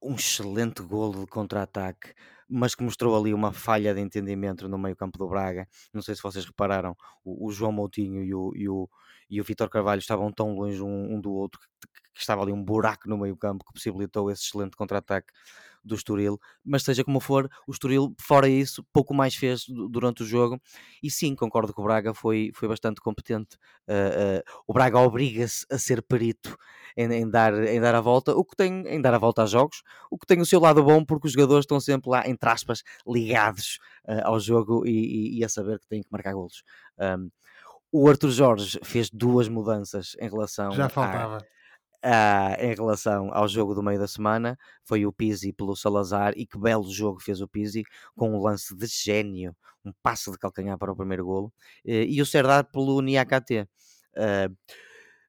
um 0.01 0.15
excelente 0.15 0.81
golo 0.83 1.21
de 1.21 1.27
contra-ataque, 1.27 2.13
mas 2.47 2.75
que 2.75 2.83
mostrou 2.83 3.17
ali 3.17 3.33
uma 3.33 3.51
falha 3.51 3.93
de 3.93 4.01
entendimento 4.01 4.69
no 4.69 4.77
meio-campo 4.77 5.17
do 5.17 5.27
Braga. 5.27 5.67
Não 5.93 6.01
sei 6.01 6.15
se 6.15 6.21
vocês 6.21 6.45
repararam, 6.45 6.95
o, 7.23 7.47
o 7.47 7.51
João 7.51 7.71
Moutinho 7.71 8.23
e 8.23 8.33
o, 8.33 8.51
e 8.55 8.69
o, 8.69 8.89
e 9.29 9.41
o 9.41 9.43
Vitor 9.43 9.69
Carvalho 9.69 9.99
estavam 9.99 10.31
tão 10.31 10.53
longe 10.53 10.81
um, 10.83 11.15
um 11.15 11.19
do 11.19 11.33
outro 11.33 11.59
que, 11.59 11.87
que, 12.13 12.19
estava 12.19 12.43
ali 12.43 12.51
um 12.51 12.63
buraco 12.63 13.09
no 13.09 13.17
meio-campo 13.17 13.65
que 13.65 13.73
possibilitou 13.73 14.29
esse 14.29 14.43
excelente 14.43 14.77
contra-ataque 14.77 15.33
do 15.85 15.95
Estoril, 15.95 16.39
mas 16.63 16.83
seja 16.83 17.03
como 17.03 17.19
for, 17.19 17.49
o 17.67 17.71
Estoril, 17.71 18.13
fora 18.19 18.49
isso, 18.49 18.83
pouco 18.91 19.13
mais 19.13 19.35
fez 19.35 19.65
durante 19.67 20.23
o 20.23 20.25
jogo, 20.25 20.59
e 21.01 21.11
sim, 21.11 21.35
concordo 21.35 21.73
que 21.73 21.79
o 21.79 21.83
Braga 21.83 22.13
foi, 22.13 22.51
foi 22.53 22.67
bastante 22.67 22.99
competente. 22.99 23.55
Uh, 23.87 24.39
uh, 24.39 24.63
o 24.67 24.73
Braga 24.73 24.99
obriga-se 24.99 25.65
a 25.71 25.77
ser 25.77 26.01
perito 26.01 26.57
em, 26.97 27.11
em, 27.13 27.29
dar, 27.29 27.53
em 27.53 27.79
dar 27.79 27.93
a 27.93 28.01
volta, 28.01 28.33
o 28.35 28.43
que 28.43 28.55
tem 28.55 28.87
em 28.87 28.99
dar 28.99 29.13
a 29.13 29.17
volta 29.19 29.41
aos 29.41 29.51
jogos, 29.51 29.83
o 30.09 30.17
que 30.17 30.25
tem 30.25 30.41
o 30.41 30.45
seu 30.45 30.59
lado 30.59 30.83
bom, 30.83 31.05
porque 31.05 31.27
os 31.27 31.33
jogadores 31.33 31.63
estão 31.63 31.79
sempre 31.79 32.09
lá, 32.09 32.27
entre 32.27 32.49
aspas, 32.49 32.83
ligados 33.07 33.79
uh, 34.07 34.21
ao 34.23 34.39
jogo 34.39 34.85
e, 34.85 34.91
e, 34.91 35.39
e, 35.39 35.45
a 35.45 35.49
saber 35.49 35.79
que 35.79 35.87
têm 35.87 36.01
que 36.01 36.11
marcar 36.11 36.33
golos. 36.33 36.63
Um, 36.97 37.29
o 37.91 38.09
Arthur 38.09 38.31
Jorge 38.31 38.79
fez 38.83 39.09
duas 39.09 39.47
mudanças 39.47 40.17
em 40.19 40.29
relação 40.29 40.71
Já 40.71 40.89
faltava. 40.89 41.37
A, 41.37 41.54
Uh, 42.05 42.53
em 42.59 42.75
relação 42.75 43.31
ao 43.33 43.47
jogo 43.47 43.73
do 43.73 43.81
meio 43.81 43.97
da 43.97 44.07
semana 44.07 44.55
foi 44.83 45.07
o 45.07 45.11
Pizzi 45.11 45.51
pelo 45.51 45.75
Salazar 45.75 46.33
e 46.37 46.45
que 46.45 46.55
belo 46.55 46.87
jogo 46.93 47.19
fez 47.19 47.41
o 47.41 47.47
Pizzi 47.47 47.81
com 48.15 48.29
um 48.37 48.43
lance 48.43 48.75
de 48.75 48.85
gênio, 48.85 49.55
um 49.83 49.91
passo 50.03 50.31
de 50.31 50.37
calcanhar 50.37 50.77
para 50.77 50.91
o 50.91 50.95
primeiro 50.95 51.25
golo 51.25 51.47
uh, 51.47 51.89
e 51.89 52.21
o 52.21 52.25
Serdar 52.25 52.69
pelo 52.71 53.01
Niakate. 53.01 53.67
Uh, 54.15 54.55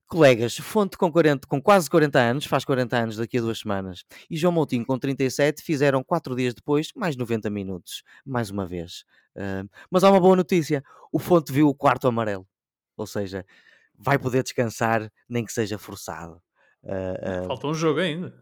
colegas, 0.07 0.59
Fonte 0.59 0.99
com, 0.99 1.11
40, 1.11 1.49
com 1.49 1.63
quase 1.63 1.89
40 1.89 2.19
anos, 2.19 2.45
faz 2.45 2.63
40 2.63 2.95
anos 2.95 3.17
daqui 3.17 3.39
a 3.39 3.41
duas 3.41 3.59
semanas, 3.61 4.05
e 4.31 4.37
João 4.37 4.53
Moutinho 4.53 4.85
com 4.85 4.99
37 4.99 5.63
fizeram 5.63 6.05
quatro 6.05 6.37
dias 6.37 6.53
depois 6.53 6.91
mais 6.95 7.17
90 7.17 7.49
minutos, 7.49 8.03
mais 8.25 8.51
uma 8.51 8.67
vez. 8.67 9.05
Uh, 9.35 9.67
mas 9.91 10.05
há 10.05 10.11
uma 10.11 10.21
boa 10.21 10.37
notícia: 10.37 10.85
o 11.11 11.19
Fonte 11.19 11.51
viu 11.51 11.69
o 11.69 11.75
quarto 11.75 12.07
amarelo, 12.07 12.47
ou 12.99 13.07
seja, 13.07 13.47
vai 13.99 14.19
poder 14.19 14.43
descansar, 14.43 15.11
nem 15.27 15.43
que 15.43 15.53
seja 15.53 15.79
forçado. 15.79 16.46
Uh, 16.83 17.47
Falta 17.49 17.67
um 17.67 17.75
jogo 17.75 18.01
ainda. 18.01 18.35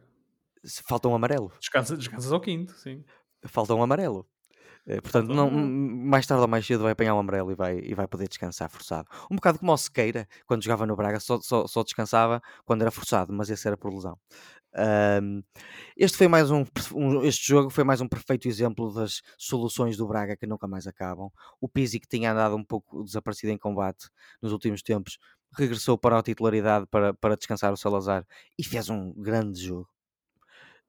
Falta 0.87 1.09
um 1.09 1.14
amarelo. 1.14 1.53
Descansa, 1.59 1.97
descansas 1.97 2.33
ao 2.33 2.40
quinto, 2.40 2.73
sim. 2.75 3.05
Falta 3.47 3.75
um 3.75 3.83
amarelo. 3.83 4.27
Uh, 4.87 5.01
portanto, 5.01 5.33
não, 5.33 5.51
mais 5.51 6.27
tarde 6.27 6.42
ou 6.42 6.49
mais 6.49 6.66
cedo 6.66 6.83
vai 6.83 6.92
apanhar 6.92 7.14
um 7.14 7.18
amarelo 7.18 7.51
e 7.53 7.55
vai, 7.55 7.79
e 7.79 7.94
vai 7.94 8.07
poder 8.07 8.29
descansar 8.29 8.68
forçado. 8.68 9.09
Um 9.31 9.37
bocado 9.37 9.59
como 9.59 9.73
o 9.73 9.77
Sequeira, 9.77 10.29
quando 10.47 10.62
jogava 10.62 10.87
no 10.87 10.94
Braga, 10.94 11.18
só, 11.20 11.40
só, 11.40 11.66
só 11.66 11.83
descansava 11.83 12.42
quando 12.64 12.83
era 12.83 12.90
forçado, 12.90 13.33
mas 13.33 13.49
esse 13.49 13.66
era 13.66 13.77
por 13.77 13.92
lesão. 13.92 14.18
este 15.97 16.18
foi 16.18 16.29
mais 16.29 16.51
um, 16.51 16.64
um, 16.94 17.23
este 17.25 17.47
jogo 17.49 17.70
foi 17.70 17.85
mais 17.85 18.01
um 18.03 18.09
perfeito 18.09 18.47
exemplo 18.47 18.92
das 18.92 19.23
soluções 19.38 19.97
do 19.97 20.07
Braga 20.07 20.37
que 20.37 20.47
nunca 20.47 20.66
mais 20.66 20.87
acabam. 20.87 21.31
O 21.61 21.68
Pizzi 21.68 21.99
que 21.99 22.09
tinha 22.09 22.33
andado 22.33 22.55
um 22.55 22.64
pouco 22.64 23.03
desaparecido 23.05 23.53
em 23.53 23.59
combate 23.59 24.09
nos 24.42 24.53
últimos 24.53 24.83
tempos 24.83 25.18
regressou 25.57 25.99
para 25.99 26.19
a 26.19 26.23
titularidade 26.23 26.87
para, 26.90 27.14
para 27.14 27.37
descansar 27.37 27.73
o 27.73 27.77
Salazar 27.77 28.27
e 28.59 28.64
fez 28.64 28.88
um 28.90 29.12
grande 29.12 29.61
jogo. 29.61 29.88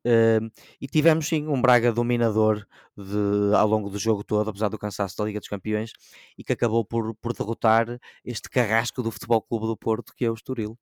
Uh, 0.06 0.51
e 0.80 0.88
tivemos 0.88 1.28
sim 1.28 1.47
um 1.47 1.60
Braga 1.60 1.91
dominador 1.91 2.66
de, 2.95 3.55
ao 3.55 3.68
longo 3.68 3.89
do 3.89 3.97
jogo 3.97 4.24
todo, 4.24 4.49
apesar 4.49 4.70
do 4.70 4.78
cansaço 4.78 5.18
da 5.18 5.26
Liga 5.26 5.39
dos 5.39 5.49
Campeões, 5.49 5.93
e 6.38 6.43
que 6.43 6.53
acabou 6.53 6.86
por, 6.86 7.16
por 7.16 7.34
derrotar 7.34 7.99
este 8.24 8.49
carrasco 8.49 9.01
do 9.01 9.11
Futebol 9.11 9.41
Clube 9.41 9.66
do 9.66 9.76
Porto, 9.76 10.13
que 10.16 10.26
é 10.26 10.30
o 10.30 10.36
Estoril, 10.36 10.78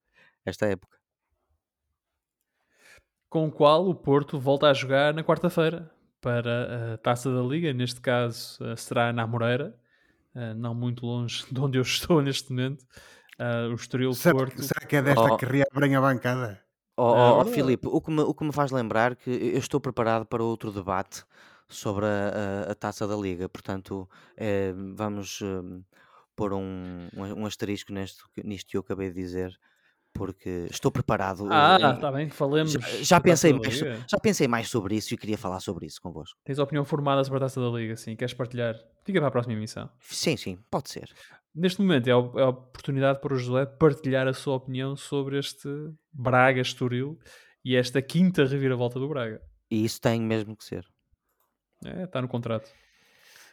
esta 0.45 0.65
época. 0.65 1.03
com 3.34 3.47
o 3.47 3.51
qual 3.51 3.89
o 3.89 3.95
Porto 3.95 4.38
volta 4.38 4.67
a 4.69 4.73
jogar 4.75 5.11
na 5.11 5.23
quarta-feira 5.23 5.89
para 6.21 6.93
a 6.93 6.97
Taça 6.99 7.34
da 7.34 7.41
Liga, 7.41 7.73
neste 7.73 7.99
caso 7.99 8.63
uh, 8.63 8.77
será 8.77 9.11
na 9.11 9.25
Moreira, 9.25 9.75
uh, 10.36 10.53
não 10.53 10.75
muito 10.75 11.03
longe 11.03 11.43
de 11.51 11.59
onde 11.59 11.79
eu 11.79 11.81
estou 11.81 12.21
neste 12.21 12.51
momento. 12.51 12.86
Uh, 13.43 13.71
o 13.71 13.75
Estoril 13.75 14.13
será, 14.13 14.35
Porto. 14.35 14.63
Será 14.63 14.85
que 14.87 14.95
é 14.95 15.01
desta 15.01 15.21
oh. 15.21 15.37
que 15.37 15.45
reabrem 15.45 15.95
a 15.95 16.01
bancada? 16.01 16.61
Oh, 16.95 17.11
oh, 17.11 17.41
oh 17.41 17.45
Filipe, 17.45 17.87
o 17.87 17.99
que, 17.99 18.11
me, 18.11 18.21
o 18.21 18.33
que 18.33 18.43
me 18.45 18.53
faz 18.53 18.71
lembrar 18.71 19.15
que 19.15 19.29
eu 19.29 19.57
estou 19.57 19.81
preparado 19.81 20.25
para 20.25 20.43
outro 20.43 20.71
debate 20.71 21.23
sobre 21.67 22.05
a, 22.05 22.67
a, 22.67 22.71
a 22.71 22.75
taça 22.75 23.07
da 23.07 23.15
Liga, 23.15 23.49
portanto, 23.49 24.07
eh, 24.37 24.73
vamos 24.93 25.41
eh, 25.41 25.81
pôr 26.35 26.53
um, 26.53 27.09
um, 27.15 27.45
asterisco 27.47 27.91
neste, 27.91 28.21
nisto 28.43 28.69
que 28.69 28.77
eu 28.77 28.81
acabei 28.81 29.09
de 29.09 29.15
dizer, 29.15 29.57
porque 30.13 30.67
estou 30.69 30.91
preparado. 30.91 31.47
Ah, 31.49 31.77
está 31.95 32.11
bem, 32.11 32.29
falemos. 32.29 32.73
Já, 32.73 32.79
já 33.01 33.19
pensei 33.19 33.53
mais, 33.53 33.75
já 33.75 34.19
pensei 34.21 34.47
mais 34.47 34.69
sobre 34.69 34.95
isso 34.95 35.15
e 35.15 35.17
queria 35.17 35.37
falar 35.37 35.59
sobre 35.61 35.87
isso 35.87 35.99
convosco. 35.99 36.37
Tens 36.43 36.59
opinião 36.59 36.85
formada 36.85 37.23
sobre 37.23 37.37
a 37.37 37.41
taça 37.41 37.59
da 37.59 37.69
Liga, 37.69 37.95
sim? 37.95 38.15
Queres 38.15 38.35
partilhar? 38.35 38.75
Fica 39.03 39.19
para 39.19 39.29
a 39.29 39.31
próxima 39.31 39.55
emissão. 39.55 39.89
Sim, 39.99 40.37
sim, 40.37 40.59
pode 40.69 40.91
ser. 40.91 41.09
Neste 41.55 41.81
momento 41.81 42.07
é 42.07 42.11
a, 42.11 42.15
é 42.15 42.43
a 42.43 42.49
oportunidade 42.49 43.21
para 43.21 43.33
o 43.33 43.37
José 43.37 43.65
partilhar 43.65 44.27
a 44.27 44.33
sua 44.33 44.55
opinião 44.55 44.95
sobre 44.95 45.37
este 45.37 45.69
Braga 46.11 46.59
Estoril 46.59 47.19
e 47.63 47.75
esta 47.75 48.01
quinta 48.01 48.43
reviravolta 48.43 48.99
do 48.99 49.07
Braga. 49.07 49.39
E 49.69 49.85
isso 49.85 50.01
tem 50.01 50.19
mesmo 50.19 50.57
que 50.57 50.63
ser. 50.63 50.83
É, 51.85 52.03
está 52.03 52.21
no 52.21 52.27
contrato. 52.27 52.71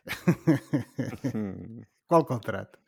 Qual 2.08 2.24
contrato? 2.24 2.78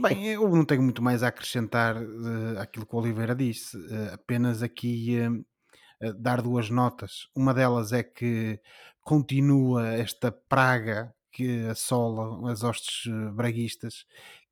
Bem, 0.00 0.28
eu 0.28 0.48
não 0.48 0.64
tenho 0.64 0.82
muito 0.82 1.02
mais 1.02 1.22
a 1.22 1.28
acrescentar 1.28 1.96
uh, 1.96 2.58
aquilo 2.58 2.86
que 2.86 2.94
o 2.94 2.98
Oliveira 2.98 3.34
disse, 3.34 3.76
uh, 3.76 4.14
apenas 4.14 4.62
aqui 4.62 5.18
uh, 5.20 6.14
dar 6.14 6.40
duas 6.40 6.70
notas. 6.70 7.28
Uma 7.34 7.52
delas 7.52 7.92
é 7.92 8.02
que 8.02 8.60
continua 9.00 9.88
esta 9.88 10.30
praga 10.30 11.14
que 11.30 11.66
assola 11.66 12.50
as 12.50 12.62
hostes 12.62 13.10
braguistas, 13.34 14.04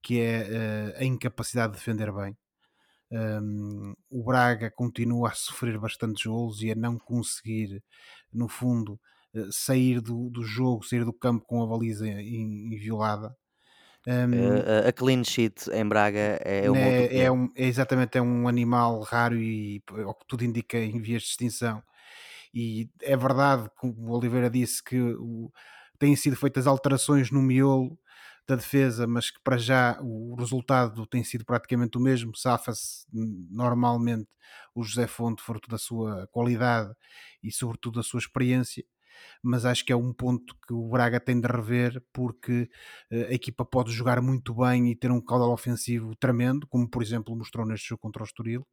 que 0.03 0.20
é 0.20 0.95
a 0.97 1.05
incapacidade 1.05 1.72
de 1.72 1.79
defender 1.79 2.12
bem. 2.12 2.37
Um, 3.11 3.95
o 4.11 4.24
Braga 4.24 4.70
continua 4.70 5.29
a 5.29 5.35
sofrer 5.35 5.79
bastantes 5.79 6.24
golos 6.24 6.62
e 6.62 6.72
a 6.72 6.74
não 6.74 6.99
conseguir, 6.99 7.83
no 8.33 8.49
fundo, 8.49 9.01
sair 9.51 10.01
do, 10.01 10.31
do 10.31 10.43
jogo, 10.43 10.85
sair 10.85 11.05
do 11.05 11.12
campo 11.12 11.45
com 11.47 11.62
a 11.62 11.66
baliza 11.66 12.09
inviolada. 12.09 13.37
Um, 14.07 14.85
a, 14.85 14.89
a 14.89 14.93
clean 14.93 15.24
sheet 15.24 15.68
em 15.72 15.85
Braga 15.85 16.39
é, 16.45 16.70
um 16.70 16.77
é, 16.77 17.16
é, 17.18 17.31
um, 17.31 17.49
é 17.57 17.64
exatamente 17.64 18.16
é 18.16 18.22
um 18.22 18.47
animal 18.47 19.01
raro 19.01 19.37
e 19.37 19.83
ao 20.05 20.14
que 20.14 20.27
tudo 20.29 20.45
indica 20.45 20.79
em 20.79 21.01
vias 21.01 21.22
de 21.22 21.29
extinção. 21.29 21.83
E 22.55 22.89
é 23.03 23.16
verdade, 23.16 23.68
como 23.77 23.95
o 23.99 24.16
Oliveira 24.16 24.49
disse, 24.49 24.83
que 24.83 24.99
o, 24.99 25.53
têm 25.97 26.16
sido 26.16 26.36
feitas 26.36 26.66
alterações 26.66 27.30
no 27.30 27.42
miolo 27.42 27.99
da 28.49 28.57
defesa, 28.57 29.07
mas 29.07 29.30
que 29.30 29.40
para 29.42 29.59
já 29.59 29.99
o 30.03 30.34
resultado 30.36 31.07
tem 31.07 31.24
sido 31.24 31.44
praticamente 31.44 31.99
o 31.99 32.01
mesmo. 32.01 32.36
Safa-se 32.36 33.07
normalmente 33.51 34.28
o 34.74 34.84
José 34.84 35.07
Fonte, 35.07 35.42
fruto 35.42 35.68
da 35.68 35.78
sua 35.78 36.28
qualidade 36.28 36.94
e, 37.42 37.51
sobretudo, 37.53 37.97
da 37.97 38.03
sua 38.05 38.20
experiência 38.20 38.84
mas 39.43 39.64
acho 39.64 39.85
que 39.85 39.93
é 39.93 39.97
um 39.97 40.12
ponto 40.12 40.55
que 40.67 40.75
o 40.75 40.89
Braga 40.89 41.21
tem 41.21 41.41
de 41.41 41.47
rever 41.47 42.03
porque 42.12 42.69
uh, 43.12 43.27
a 43.29 43.33
equipa 43.33 43.64
pode 43.64 43.93
jogar 43.93 44.21
muito 44.21 44.55
bem 44.55 44.91
e 44.91 44.97
ter 44.97 45.11
um 45.11 45.21
caudal 45.21 45.53
ofensivo 45.53 46.14
tremendo, 46.17 46.67
como 46.67 46.89
por 46.89 47.03
exemplo 47.03 47.37
mostrou 47.37 47.67
neste 47.67 47.89
jogo 47.89 48.01
contra 48.01 48.23
o 48.23 48.27
Estoril, 48.27 48.67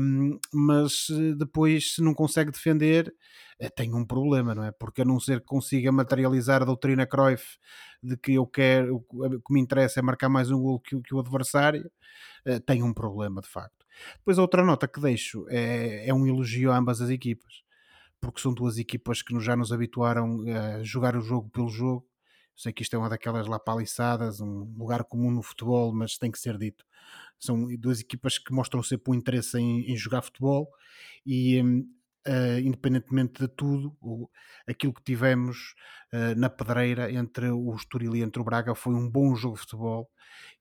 um, 0.00 0.38
mas 0.52 1.08
eh, 1.10 1.34
depois 1.36 1.94
se 1.94 2.02
não 2.02 2.14
consegue 2.14 2.50
defender 2.50 3.12
uh, 3.60 3.70
tem 3.74 3.94
um 3.94 4.04
problema, 4.04 4.54
não 4.54 4.64
é? 4.64 4.72
Porque 4.72 5.02
a 5.02 5.04
não 5.04 5.18
ser 5.18 5.40
que 5.40 5.46
consiga 5.46 5.90
materializar 5.90 6.62
a 6.62 6.66
doutrina 6.66 7.06
Cruyff 7.06 7.58
de 8.02 8.16
que 8.16 8.34
eu 8.34 8.46
quero, 8.46 9.04
o 9.12 9.40
que 9.40 9.52
me 9.52 9.60
interessa 9.60 10.00
é 10.00 10.02
marcar 10.02 10.28
mais 10.28 10.50
um 10.50 10.60
gol 10.60 10.80
que, 10.80 11.00
que 11.02 11.14
o 11.14 11.20
adversário, 11.20 11.90
tem 12.64 12.82
um 12.82 12.94
problema 12.94 13.42
de 13.42 13.48
facto. 13.48 13.84
Depois 14.18 14.38
a 14.38 14.42
outra 14.42 14.64
nota 14.64 14.88
que 14.88 15.00
deixo 15.00 15.46
é, 15.50 16.08
é 16.08 16.14
um 16.14 16.26
elogio 16.26 16.72
a 16.72 16.78
ambas 16.78 17.00
as 17.02 17.10
equipas 17.10 17.62
porque 18.20 18.40
são 18.40 18.52
duas 18.52 18.78
equipas 18.78 19.22
que 19.22 19.38
já 19.40 19.56
nos 19.56 19.72
habituaram 19.72 20.44
a 20.48 20.82
jogar 20.82 21.16
o 21.16 21.20
jogo 21.20 21.48
pelo 21.50 21.68
jogo. 21.68 22.06
Sei 22.56 22.72
que 22.72 22.82
isto 22.82 22.94
é 22.94 22.98
uma 22.98 23.08
daquelas 23.08 23.46
lapaliçadas, 23.46 24.40
um 24.40 24.74
lugar 24.76 25.04
comum 25.04 25.30
no 25.30 25.42
futebol, 25.42 25.94
mas 25.94 26.18
tem 26.18 26.30
que 26.30 26.38
ser 26.38 26.58
dito. 26.58 26.84
São 27.38 27.74
duas 27.78 28.00
equipas 28.00 28.38
que 28.38 28.52
mostram 28.52 28.82
sempre 28.82 29.12
o 29.12 29.14
interesse 29.14 29.58
em, 29.58 29.90
em 29.90 29.96
jogar 29.96 30.20
futebol 30.20 30.68
e, 31.24 31.62
uh, 31.62 32.60
independentemente 32.62 33.40
de 33.40 33.48
tudo, 33.48 33.96
o, 33.98 34.28
aquilo 34.68 34.92
que 34.92 35.02
tivemos 35.02 35.74
uh, 36.12 36.38
na 36.38 36.50
pedreira 36.50 37.10
entre 37.10 37.50
o 37.50 37.74
Estoril 37.74 38.14
e 38.14 38.22
entre 38.22 38.42
o 38.42 38.44
Braga 38.44 38.74
foi 38.74 38.94
um 38.94 39.08
bom 39.08 39.34
jogo 39.34 39.54
de 39.54 39.62
futebol 39.62 40.10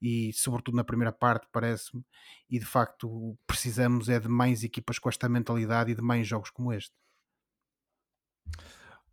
e, 0.01 0.31
sobretudo 0.33 0.77
na 0.77 0.85
primeira 0.85 1.11
parte, 1.11 1.47
parece-me. 1.51 2.01
E 2.49 2.59
de 2.59 2.65
facto, 2.65 3.37
precisamos 3.45 4.07
é 4.07 4.19
de 4.21 4.29
mais 4.29 4.63
equipas 4.63 4.97
com 4.99 5.09
esta 5.09 5.27
mentalidade 5.27 5.91
e 5.91 5.95
de 5.95 6.01
mais 6.01 6.25
jogos 6.25 6.49
como 6.49 6.71
este. 6.71 6.95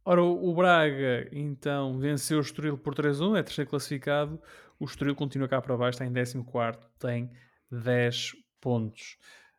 Ora, 0.04 0.22
o 0.22 0.54
Braga 0.54 1.28
então 1.32 1.98
venceu 1.98 2.38
o 2.38 2.40
Estoril 2.40 2.78
por 2.78 2.94
3-1, 2.94 3.38
é 3.38 3.42
terceiro 3.42 3.70
classificado. 3.70 4.40
O 4.78 4.84
Estoril 4.84 5.16
continua 5.16 5.48
cá 5.48 5.60
para 5.60 5.76
baixo, 5.76 6.02
está 6.02 6.06
em 6.06 6.44
14, 6.44 6.78
tem 6.98 7.30
10 7.70 8.32
pontos. 8.60 9.16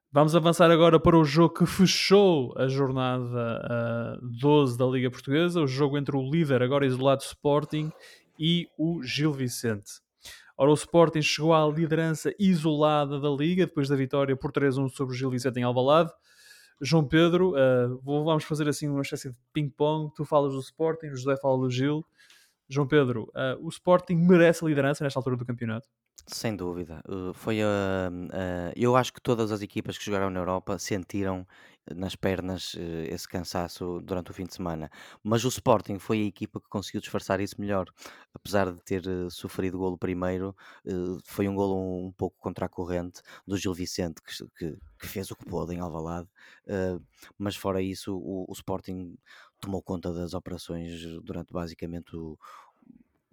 Vamos 0.10 0.36
avançar 0.36 0.72
agora 0.72 1.00
para 1.00 1.18
o 1.18 1.26
jogo 1.26 1.54
que 1.54 1.66
fechou 1.66 2.54
a 2.58 2.68
jornada 2.70 4.20
uh, 4.22 4.40
12 4.40 4.78
da 4.78 4.86
Liga 4.86 5.12
Portuguesa, 5.12 5.62
o 5.62 5.68
jogo 5.68 5.98
entre 5.98 6.16
o 6.16 6.32
líder, 6.32 6.64
agora 6.64 6.86
isolado 6.86 7.24
Sporting, 7.24 7.92
e 8.40 8.68
o 8.78 9.04
Gil 9.04 9.34
Vicente. 9.34 10.00
Ora, 10.58 10.72
o 10.72 10.76
Sporting 10.76 11.22
chegou 11.22 11.54
à 11.54 11.68
liderança 11.68 12.34
isolada 12.40 13.20
da 13.20 13.30
Liga, 13.30 13.66
depois 13.66 13.90
da 13.90 13.96
vitória 13.96 14.36
por 14.36 14.52
3-1 14.52 14.90
sobre 14.90 15.14
o 15.14 15.18
Gil 15.18 15.30
Vicente 15.30 15.60
em 15.60 15.64
Alvalade. 15.64 16.12
João 16.82 17.08
Pedro, 17.08 17.52
uh, 17.52 18.00
vamos 18.04 18.44
fazer 18.44 18.68
assim 18.68 18.88
uma 18.88 19.02
espécie 19.02 19.30
de 19.30 19.38
ping-pong. 19.54 20.12
Tu 20.16 20.24
falas 20.26 20.54
do 20.54 20.60
Sporting, 20.60 21.08
o 21.08 21.16
José 21.16 21.36
fala 21.38 21.58
do 21.58 21.70
Gil. 21.70 22.06
João 22.70 22.88
Pedro, 22.88 23.32
uh, 23.36 23.66
o 23.66 23.70
Sporting 23.70 24.16
merece 24.16 24.64
a 24.64 24.68
liderança 24.68 25.04
nesta 25.04 25.20
altura 25.20 25.38
do 25.38 25.46
campeonato? 25.46 25.88
Sem 26.28 26.56
dúvida. 26.56 27.02
Uh, 27.08 27.34
foi 27.34 27.62
a. 27.62 28.12
eu 28.76 28.96
acho 28.96 29.14
que 29.14 29.22
todas 29.22 29.52
as 29.52 29.62
equipas 29.62 29.98
que 29.98 30.06
jogaram 30.06 30.30
na 30.30 30.40
Europa 30.40 30.78
sentiram 30.78 31.48
nas 31.96 32.16
pernas 32.16 32.76
eh, 32.78 33.14
esse 33.14 33.28
cansaço 33.28 34.02
durante 34.02 34.32
o 34.32 34.34
fim 34.34 34.46
de 34.46 34.54
semana. 34.54 34.90
Mas 35.24 35.46
o 35.46 35.48
Sporting 35.48 36.00
foi 36.00 36.22
a 36.22 36.26
equipa 36.26 36.60
que 36.60 36.68
conseguiu 36.70 37.02
disfarçar 37.02 37.40
isso 37.40 37.60
melhor. 37.60 37.88
Apesar 38.34 38.72
de 38.72 38.80
ter 38.84 39.06
uh, 39.08 39.32
sofrido 39.32 39.78
golo 39.78 39.98
primeiro, 39.98 40.56
uh, 40.86 41.20
foi 41.26 41.48
um 41.48 41.56
golo 41.56 41.76
um, 41.76 42.08
um, 42.08 42.12
pouco 42.12 42.38
contra 42.40 42.66
a 42.68 42.70
corrente 42.70 43.22
do 43.48 43.58
Gil 43.58 43.74
Vicente, 43.74 44.22
que, 44.22 44.34
que, 44.58 44.78
que 45.00 45.08
fez 45.08 45.32
o 45.32 45.36
que 45.36 45.46
pôde 45.46 45.74
em 45.74 45.80
Alvalade. 45.80 46.28
Mas 47.38 47.56
fora 47.56 47.82
isso, 47.82 48.16
o, 48.16 48.46
o 48.48 48.54
Sporting 48.54 49.18
tomou 49.60 49.82
conta 49.82 50.14
das 50.14 50.34
operações 50.34 51.02
durante 51.24 51.52
basicamente 51.52 52.16
o, 52.16 52.38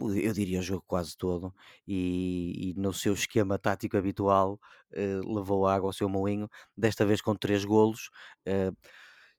eu 0.01 0.33
diria 0.33 0.61
o 0.61 0.63
jogo 0.63 0.85
quase 0.87 1.17
todo, 1.17 1.55
e, 1.87 2.71
e 2.71 2.75
no 2.81 2.93
seu 2.93 3.15
esquema 3.15 3.59
tático 3.59 3.97
habitual 3.97 4.61
uh, 4.93 5.35
levou 5.35 5.67
água 5.67 5.89
ao 5.89 5.93
seu 5.93 6.09
moinho, 6.09 6.49
desta 6.77 7.05
vez 7.07 7.21
com 7.21 7.35
três 7.35 7.65
golos. 7.65 8.11
Uh, 8.47 8.75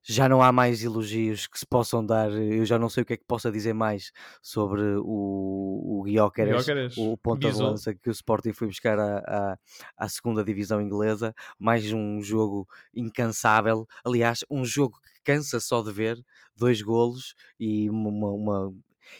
já 0.08 0.30
não 0.30 0.42
há 0.42 0.52
mais 0.52 0.84
elogios 0.84 1.48
que 1.48 1.58
se 1.58 1.66
possam 1.66 2.06
dar, 2.06 2.32
eu 2.32 2.64
já 2.64 2.78
não 2.78 2.90
sei 2.90 3.02
o 3.02 3.06
que 3.06 3.14
é 3.14 3.18
que 3.18 3.26
possa 3.26 3.52
dizer 3.52 3.74
mais 3.74 4.12
sobre 4.40 4.82
o, 5.00 6.00
o 6.00 6.04
Guióqueres, 6.04 6.68
o 6.96 7.18
ponta 7.18 7.52
de 7.52 7.58
lança 7.58 7.96
que 7.96 8.08
o 8.08 8.12
Sporting 8.12 8.54
foi 8.54 8.68
buscar 8.68 9.00
à, 9.00 9.18
à, 9.18 9.58
à, 9.98 10.08
segunda 10.08 10.44
divisão 10.44 10.80
inglesa, 10.80 11.34
mais 11.58 11.92
um 11.92 12.22
jogo 12.22 12.68
incansável, 12.94 13.88
aliás, 14.06 14.46
um 14.50 14.64
jogo 14.64 15.00
que 15.02 15.34
cansa 15.34 15.60
só 15.60 15.82
de 15.82 15.92
ver, 15.92 16.24
dois 16.56 16.84
golos 16.84 17.34
e 17.60 17.90
uma, 17.90 18.30
uma 18.30 18.74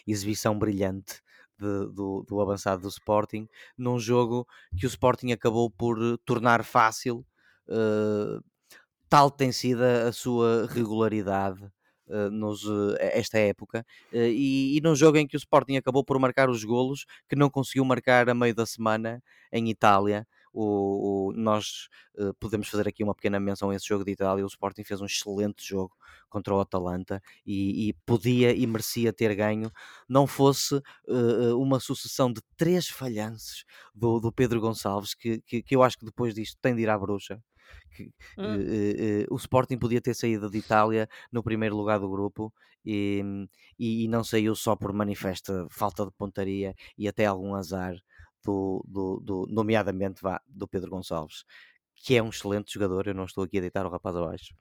exibição 0.06 0.56
brilhante 0.56 1.20
de, 1.58 1.92
do, 1.92 2.24
do 2.28 2.40
avançado 2.40 2.82
do 2.82 2.88
Sporting, 2.88 3.48
num 3.76 3.98
jogo 3.98 4.46
que 4.78 4.86
o 4.86 4.88
Sporting 4.88 5.32
acabou 5.32 5.70
por 5.70 5.98
eh, 5.98 6.16
tornar 6.24 6.64
fácil. 6.64 7.24
Uh, 7.68 8.40
tal 9.08 9.30
tem 9.30 9.50
sido 9.52 9.82
a 9.82 10.12
sua 10.12 10.66
regularidade 10.68 11.62
uh, 12.08 12.30
nos, 12.30 12.64
uh, 12.64 12.96
esta 13.00 13.38
época 13.38 13.84
e, 14.12 14.76
e 14.76 14.80
num 14.82 14.94
jogo 14.94 15.18
em 15.18 15.26
que 15.26 15.36
o 15.36 15.38
Sporting 15.38 15.76
acabou 15.76 16.04
por 16.04 16.18
marcar 16.18 16.48
os 16.48 16.62
golos 16.64 17.04
que 17.28 17.34
não 17.36 17.50
conseguiu 17.50 17.84
marcar 17.84 18.28
a 18.28 18.34
meio 18.34 18.54
da 18.54 18.66
semana 18.66 19.20
em 19.52 19.68
Itália 19.68 20.26
o, 20.56 21.28
o 21.28 21.32
nós 21.34 21.88
uh, 22.18 22.32
podemos 22.40 22.68
fazer 22.68 22.88
aqui 22.88 23.04
uma 23.04 23.14
pequena 23.14 23.38
menção 23.38 23.68
a 23.70 23.76
esse 23.76 23.86
jogo 23.86 24.04
de 24.04 24.12
Itália. 24.12 24.42
O 24.42 24.48
Sporting 24.48 24.84
fez 24.84 25.02
um 25.02 25.04
excelente 25.04 25.62
jogo 25.62 25.94
contra 26.30 26.54
o 26.54 26.60
Atalanta 26.60 27.22
e, 27.44 27.88
e 27.88 27.92
podia 28.06 28.54
e 28.54 28.66
merecia 28.66 29.12
ter 29.12 29.34
ganho, 29.34 29.70
não 30.08 30.26
fosse 30.26 30.76
uh, 30.76 31.56
uma 31.58 31.78
sucessão 31.78 32.32
de 32.32 32.40
três 32.56 32.88
falhanços 32.88 33.64
do, 33.94 34.18
do 34.18 34.32
Pedro 34.32 34.60
Gonçalves, 34.60 35.14
que, 35.14 35.40
que, 35.42 35.62
que, 35.62 35.76
eu 35.76 35.82
acho 35.82 35.98
que 35.98 36.06
depois 36.06 36.34
disto 36.34 36.58
tem 36.60 36.74
de 36.74 36.82
ir 36.82 36.88
à 36.88 36.98
bruxa. 36.98 37.42
Que, 37.96 38.12
eh, 38.38 39.26
o 39.28 39.36
Sporting 39.36 39.76
podia 39.78 40.00
ter 40.00 40.14
saído 40.14 40.48
de 40.48 40.58
Itália 40.58 41.08
no 41.32 41.42
primeiro 41.42 41.76
lugar 41.76 41.98
do 41.98 42.08
grupo 42.08 42.52
e, 42.84 43.22
e, 43.78 44.04
e 44.04 44.08
não 44.08 44.22
saiu 44.22 44.54
só 44.54 44.76
por 44.76 44.92
manifesta 44.92 45.66
falta 45.70 46.04
de 46.04 46.12
pontaria 46.12 46.74
e 46.96 47.08
até 47.08 47.26
algum 47.26 47.54
azar, 47.54 47.96
do, 48.46 48.84
do, 48.88 49.20
do- 49.20 49.46
nomeadamente 49.48 50.22
vá, 50.22 50.40
do 50.48 50.68
Pedro 50.68 50.90
Gonçalves, 50.90 51.44
que 51.96 52.16
é 52.16 52.22
um 52.22 52.28
excelente 52.30 52.72
jogador. 52.74 53.06
Eu 53.08 53.14
não 53.14 53.24
estou 53.24 53.44
aqui 53.44 53.58
a 53.58 53.60
deitar 53.60 53.86
o 53.86 53.90
rapaz 53.90 54.16
abaixo. 54.16 54.54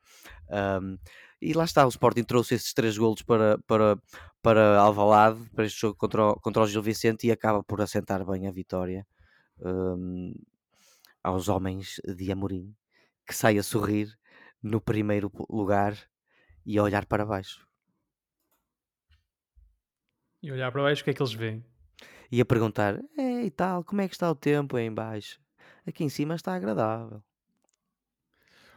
Um, 0.81 0.97
e 1.41 1.53
lá 1.53 1.65
está, 1.65 1.85
o 1.85 1.89
Sporting 1.89 2.23
trouxe 2.23 2.55
esses 2.55 2.73
três 2.73 2.97
golos 2.97 3.21
para, 3.21 3.57
para, 3.67 3.97
para 4.41 4.79
Alvalade, 4.79 5.49
para 5.51 5.65
este 5.65 5.81
jogo 5.81 5.95
contra 5.97 6.25
o, 6.31 6.39
contra 6.39 6.63
o 6.63 6.67
Gil 6.67 6.81
Vicente 6.81 7.27
e 7.27 7.31
acaba 7.31 7.63
por 7.63 7.81
assentar 7.81 8.25
bem 8.25 8.47
a 8.47 8.51
vitória 8.51 9.05
um, 9.59 10.33
aos 11.23 11.49
homens 11.49 12.01
de 12.05 12.31
Amorim, 12.31 12.75
que 13.27 13.35
sai 13.35 13.57
a 13.57 13.63
sorrir 13.63 14.07
no 14.63 14.81
primeiro 14.81 15.31
lugar 15.49 15.97
e 16.65 16.77
a 16.77 16.83
olhar 16.83 17.05
para 17.05 17.25
baixo 17.25 17.65
E 20.41 20.49
olhar 20.51 20.71
para 20.71 20.83
baixo, 20.83 21.01
o 21.01 21.03
que 21.05 21.11
é 21.11 21.13
que 21.13 21.21
eles 21.21 21.33
veem? 21.33 21.65
E 22.31 22.41
a 22.41 22.45
perguntar: 22.45 22.99
"É, 23.17 23.43
e 23.43 23.51
tal, 23.51 23.83
como 23.83 24.01
é 24.01 24.07
que 24.07 24.15
está 24.15 24.29
o 24.29 24.35
tempo 24.35 24.77
aí 24.77 24.85
em 24.85 24.93
baixo? 24.93 25.39
Aqui 25.87 26.03
em 26.03 26.09
cima 26.09 26.35
está 26.35 26.55
agradável. 26.55 27.21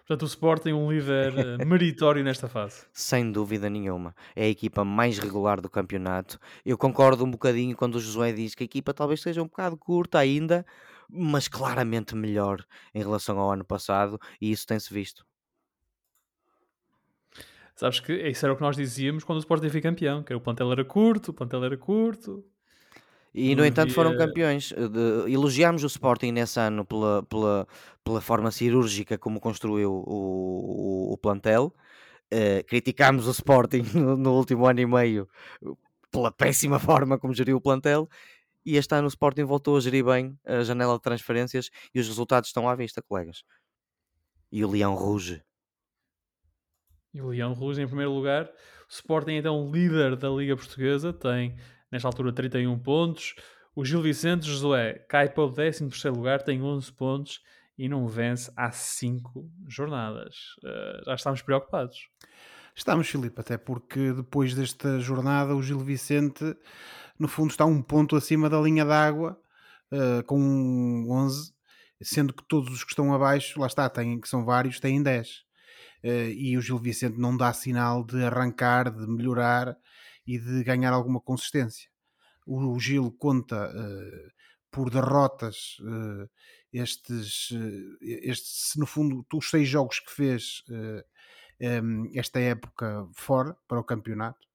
Portanto, 0.09 0.23
o 0.23 0.27
Sporting 0.27 0.73
um 0.73 0.91
líder 0.91 1.61
eh, 1.61 1.65
meritório 1.67 2.25
nesta 2.25 2.49
fase. 2.49 2.87
Sem 2.95 3.31
dúvida 3.31 3.69
nenhuma. 3.69 4.15
É 4.35 4.45
a 4.45 4.49
equipa 4.49 4.83
mais 4.83 5.19
regular 5.19 5.61
do 5.61 5.69
campeonato. 5.69 6.39
Eu 6.65 6.79
concordo 6.79 7.25
um 7.25 7.31
bocadinho 7.31 7.77
quando 7.77 7.97
o 7.97 8.01
Josué 8.01 8.33
diz 8.33 8.55
que 8.55 8.65
a 8.65 8.67
equipa 8.67 8.95
talvez 8.95 9.21
seja 9.21 9.43
um 9.43 9.47
bocado 9.47 9.77
curta 9.77 10.19
ainda, 10.19 10.65
mas 11.11 11.47
claramente 11.47 12.17
melhor 12.17 12.65
em 12.95 13.01
relação 13.01 13.39
ao 13.39 13.53
ano 13.53 13.65
passado, 13.65 14.19
e 14.41 14.51
isso 14.51 14.67
tem-se 14.67 14.93
visto. 14.93 15.27
Sabes 17.77 18.01
que 18.01 18.13
isso 18.13 18.47
era 18.47 18.55
o 18.55 18.57
que 18.57 18.63
nós 18.63 18.77
dizíamos 18.77 19.25
quando 19.25 19.37
o 19.37 19.41
Sporting 19.41 19.69
foi 19.69 19.83
campeão, 19.83 20.23
que 20.23 20.33
o 20.33 20.41
plantel 20.41 20.73
era 20.73 20.85
curto, 20.87 21.33
o 21.33 21.35
plantel 21.35 21.63
era 21.65 21.77
curto. 21.77 22.43
E, 23.35 23.55
no 23.55 23.65
entanto, 23.65 23.93
foram 23.93 24.17
campeões. 24.17 24.73
Eh, 24.73 24.89
de- 24.89 25.33
Elogiámos 25.33 25.85
o 25.85 25.87
Sporting 25.87 26.33
nesse 26.33 26.59
ano 26.59 26.85
pela, 26.85 27.23
pela, 27.25 27.67
pela 28.03 28.21
forma 28.21 28.51
cirúrgica 28.51 29.19
como 29.19 29.41
construiu 29.41 29.93
o, 29.93 31.11
o, 31.11 31.13
o 31.13 31.19
plantel. 31.19 31.73
Eh, 32.31 32.63
criticámos 32.65 33.27
o 33.27 33.31
Sporting 33.31 33.83
no, 33.95 34.17
no 34.17 34.35
último 34.35 34.67
ano 34.67 34.81
e 34.81 34.87
meio 34.87 35.29
eh, 35.63 35.69
pela 36.11 36.31
péssima 36.33 36.79
forma 36.81 37.19
como 37.19 37.35
geriu 37.35 37.57
o 37.57 37.61
plantel. 37.61 38.09
E 38.65 38.77
este 38.77 38.95
ano 38.95 39.07
o 39.07 39.09
Sporting 39.09 39.45
voltou 39.45 39.77
a 39.77 39.81
gerir 39.81 40.05
bem 40.05 40.39
a 40.45 40.63
janela 40.63 40.95
de 40.95 41.03
transferências 41.03 41.71
e 41.95 42.01
os 42.01 42.09
resultados 42.09 42.49
estão 42.49 42.69
à 42.69 42.75
vista, 42.75 43.01
colegas. 43.03 43.43
E 44.51 44.65
o 44.65 44.71
Leão 44.71 44.95
ruge. 44.95 45.43
E 47.15 47.21
o 47.21 47.29
Leão 47.29 47.53
Rouge 47.55 47.81
em 47.83 47.87
primeiro 47.87 48.13
lugar. 48.13 48.45
O 48.47 48.93
Sporting 48.93 49.33
é 49.33 49.37
então 49.39 49.71
líder 49.71 50.17
da 50.17 50.29
Liga 50.29 50.57
Portuguesa, 50.57 51.13
tem 51.13 51.57
nesta 51.91 52.09
altura 52.09 52.33
31 52.33 52.79
pontos. 52.79 53.35
O 53.75 53.85
Gil 53.85 54.03
Vicente 54.03 54.47
Josué 54.47 55.05
cai 55.09 55.29
para 55.29 55.45
o 55.45 55.53
13 55.53 55.89
lugar, 56.09 56.43
tem 56.43 56.63
11 56.63 56.93
pontos 56.93 57.41
e 57.79 57.89
não 57.89 58.09
vence 58.09 58.51
há 58.57 58.71
5 58.73 59.49
jornadas. 59.69 60.35
Eh, 60.65 61.03
já 61.07 61.15
estamos 61.15 61.43
preocupados. 61.43 62.09
Estamos, 62.75 63.09
Filipe, 63.09 63.41
até 63.41 63.57
porque 63.57 64.13
depois 64.13 64.55
desta 64.55 64.99
jornada 64.99 65.55
o 65.55 65.63
Gil 65.63 65.79
Vicente, 65.79 66.45
no 67.19 67.29
fundo, 67.29 67.51
está 67.51 67.65
um 67.65 67.81
ponto 67.81 68.17
acima 68.17 68.51
da 68.51 68.61
linha 68.61 68.85
d'água, 68.85 69.41
eh, 69.93 70.23
com 70.23 71.07
11, 71.09 71.53
sendo 72.03 72.33
que 72.33 72.45
todos 72.49 72.73
os 72.73 72.85
que 72.85 72.91
estão 72.91 73.15
abaixo, 73.15 73.61
lá 73.61 73.67
está, 73.67 73.89
têm, 73.89 74.21
que 74.21 74.29
são 74.29 74.45
vários, 74.45 74.81
têm 74.81 75.03
10. 75.03 75.45
Eh, 76.03 76.31
e 76.33 76.57
o 76.57 76.61
Gil 76.61 76.79
Vicente 76.79 77.19
não 77.19 77.37
dá 77.37 77.53
sinal 77.53 78.05
de 78.05 78.25
arrancar, 78.25 78.91
de 78.91 79.07
melhorar 79.07 79.77
e 80.29 80.39
de 80.39 80.63
ganhar 80.63 80.93
alguma 80.93 81.21
consistência. 81.21 81.91
O, 82.47 82.79
Gil 82.79 83.11
conta 83.13 83.73
eh, 83.75 84.29
por 84.71 84.91
derrotas 84.91 85.79
eh, 85.81 86.29
estes, 86.71 87.49
eh, 87.53 88.31
estes, 88.31 88.75
no 88.77 88.87
fundo, 88.87 89.27
os 89.33 89.51
seis 89.51 89.67
jogos 89.67 90.01
que 90.01 90.13
fez 90.13 90.65
um, 91.61 92.11
esta 92.15 92.39
época 92.39 93.09
fora 93.15 93.57
para 93.67 93.81
o 93.81 93.85
campeonato. 93.85 94.47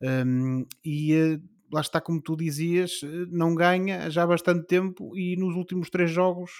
Um, 0.00 0.66
e 0.84 1.14
uh, 1.14 1.42
lá 1.72 1.80
está, 1.80 2.00
como 2.00 2.20
tu 2.20 2.36
dizias, 2.36 3.02
uh, 3.02 3.26
não 3.30 3.54
ganha 3.54 4.10
já 4.10 4.24
há 4.24 4.26
bastante 4.26 4.66
tempo 4.66 5.16
e 5.16 5.36
nos 5.36 5.54
últimos 5.54 5.88
três 5.88 6.10
jogos 6.10 6.50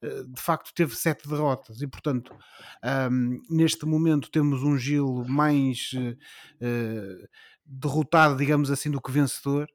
uh, 0.00 0.32
de 0.32 0.40
facto 0.40 0.72
teve 0.72 0.94
sete 0.94 1.28
derrotas 1.28 1.82
e 1.82 1.88
portanto 1.88 2.32
um, 3.10 3.42
neste 3.50 3.84
momento 3.84 4.30
temos 4.30 4.62
um 4.62 4.78
Gil 4.78 5.24
mais 5.26 5.90
derrotado, 7.64 8.36
digamos 8.36 8.70
assim, 8.70 8.90
do 8.90 9.00
que 9.00 9.10
vencedor. 9.10 9.68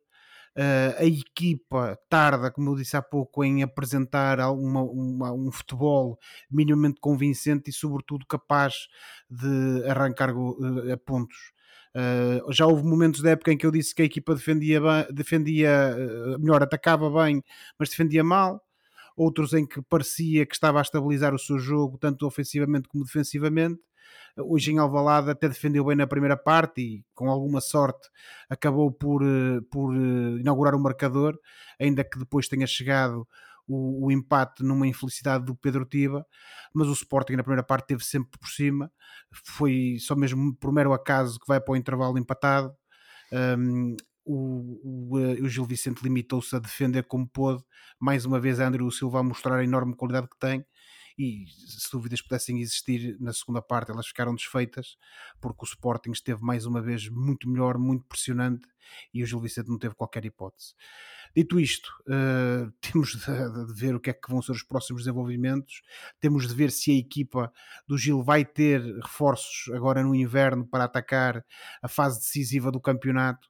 Uh, 0.58 0.92
a 0.98 1.06
equipa 1.06 1.98
tarda, 2.10 2.52
como 2.52 2.72
eu 2.72 2.76
disse 2.76 2.98
há 2.98 3.02
pouco, 3.02 3.44
em 3.44 3.64
apresentar 3.64 4.40
uma, 4.52 4.82
uma, 4.82 5.32
um 5.32 5.52
futebol 5.52 6.20
minimamente 6.52 7.00
convincente 7.00 7.70
e, 7.70 7.74
sobretudo, 7.74 8.26
capaz 8.26 8.88
de 9.30 9.86
arrancar 9.88 10.36
uh, 10.36 10.98
pontos. 11.06 11.54
Uh, 11.96 12.52
já 12.52 12.66
houve 12.66 12.84
momentos 12.84 13.22
da 13.22 13.32
época 13.32 13.54
em 13.54 13.58
que 13.58 13.66
eu 13.66 13.72
disse 13.72 13.96
que 13.96 14.02
a 14.02 14.06
equipa 14.06 14.36
defendia, 14.36 14.82
defendia 15.12 15.96
melhor, 16.40 16.62
atacava 16.62 17.10
bem, 17.24 17.44
mas 17.78 17.90
defendia 17.90 18.24
mal. 18.24 18.62
Outros 19.16 19.54
em 19.54 19.66
que 19.66 19.82
parecia 19.82 20.46
que 20.46 20.56
estava 20.56 20.80
a 20.80 20.82
estabilizar 20.82 21.34
o 21.34 21.40
seu 21.40 21.60
jogo, 21.60 21.98
tanto 21.98 22.26
ofensivamente 22.26 22.88
como 22.88 23.04
defensivamente 23.04 23.82
hoje 24.38 24.72
em 24.72 24.78
Alvalade 24.78 25.30
até 25.30 25.47
defendeu 25.47 25.86
bem 25.86 25.95
na 25.95 26.07
primeira 26.07 26.38
parte 26.38 26.82
e 26.82 27.05
com 27.14 27.30
alguma 27.30 27.62
sorte 27.62 28.10
acabou 28.49 28.91
por, 28.91 29.22
por 29.72 29.95
inaugurar 29.95 30.76
o 30.76 30.80
marcador, 30.80 31.38
ainda 31.80 32.03
que 32.03 32.18
depois 32.18 32.47
tenha 32.47 32.68
chegado 32.68 33.28
o, 33.68 34.07
o, 34.07 34.12
empate 34.12 34.64
numa 34.64 34.88
infelicidade 34.88 35.45
do 35.45 35.55
Pedro 35.55 35.86
Tiba, 35.86 36.26
mas 36.74 36.88
o 36.88 36.93
Sporting 36.93 37.34
na 37.34 37.43
primeira 37.43 37.64
parte 37.64 37.88
teve 37.88 38.03
sempre 38.03 38.39
por 38.39 38.49
cima, 38.49 38.91
foi 39.45 39.97
só 39.99 40.16
mesmo 40.16 40.55
por 40.55 40.72
mero 40.74 40.91
acaso 40.91 41.39
que 41.39 41.47
vai 41.47 41.62
para 41.62 41.74
o 41.74 41.78
intervalo 41.78 42.18
empatado. 42.18 42.74
Um, 43.32 43.95
o, 44.26 45.16
o, 45.16 45.43
o, 45.43 45.47
Gil 45.47 45.66
Vicente 45.66 46.03
limitou-se 46.03 46.55
a 46.55 46.60
defender 46.60 47.03
como 47.03 47.28
pôde, 47.28 47.64
mais 47.99 48.26
uma 48.26 48.39
vez 48.39 48.60
Andrew 48.60 48.89
Silva 48.91 49.20
a 49.20 49.24
mostrar 49.24 49.57
a 49.57 49.64
enorme 49.64 49.95
qualidade 49.95 50.28
que 50.28 50.38
tem 50.38 50.66
e 51.20 51.45
se 51.49 51.91
dúvidas 51.91 52.22
pudessem 52.22 52.61
existir 52.61 53.17
na 53.20 53.34
segunda 53.34 53.61
parte, 53.61 53.91
elas 53.91 54.07
ficaram 54.07 54.34
desfeitas, 54.34 54.97
porque 55.41 55.65
o 55.65 55.67
Sporting 55.67 56.11
esteve 56.11 56.41
mais 56.41 56.65
uma 56.65 56.82
vez 56.82 57.09
muito 57.09 57.49
melhor, 57.49 57.78
muito 57.78 58.05
pressionante 58.05 58.65
e 59.13 59.22
o 59.22 59.28
Gil 59.28 59.41
Vicente 59.41 59.67
não 59.67 59.78
teve 59.78 59.95
qualquer 59.95 60.24
hipótese. 60.24 60.74
Dito 61.36 61.59
isto, 61.59 61.91
uh, 62.07 62.72
temos 62.80 63.17
de, 63.17 63.65
de, 63.65 63.74
ver 63.74 63.95
o 63.95 63.99
que 63.99 64.11
é 64.11 64.13
que 64.13 64.30
vão 64.30 64.41
ser 64.41 64.53
os 64.53 64.63
próximos 64.63 65.01
desenvolvimentos, 65.01 65.82
temos 66.22 66.47
de 66.47 66.53
ver 66.53 66.72
se 66.72 66.89
a 66.89 66.95
equipa 66.95 67.51
do 67.86 67.97
Gil 67.97 68.24
vai 68.24 68.45
ter 68.45 68.82
reforços 69.01 69.74
agora 69.74 70.01
no 70.01 70.15
inverno 70.15 70.65
para 70.65 70.86
atacar 70.86 71.45
a 71.82 71.88
fase 71.89 72.20
decisiva 72.20 72.72
do 72.72 72.80
campeonato 72.80 73.49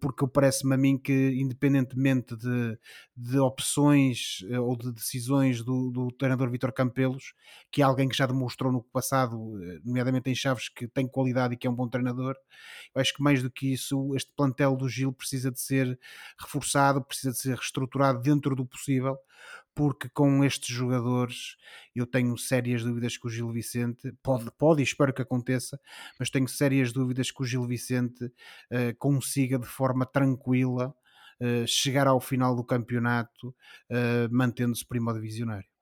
porque 0.00 0.26
parece-me 0.26 0.74
a 0.74 0.78
mim 0.78 0.98
que, 0.98 1.32
independentemente 1.34 2.36
de, 2.36 2.78
de 3.16 3.38
opções 3.38 4.38
ou 4.60 4.76
de 4.76 4.92
decisões 4.92 5.62
do, 5.62 5.90
do 5.90 6.10
treinador 6.12 6.50
Vitor 6.50 6.72
Campelos, 6.72 7.34
que 7.70 7.82
é 7.82 7.84
alguém 7.84 8.08
que 8.08 8.16
já 8.16 8.26
demonstrou 8.26 8.72
no 8.72 8.82
passado, 8.82 9.36
nomeadamente 9.84 10.30
em 10.30 10.34
Chaves, 10.34 10.68
que 10.68 10.86
tem 10.86 11.06
qualidade 11.06 11.54
e 11.54 11.56
que 11.56 11.66
é 11.66 11.70
um 11.70 11.74
bom 11.74 11.88
treinador, 11.88 12.34
eu 12.94 13.00
acho 13.00 13.14
que 13.14 13.22
mais 13.22 13.42
do 13.42 13.50
que 13.50 13.72
isso, 13.72 14.14
este 14.14 14.32
plantel 14.36 14.76
do 14.76 14.88
Gil 14.88 15.12
precisa 15.12 15.50
de 15.50 15.60
ser 15.60 15.98
reforçado, 16.38 17.04
precisa 17.04 17.32
de 17.32 17.38
ser 17.38 17.54
reestruturado 17.54 18.20
dentro 18.20 18.54
do 18.54 18.66
possível, 18.66 19.16
porque 19.74 20.08
com 20.08 20.44
estes 20.44 20.74
jogadores 20.74 21.56
eu 21.94 22.06
tenho 22.06 22.36
sérias 22.36 22.82
dúvidas 22.82 23.16
que 23.16 23.26
o 23.26 23.30
Gil 23.30 23.50
Vicente 23.50 24.12
pode, 24.22 24.50
pode 24.52 24.80
e 24.80 24.84
espero 24.84 25.12
que 25.12 25.22
aconteça, 25.22 25.78
mas 26.18 26.30
tenho 26.30 26.48
sérias 26.48 26.92
dúvidas 26.92 27.30
que 27.30 27.42
o 27.42 27.44
Gil 27.44 27.66
Vicente 27.66 28.24
uh, 28.24 28.96
consiga 28.98 29.58
de 29.58 29.66
forma 29.66 30.06
tranquila 30.06 30.94
uh, 31.40 31.66
chegar 31.66 32.06
ao 32.06 32.20
final 32.20 32.54
do 32.54 32.64
campeonato 32.64 33.48
uh, 33.48 34.28
mantendo-se 34.30 34.86
primo 34.86 35.12
divisionário. 35.12 35.72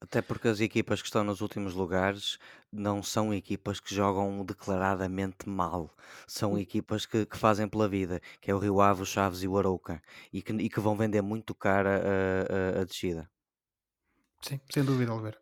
Até 0.00 0.22
porque 0.22 0.48
as 0.48 0.60
equipas 0.60 1.00
que 1.00 1.08
estão 1.08 1.24
nos 1.24 1.40
últimos 1.40 1.74
lugares 1.74 2.38
não 2.70 3.02
são 3.02 3.32
equipas 3.32 3.80
que 3.80 3.94
jogam 3.94 4.44
declaradamente 4.44 5.48
mal. 5.48 5.94
São 6.26 6.58
equipas 6.58 7.06
que, 7.06 7.26
que 7.26 7.36
fazem 7.36 7.68
pela 7.68 7.88
vida, 7.88 8.20
que 8.40 8.50
é 8.50 8.54
o 8.54 8.58
Rio 8.58 8.80
Ave, 8.80 9.02
o 9.02 9.06
Chaves 9.06 9.42
e 9.42 9.48
o 9.48 9.58
Arouca, 9.58 10.02
e 10.32 10.42
que, 10.42 10.52
e 10.52 10.68
que 10.68 10.80
vão 10.80 10.96
vender 10.96 11.22
muito 11.22 11.54
cara 11.54 12.02
a, 12.02 12.78
a, 12.78 12.82
a 12.82 12.84
descida. 12.84 13.28
Sim, 14.46 14.60
sem 14.72 14.84
dúvida, 14.84 15.12
Oliveira. 15.12 15.38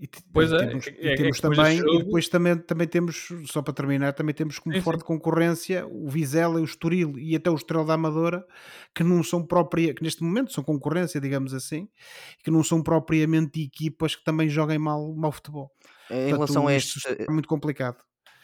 E, 0.00 0.08
Pois 0.32 0.52
e 0.52 0.54
é, 0.54 0.58
temos, 0.58 0.86
é- 0.86 0.90
e 1.02 1.08
é- 1.08 1.12
é 1.12 1.16
temos 1.16 1.40
depois 1.40 1.40
também, 1.40 1.76
deste 1.78 1.80
e 1.94 1.98
jogo- 1.98 2.04
depois 2.04 2.28
também, 2.28 2.56
também 2.58 2.86
temos, 2.86 3.28
só 3.46 3.62
para 3.62 3.74
terminar, 3.74 4.12
também 4.12 4.32
temos 4.34 4.58
como 4.60 4.74
Sim, 4.76 4.80
sim. 4.80 4.84
forte 4.84 5.04
concorrência 5.04 5.86
o 5.88 6.08
Vizela, 6.08 6.60
o 6.60 6.64
Estoril 6.64 7.18
e 7.18 7.34
até 7.34 7.50
o 7.50 7.56
Estrela 7.56 7.84
da 7.84 7.94
Amadora, 7.94 8.46
que 8.94 9.02
não 9.02 9.24
são 9.24 9.44
própria, 9.44 9.92
que 9.92 10.02
neste 10.02 10.22
momento 10.22 10.52
são 10.52 10.62
concorrência, 10.62 11.20
digamos 11.20 11.52
assim, 11.52 11.88
que 12.44 12.50
não 12.50 12.62
são 12.62 12.80
propriamente 12.82 13.60
equipas 13.60 14.14
que 14.14 14.22
também 14.24 14.48
joguem 14.48 14.78
mal, 14.78 15.12
mal 15.16 15.32
futebol. 15.32 15.72
Em 16.08 16.28
Portanto, 16.30 16.34
relação 16.36 16.68
a 16.68 16.76
isto 16.76 16.98
estes, 16.98 17.04
é 17.28 17.32
muito 17.32 17.48
complicado. 17.48 17.98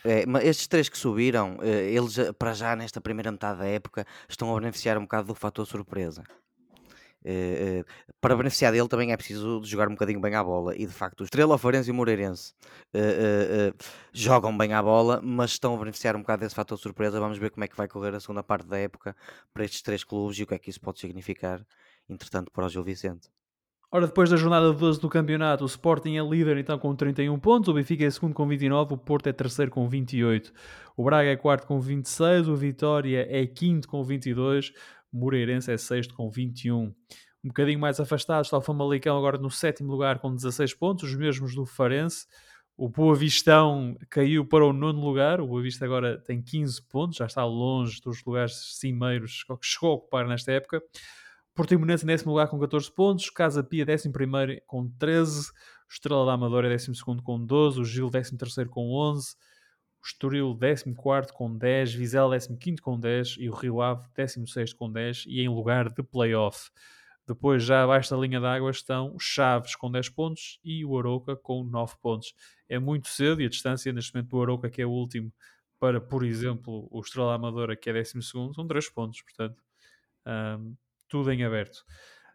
É, 0.07 0.27
mas 0.27 0.45
estes 0.45 0.67
três 0.67 0.89
que 0.89 0.99
subiram, 0.99 1.57
eh, 1.63 1.91
eles 1.93 2.19
eh, 2.19 2.33
para 2.33 2.53
já 2.53 2.77
nesta 2.77 3.01
primeira 3.01 3.33
metade 3.33 3.61
da 3.61 3.67
época 3.67 4.05
estão 4.29 4.55
a 4.55 4.61
beneficiar 4.61 4.99
um 4.99 5.03
bocado 5.03 5.29
do 5.29 5.35
fator 5.35 5.65
surpresa. 5.67 6.23
Eh, 7.25 7.81
eh, 7.81 7.85
para 8.21 8.37
beneficiar 8.37 8.71
dele 8.71 8.87
também 8.87 9.11
é 9.11 9.17
preciso 9.17 9.61
de 9.61 9.69
jogar 9.69 9.89
um 9.89 9.93
bocadinho 9.93 10.21
bem 10.21 10.35
à 10.35 10.45
bola 10.45 10.75
e 10.77 10.87
de 10.87 10.93
facto 10.93 11.23
o 11.23 11.25
Estrela, 11.25 11.57
Farense 11.57 11.89
e 11.89 11.93
o 11.93 11.95
Moreirense 11.95 12.53
eh, 12.93 13.73
jogam 14.13 14.57
bem 14.57 14.75
à 14.75 14.83
bola, 14.83 15.21
mas 15.23 15.53
estão 15.53 15.75
a 15.75 15.79
beneficiar 15.79 16.17
um 16.17 16.21
bocado 16.21 16.41
desse 16.41 16.55
fator 16.55 16.79
surpresa. 16.79 17.19
Vamos 17.19 17.39
ver 17.39 17.51
como 17.51 17.65
é 17.65 17.69
que 17.69 17.77
vai 17.77 17.89
correr 17.89 18.15
a 18.15 18.21
segunda 18.21 18.43
parte 18.43 18.67
da 18.69 18.79
época 18.79 19.17
para 19.53 19.65
estes 19.65 19.81
três 19.81 20.05
clubes 20.05 20.39
e 20.39 20.43
o 20.43 20.47
que 20.47 20.55
é 20.55 20.59
que 20.59 20.69
isso 20.69 20.81
pode 20.81 21.01
significar, 21.01 21.65
entretanto, 22.09 22.51
para 22.53 22.67
o 22.67 22.69
Gil 22.69 22.85
Vicente. 22.85 23.31
Ora, 23.95 24.09
depois 24.09 24.29
da 24.29 24.37
jornada 24.37 24.73
12 24.73 25.01
do 25.01 25.09
campeonato, 25.09 25.63
o 25.63 25.69
Sporting 25.69 26.17
é 26.17 26.23
líder 26.23 26.59
então 26.59 26.77
com 26.81 26.97
31 26.97 27.39
pontos, 27.39 27.69
o 27.69 27.75
Benfica 27.75 28.05
é 28.05 28.11
segundo 28.11 28.35
com 28.35 28.45
29, 28.45 28.95
o 28.95 28.99
Porto 28.99 29.29
é 29.29 29.33
terceiro 29.33 29.71
com 29.71 29.89
28, 29.89 30.53
o 30.97 31.05
Braga 31.05 31.31
é 31.31 31.37
quarto 31.37 31.65
com 31.65 31.79
26, 31.79 32.49
o 32.49 32.57
Vitória 32.57 33.25
é 33.31 33.47
quinto 33.47 33.87
com 33.87 34.03
22, 34.03 34.73
o 35.04 35.04
Moreirense 35.15 35.71
é 35.73 35.77
sexto 35.77 36.15
com 36.15 36.31
21. 36.31 36.93
Um 37.45 37.49
bocadinho 37.49 37.79
mais 37.79 38.01
afastado 38.01 38.45
está 38.45 38.57
o 38.57 38.61
Famalicão 38.61 39.17
agora 39.17 39.39
no 39.39 39.51
sétimo 39.51 39.93
lugar 39.93 40.19
com 40.19 40.35
16 40.35 40.75
pontos, 40.75 41.11
os 41.11 41.17
mesmos 41.17 41.55
do 41.55 41.65
Farense. 41.65 42.27
O 42.77 42.89
Boa 42.89 43.15
Vistão 43.15 43.97
caiu 44.11 44.45
para 44.45 44.67
o 44.67 44.73
nono 44.73 45.01
lugar, 45.01 45.41
o 45.41 45.47
Boa 45.47 45.63
Vista 45.63 45.85
agora 45.85 46.19
tem 46.19 46.43
15 46.43 46.83
pontos, 46.89 47.19
já 47.19 47.27
está 47.27 47.45
longe 47.45 48.01
dos 48.01 48.25
lugares 48.25 48.79
cimeiros 48.79 49.45
que 49.45 49.55
chegou 49.67 49.93
a 49.93 49.95
ocupar 49.95 50.27
nesta 50.27 50.51
época. 50.51 50.83
Portimonense 51.55 52.03
em 52.03 52.09
décimo 52.09 52.33
lugar 52.33 52.49
com 52.49 52.59
14 52.59 52.93
pontos, 52.93 53.31
Casa 53.31 53.63
Pia 53.63 53.85
décimo 53.85 54.13
primeiro 54.13 54.61
com 54.67 54.89
13, 54.99 55.51
o 55.51 55.53
Estrela 55.89 56.27
da 56.27 56.33
Amadora 56.33 56.69
décimo 56.69 56.97
segundo 56.97 57.23
com 57.23 57.39
12, 57.39 57.81
o 57.81 57.85
Gil 57.85 58.11
décimo 58.11 58.37
terceiro 58.39 58.69
com 58.69 58.91
11, 58.91 59.37
o 60.05 60.07
Estoril 60.07 60.53
décimo 60.53 60.95
quarto 60.95 61.33
com 61.33 61.57
10, 61.57 61.95
Vizela 61.95 62.31
décimo 62.31 62.59
quinto 62.59 62.83
com 62.83 63.01
10 63.01 63.37
e 63.39 63.49
o 63.49 63.55
Rio 63.55 63.81
Ave 63.81 64.07
décimo 64.15 64.47
sexto 64.47 64.77
com 64.77 64.93
10 64.93 65.25
e 65.27 65.41
em 65.41 65.49
lugar 65.49 65.89
de 65.91 66.03
playoff. 66.03 66.71
Depois, 67.27 67.63
já 67.63 67.83
abaixo 67.83 68.15
da 68.15 68.21
linha 68.21 68.39
d'água, 68.39 68.71
estão 68.71 69.17
Chaves 69.19 69.75
com 69.75 69.91
10 69.91 70.11
pontos 70.11 70.61
e 70.63 70.85
o 70.85 70.99
Arouca 70.99 71.35
com 71.35 71.65
9 71.65 71.95
pontos. 72.03 72.35
É 72.69 72.79
muito 72.79 73.09
cedo 73.09 73.41
e 73.41 73.47
a 73.47 73.49
distância 73.49 73.91
neste 73.95 74.15
momento 74.15 74.29
do 74.29 74.43
Arouca, 74.43 74.69
que 74.69 74.83
é 74.83 74.87
o 74.87 74.91
último, 74.91 75.33
para, 75.81 75.99
por 76.03 76.23
exemplo, 76.23 76.87
o 76.91 77.01
Estrela 77.01 77.35
Amadora, 77.35 77.75
que 77.75 77.89
é 77.89 77.95
décimo 77.95 78.23
segundo, 78.23 78.55
são 78.55 78.67
3 78.67 78.91
pontos. 78.91 79.23
Portanto, 79.23 79.63
hum, 80.27 80.77
tudo 81.09 81.33
em 81.33 81.45
aberto. 81.45 81.83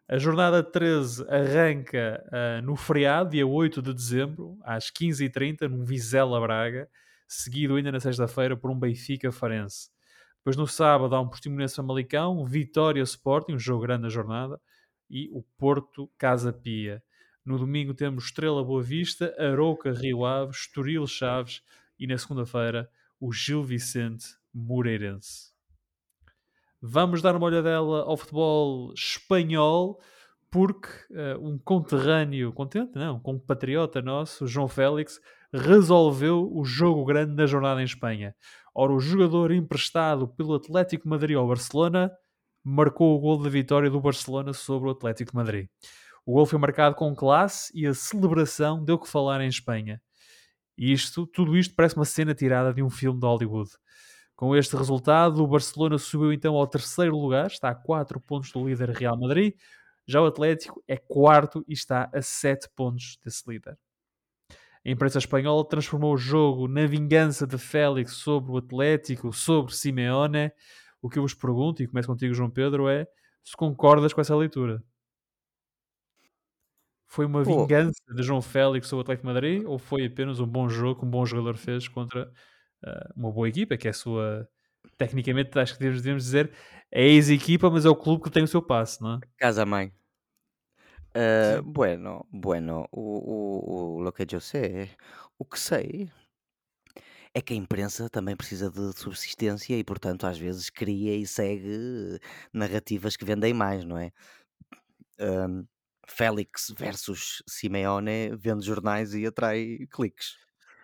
A 0.08 0.18
jornada 0.18 0.64
13 0.64 1.24
arranca 1.30 2.26
uh, 2.26 2.66
no 2.66 2.76
feriado, 2.76 3.30
dia 3.30 3.46
8 3.46 3.80
de 3.80 3.94
dezembro, 3.94 4.58
às 4.64 4.90
15h30, 4.90 5.68
num 5.68 5.84
Vizela 5.84 6.42
Braga, 6.42 6.90
seguido 7.30 7.76
ainda 7.76 7.92
na 7.92 8.00
sexta-feira 8.00 8.58
por 8.58 8.72
um 8.72 8.80
Benfica 8.80 9.32
Farense. 9.32 9.90
Depois 10.38 10.58
no 10.58 10.66
sábado 10.66 11.16
há 11.16 11.22
um 11.22 11.30
Portimonense 11.30 11.76
Famalicão, 11.76 12.44
Vitória 12.44 13.04
Sporting, 13.04 13.54
um 13.54 13.60
jogo 13.60 13.84
grande 13.84 14.04
na 14.04 14.10
jornada, 14.10 14.60
e 15.10 15.30
o 15.32 15.44
Porto 15.58 16.10
Casa 16.18 16.52
Pia. 16.52 17.04
No 17.46 17.58
domingo 17.58 17.94
temos 17.94 18.26
Estrela 18.26 18.64
Boa 18.64 18.82
Vista, 18.82 19.36
Arouca 19.38 19.92
Rio 19.92 20.26
Ave, 20.26 20.52
Estoril 20.52 21.06
Chaves 21.06 21.62
e 22.00 22.08
na 22.08 22.18
segunda-feira 22.18 22.90
o 23.20 23.32
Gil 23.32 23.64
Vicente 23.64 24.26
Moreirense. 24.54 25.52
Vamos 26.82 27.22
dar 27.22 27.36
uma 27.36 27.46
olhadela 27.46 28.04
ao 28.04 28.16
futebol 28.16 28.94
espanhol, 28.94 30.00
porque 30.50 30.88
uh, 31.12 31.46
um 31.46 31.60
conterrâneo, 31.60 32.54
contente 32.54 32.96
não, 32.96 33.18
um 33.18 33.20
compatriota 33.20 34.02
nosso, 34.02 34.48
João 34.48 34.68
Félix, 34.68 35.20
resolveu 35.54 36.50
o 36.54 36.64
jogo 36.64 37.06
grande 37.06 37.36
da 37.36 37.45
jornada 37.45 37.82
em 37.82 37.86
Espanha. 37.86 38.36
Ora, 38.74 38.93
o 38.93 39.00
jogador 39.00 39.52
emprestado 39.52 40.28
pelo 40.28 40.54
Atlético 40.54 41.08
Madrid 41.10 41.36
ao 41.36 41.47
Barcelona 41.47 42.12
marcou 42.64 43.16
o 43.16 43.20
gol 43.20 43.41
da 43.41 43.50
vitória 43.50 43.89
do 43.89 44.00
Barcelona 44.00 44.54
sobre 44.54 44.89
o 44.89 44.91
Atlético 44.91 45.36
Madrid. 45.36 45.68
O 46.26 46.34
gol 46.34 46.45
foi 46.45 46.60
marcado 46.60 46.95
com 46.95 47.16
classe 47.16 47.72
e 47.74 47.88
a 47.88 47.93
celebração 47.93 48.84
deu 48.84 49.00
que 49.00 49.10
falar 49.10 49.41
em 49.41 49.47
Espanha. 49.47 50.02
Isto, 50.78 51.26
tudo 51.28 51.58
isto 51.58 51.76
parece 51.76 51.95
uma 51.95 52.06
cena 52.06 52.34
tirada 52.34 52.74
de 52.74 52.84
um 52.84 52.89
filme 52.89 53.20
de 53.20 53.26
Hollywood. 53.26 53.72
Com 54.36 54.56
este 54.56 54.76
resultado, 54.78 55.43
o 55.43 55.47
Barcelona 55.47 55.97
subiu 55.97 56.32
então 56.32 56.56
ao 56.56 56.68
terceiro 56.68 57.18
lugar, 57.18 57.47
está 57.47 57.70
a 57.70 57.76
4 57.76 58.22
pontos 58.22 58.52
do 58.52 58.66
líder 58.66 58.89
Real 58.91 59.20
Madrid. 59.20 59.54
Já 60.08 60.22
o 60.22 60.26
Atlético 60.26 60.82
é 60.88 60.95
quarto 60.95 61.66
e 61.68 61.74
está 61.74 62.10
a 62.14 62.22
7 62.22 62.70
pontos 62.76 63.20
desse 63.24 63.43
líder. 63.50 63.78
A 64.90 64.92
imprensa 64.92 65.20
espanhola 65.20 65.64
transformou 65.64 66.16
o 66.16 66.18
jogo 66.18 66.68
na 66.68 66.88
vingança 66.88 67.46
de 67.46 67.60
Félix 67.60 68.14
sobre 68.14 68.52
o 68.52 68.58
Atlético, 68.58 69.32
sobre 69.32 69.72
Simeone. 69.76 70.52
O 71.00 71.08
que 71.08 71.20
eu 71.20 71.22
vos 71.22 71.36
pergunto, 71.36 71.84
e 71.84 71.88
começo 71.88 72.08
contigo, 72.08 72.34
João 72.34 72.50
Pedro, 72.50 72.90
é 72.90 73.06
se 73.44 73.56
concordas 73.56 74.14
com 74.14 74.20
essa 74.20 74.36
leitura. 74.36 74.84
Foi 77.06 77.28
uma 77.28 77.44
Pô. 77.44 77.68
vingança 77.68 78.02
de 78.16 78.24
João 78.24 78.42
Félix 78.42 78.88
sobre 78.88 79.02
o 79.02 79.04
Atlético 79.04 79.28
de 79.28 79.34
Madrid 79.34 79.64
ou 79.64 79.78
foi 79.78 80.08
apenas 80.08 80.40
um 80.40 80.48
bom 80.48 80.68
jogo 80.68 81.02
que 81.02 81.06
um 81.06 81.10
bom 81.12 81.24
jogador 81.24 81.56
fez 81.56 81.88
contra 81.88 82.24
uh, 82.84 83.14
uma 83.16 83.32
boa 83.32 83.48
equipa, 83.48 83.78
que 83.78 83.88
é 83.88 83.92
a 83.92 83.94
sua. 83.94 84.50
Tecnicamente, 84.98 85.58
acho 85.60 85.74
que 85.74 85.80
devemos, 85.80 86.02
devemos 86.02 86.24
dizer, 86.24 86.52
é 86.92 87.04
a 87.04 87.06
ex-equipa, 87.06 87.70
mas 87.70 87.86
é 87.86 87.90
o 87.90 87.96
clube 87.96 88.24
que 88.24 88.32
tem 88.32 88.42
o 88.42 88.48
seu 88.48 88.62
passe, 88.62 89.00
não 89.04 89.14
é? 89.14 89.20
Casa 89.38 89.64
Uh, 91.16 91.62
bueno, 91.64 92.26
bueno, 92.32 92.88
o, 92.91 93.01
o, 93.01 93.97
o 93.97 94.01
lo 94.01 94.12
que 94.12 94.26
eu 94.30 94.39
sei, 94.39 94.89
o 95.38 95.45
que 95.45 95.60
sei 95.60 96.12
é 97.34 97.41
que 97.41 97.53
a 97.53 97.57
imprensa 97.57 98.10
também 98.10 98.36
precisa 98.36 98.70
de 98.70 98.93
subsistência 98.97 99.76
e, 99.78 99.84
portanto, 99.84 100.26
às 100.26 100.38
vezes 100.38 100.70
cria 100.70 101.16
e 101.16 101.26
segue 101.26 102.20
narrativas 102.53 103.16
que 103.16 103.26
vendem 103.26 103.53
mais, 103.53 103.84
não 103.86 103.97
é? 103.97 104.12
Félix 106.07 106.74
versus 106.78 107.43
Simeone 107.47 108.36
vende 108.36 108.66
jornais 108.66 109.14
e 109.14 109.26
atrai 109.26 109.88
cliques. 109.91 110.38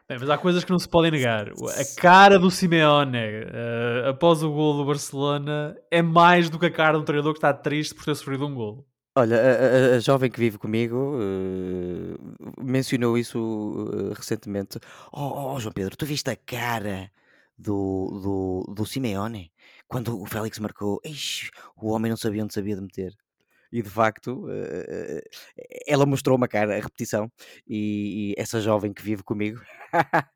Bem, 0.07 0.19
mas 0.19 0.29
há 0.29 0.37
coisas 0.37 0.63
que 0.63 0.71
não 0.71 0.77
se 0.77 0.87
podem 0.87 1.09
negar. 1.09 1.47
A 1.49 1.99
cara 1.99 2.37
do 2.37 2.51
Simeone 2.51 3.17
uh, 3.17 4.09
após 4.09 4.43
o 4.43 4.51
gol 4.51 4.77
do 4.77 4.85
Barcelona 4.85 5.75
é 5.89 6.01
mais 6.01 6.47
do 6.47 6.59
que 6.59 6.67
a 6.67 6.71
cara 6.71 6.93
de 6.93 7.01
um 7.01 7.05
treinador 7.05 7.33
que 7.33 7.39
está 7.39 7.51
triste 7.51 7.95
por 7.95 8.05
ter 8.05 8.15
sofrido 8.15 8.45
um 8.45 8.53
gol. 8.53 8.87
Olha, 9.17 9.37
a, 9.39 9.95
a, 9.95 9.99
jovem 9.99 10.29
que 10.29 10.37
vive 10.39 10.57
comigo 10.57 11.15
uh, 11.15 12.63
mencionou 12.63 13.17
isso 13.17 13.39
uh, 13.39 14.13
recentemente. 14.13 14.77
Oh, 15.11 15.53
oh, 15.53 15.59
João 15.59 15.71
Pedro, 15.71 15.95
tu 15.95 16.05
viste 16.05 16.29
a 16.29 16.35
cara 16.35 17.09
do, 17.57 18.65
do, 18.67 18.73
do 18.73 18.85
Simeone 18.85 19.53
quando 19.87 20.21
o 20.21 20.25
Félix 20.25 20.59
marcou? 20.59 20.99
Ixi, 21.05 21.49
o 21.77 21.91
homem 21.91 22.09
não 22.09 22.17
sabia 22.17 22.43
onde 22.43 22.53
sabia 22.53 22.75
de 22.75 22.81
meter. 22.81 23.13
E 23.71 23.81
de 23.81 23.89
facto, 23.89 24.47
uh, 24.47 25.21
ela 25.87 26.05
mostrou 26.05 26.35
uma 26.37 26.47
cara, 26.47 26.75
a 26.75 26.81
repetição, 26.81 27.31
e, 27.65 28.33
e 28.33 28.41
essa 28.41 28.59
jovem 28.59 28.91
que 28.93 29.01
vive 29.01 29.23
comigo. 29.23 29.61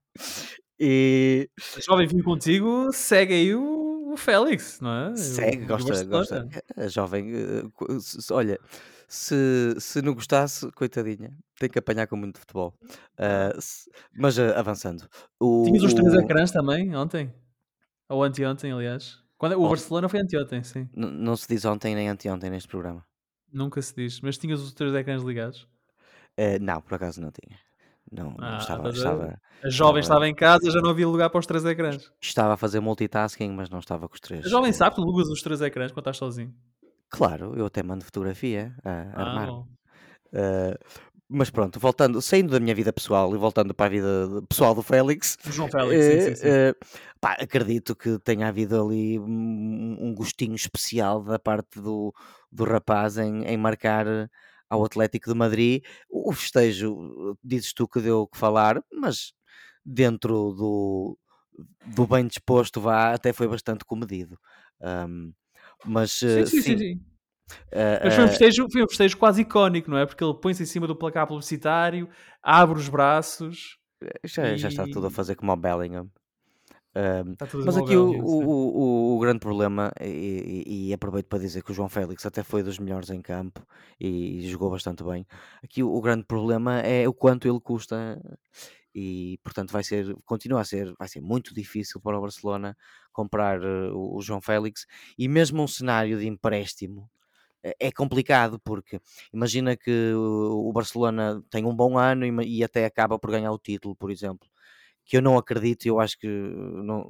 e 0.80 1.50
a 1.76 1.82
jovem 1.82 2.08
vive 2.08 2.24
contigo 2.24 2.94
segue 2.94 3.34
aí 3.34 3.54
o, 3.54 3.99
o 4.14 4.18
Félix, 4.18 4.80
não 4.82 4.92
é? 5.12 5.16
Segue, 5.16 5.64
o, 5.64 5.68
gosta, 5.68 6.04
gosta. 6.06 6.50
A 6.76 6.88
jovem, 6.88 7.32
uh, 7.34 8.00
se, 8.00 8.32
olha, 8.34 8.60
se, 9.08 9.76
se 9.80 10.02
não 10.02 10.14
gostasse, 10.14 10.72
coitadinha, 10.72 11.32
tem 11.60 11.70
que 11.70 11.80
apanhar 11.80 12.08
com 12.08 12.16
muito 12.16 12.40
futebol. 12.40 12.74
Uh, 12.84 13.60
se, 13.62 13.90
mas 14.16 14.38
uh, 14.38 14.54
avançando. 14.56 15.08
O, 15.40 15.64
Tinhas 15.66 15.84
os 15.84 15.94
três 15.94 16.14
o- 16.14 16.20
ecrãs 16.22 16.52
também, 16.52 16.96
ontem? 16.96 17.34
Ou 18.08 18.24
anteontem, 18.24 18.72
aliás. 18.72 19.20
Quando, 19.38 19.54
o 19.54 19.64
Oh. 19.64 19.70
Barcelona 19.70 20.10
foi 20.10 20.20
anteontem, 20.20 20.64
sim. 20.64 20.90
n- 20.96 21.12
não 21.12 21.36
se 21.38 21.48
diz 21.48 21.64
ontem 21.66 21.96
nem 21.96 22.10
anteontem 22.10 22.50
neste 22.50 22.68
programa. 22.68 23.06
Nunca 23.52 23.82
se 23.82 23.96
diz. 23.96 24.20
Mas 24.22 24.38
tinhas 24.38 24.62
os 24.62 24.74
três 24.74 24.94
ecrãs 24.94 25.24
ligados. 25.24 25.62
Uh, 26.38 26.60
não, 26.62 26.82
por 26.82 26.94
acaso 26.96 27.20
não 27.22 27.32
tinha. 27.32 27.58
Não, 28.12 28.32
não 28.32 28.38
Ah, 28.40 28.58
estava, 28.60 28.84
ver? 28.84 28.90
estava, 28.96 29.42
A 29.64 29.70
jovem 29.70 30.00
Estava- 30.00 30.00
estava 30.00 30.28
em 30.28 30.36
casa, 30.36 30.72
já 30.72 30.82
não 30.82 30.90
havia 30.90 31.08
lugar 31.08 31.30
para 31.30 31.40
os 31.40 31.46
três 31.46 31.64
ecrãs. 31.66 32.12
estava 32.22 32.54
a 32.54 32.58
fazer 32.58 32.80
multitasking, 32.80 33.52
mas 33.52 33.70
não 33.70 33.80
estava 33.80 34.08
com 34.08 34.16
os 34.16 34.20
três. 34.22 34.46
A 34.46 34.50
jovem 34.50 34.72
sabe 34.74 34.96
que 34.96 35.02
ligas 35.02 35.28
os 35.30 35.42
três 35.42 35.62
ecrãs 35.62 35.92
quando 35.92 36.00
estás 36.00 36.18
sozinho. 36.18 36.54
Claro, 37.10 37.54
eu 37.58 37.66
até 37.66 37.82
mando 37.84 38.06
fotografia 38.06 38.74
a 38.84 38.90
Ah, 39.14 39.22
armar. 39.22 39.50
Uh, 40.32 40.78
mas 41.28 41.50
pronto, 41.50 41.80
voltando, 41.80 42.22
saindo 42.22 42.52
da 42.52 42.60
minha 42.60 42.74
vida 42.74 42.92
pessoal 42.94 43.34
e 43.36 43.38
voltando 43.38 43.74
para 43.74 43.86
a 43.88 43.90
vida 43.90 44.08
pessoal 44.48 44.74
do 44.74 44.82
Félix, 44.82 45.38
João 45.46 45.70
Félix, 45.70 46.06
sim, 46.06 46.20
sim, 46.22 46.36
sim. 46.36 46.48
Eh, 46.48 46.70
eh, 46.70 46.76
pá, 47.20 47.34
acredito 47.34 47.96
que 47.96 48.18
tenha 48.20 48.48
havido 48.48 48.80
ali 48.82 49.20
um, 49.20 49.98
um 50.00 50.14
gostinho 50.16 50.56
especial 50.56 51.22
da 51.24 51.38
parte 51.38 51.80
do, 51.80 52.14
do 52.52 52.64
rapaz 52.64 53.18
em, 53.18 53.44
em 53.44 53.58
marcar 53.58 54.06
ao 54.70 54.84
Atlético 54.86 55.30
de 55.32 55.38
Madrid. 55.38 55.84
O 56.10 56.32
festejo, 56.34 57.36
dizes 57.44 57.74
tu 57.74 57.88
que 57.88 58.00
deu 58.02 58.22
o 58.22 58.28
que 58.28 58.38
falar, 58.38 58.82
mas 58.94 59.34
dentro 59.86 60.54
do, 60.54 61.18
do 61.86 62.08
bem 62.08 62.28
disposto, 62.28 62.82
vá, 62.82 63.14
até 63.14 63.34
foi 63.34 63.48
bastante 63.48 63.86
comedido. 63.86 64.40
Um, 64.82 65.34
mas 65.86 66.22
Sim, 66.26 66.44
uh, 66.44 66.46
sim, 66.46 66.62
sim. 66.62 66.62
sim, 66.62 66.78
sim. 66.78 67.02
uh, 67.74 67.78
Mas 68.04 68.14
foi 68.16 68.24
um, 68.26 68.28
uh, 68.28 68.30
festejo, 68.30 68.68
foi 68.72 68.84
um 68.84 68.88
festejo 68.88 69.18
quase 69.18 69.42
icónico, 69.42 69.90
não 69.90 69.98
é? 69.98 70.06
Porque 70.06 70.24
ele 70.24 70.34
põe-se 70.36 70.64
em 70.64 70.66
cima 70.66 70.88
do 70.88 70.96
placar 70.96 71.28
publicitário, 71.28 72.10
abre 72.42 72.78
os 72.80 72.88
braços, 72.90 73.78
já, 74.24 74.56
já 74.56 74.68
está 74.70 74.88
tudo 74.88 75.08
a 75.08 75.10
e- 75.10 75.14
fazer 75.14 75.36
como 75.36 75.52
o 75.52 75.56
Bellingham. 75.56 76.10
Um, 76.96 77.36
tudo 77.48 77.64
mas 77.64 77.78
aqui 77.78 77.96
o, 77.96 78.04
sim. 78.28 78.50
o, 78.50 79.14
o, 79.14 79.18
o 79.18 79.20
grande 79.20 79.40
problema, 79.40 79.92
e, 80.02 80.64
e- 80.66 80.90
e 80.90 80.94
aproveito 80.94 81.28
para 81.28 81.40
dizer 81.40 81.64
que 81.64 81.72
o 81.72 81.74
João 81.74 81.88
Félix 81.88 82.26
até 82.26 82.44
foi 82.44 82.64
dos 82.64 82.80
melhores 82.80 83.12
em 83.12 83.22
campo 83.22 83.66
e, 84.00 84.50
jogou 84.50 84.72
bastante 84.72 85.04
bem. 85.04 85.26
Aqui 85.64 85.84
o, 85.84 86.02
grande 86.02 86.26
problema 86.26 86.80
é 86.82 87.08
o 87.08 87.14
quanto 87.14 87.48
ele 87.48 87.60
custa 87.60 88.20
e 88.94 89.40
portanto 89.44 89.72
vai 89.72 89.84
ser, 89.84 90.16
continua 90.26 90.62
a 90.62 90.66
ser, 90.66 90.94
vai 90.98 91.08
ser 91.08 91.22
muito 91.22 91.54
difícil 91.54 92.02
para 92.02 92.18
o 92.18 92.22
Barcelona 92.22 92.76
comprar 93.12 93.62
eh, 93.64 93.92
o, 93.92 94.18
o 94.18 94.22
João 94.22 94.42
Félix 94.42 94.86
e 95.18 95.28
mesmo 95.28 95.62
um 95.64 95.68
cenário 95.68 96.18
de 96.20 96.28
empréstimo 96.28 97.10
é 97.64 97.76
é 97.90 97.92
complicado 97.94 98.60
porque 98.62 99.02
imagina 99.34 99.78
que 99.78 100.14
o 100.16 100.72
Barcelona 100.74 101.44
tem 101.52 101.66
um 101.66 101.76
bom 101.76 101.98
ano 101.98 102.26
e, 102.44 102.60
e 102.60 102.66
até 102.66 102.86
acaba 102.86 103.20
por 103.20 103.32
ganhar 103.32 103.52
o 103.54 103.60
título, 103.60 103.96
por 103.96 104.12
exemplo 104.12 104.49
que 105.10 105.18
eu 105.18 105.22
não 105.24 105.38
acredito, 105.38 105.86
eu 105.88 106.00
acho 106.00 106.18
que 106.20 106.28
não, 106.28 107.10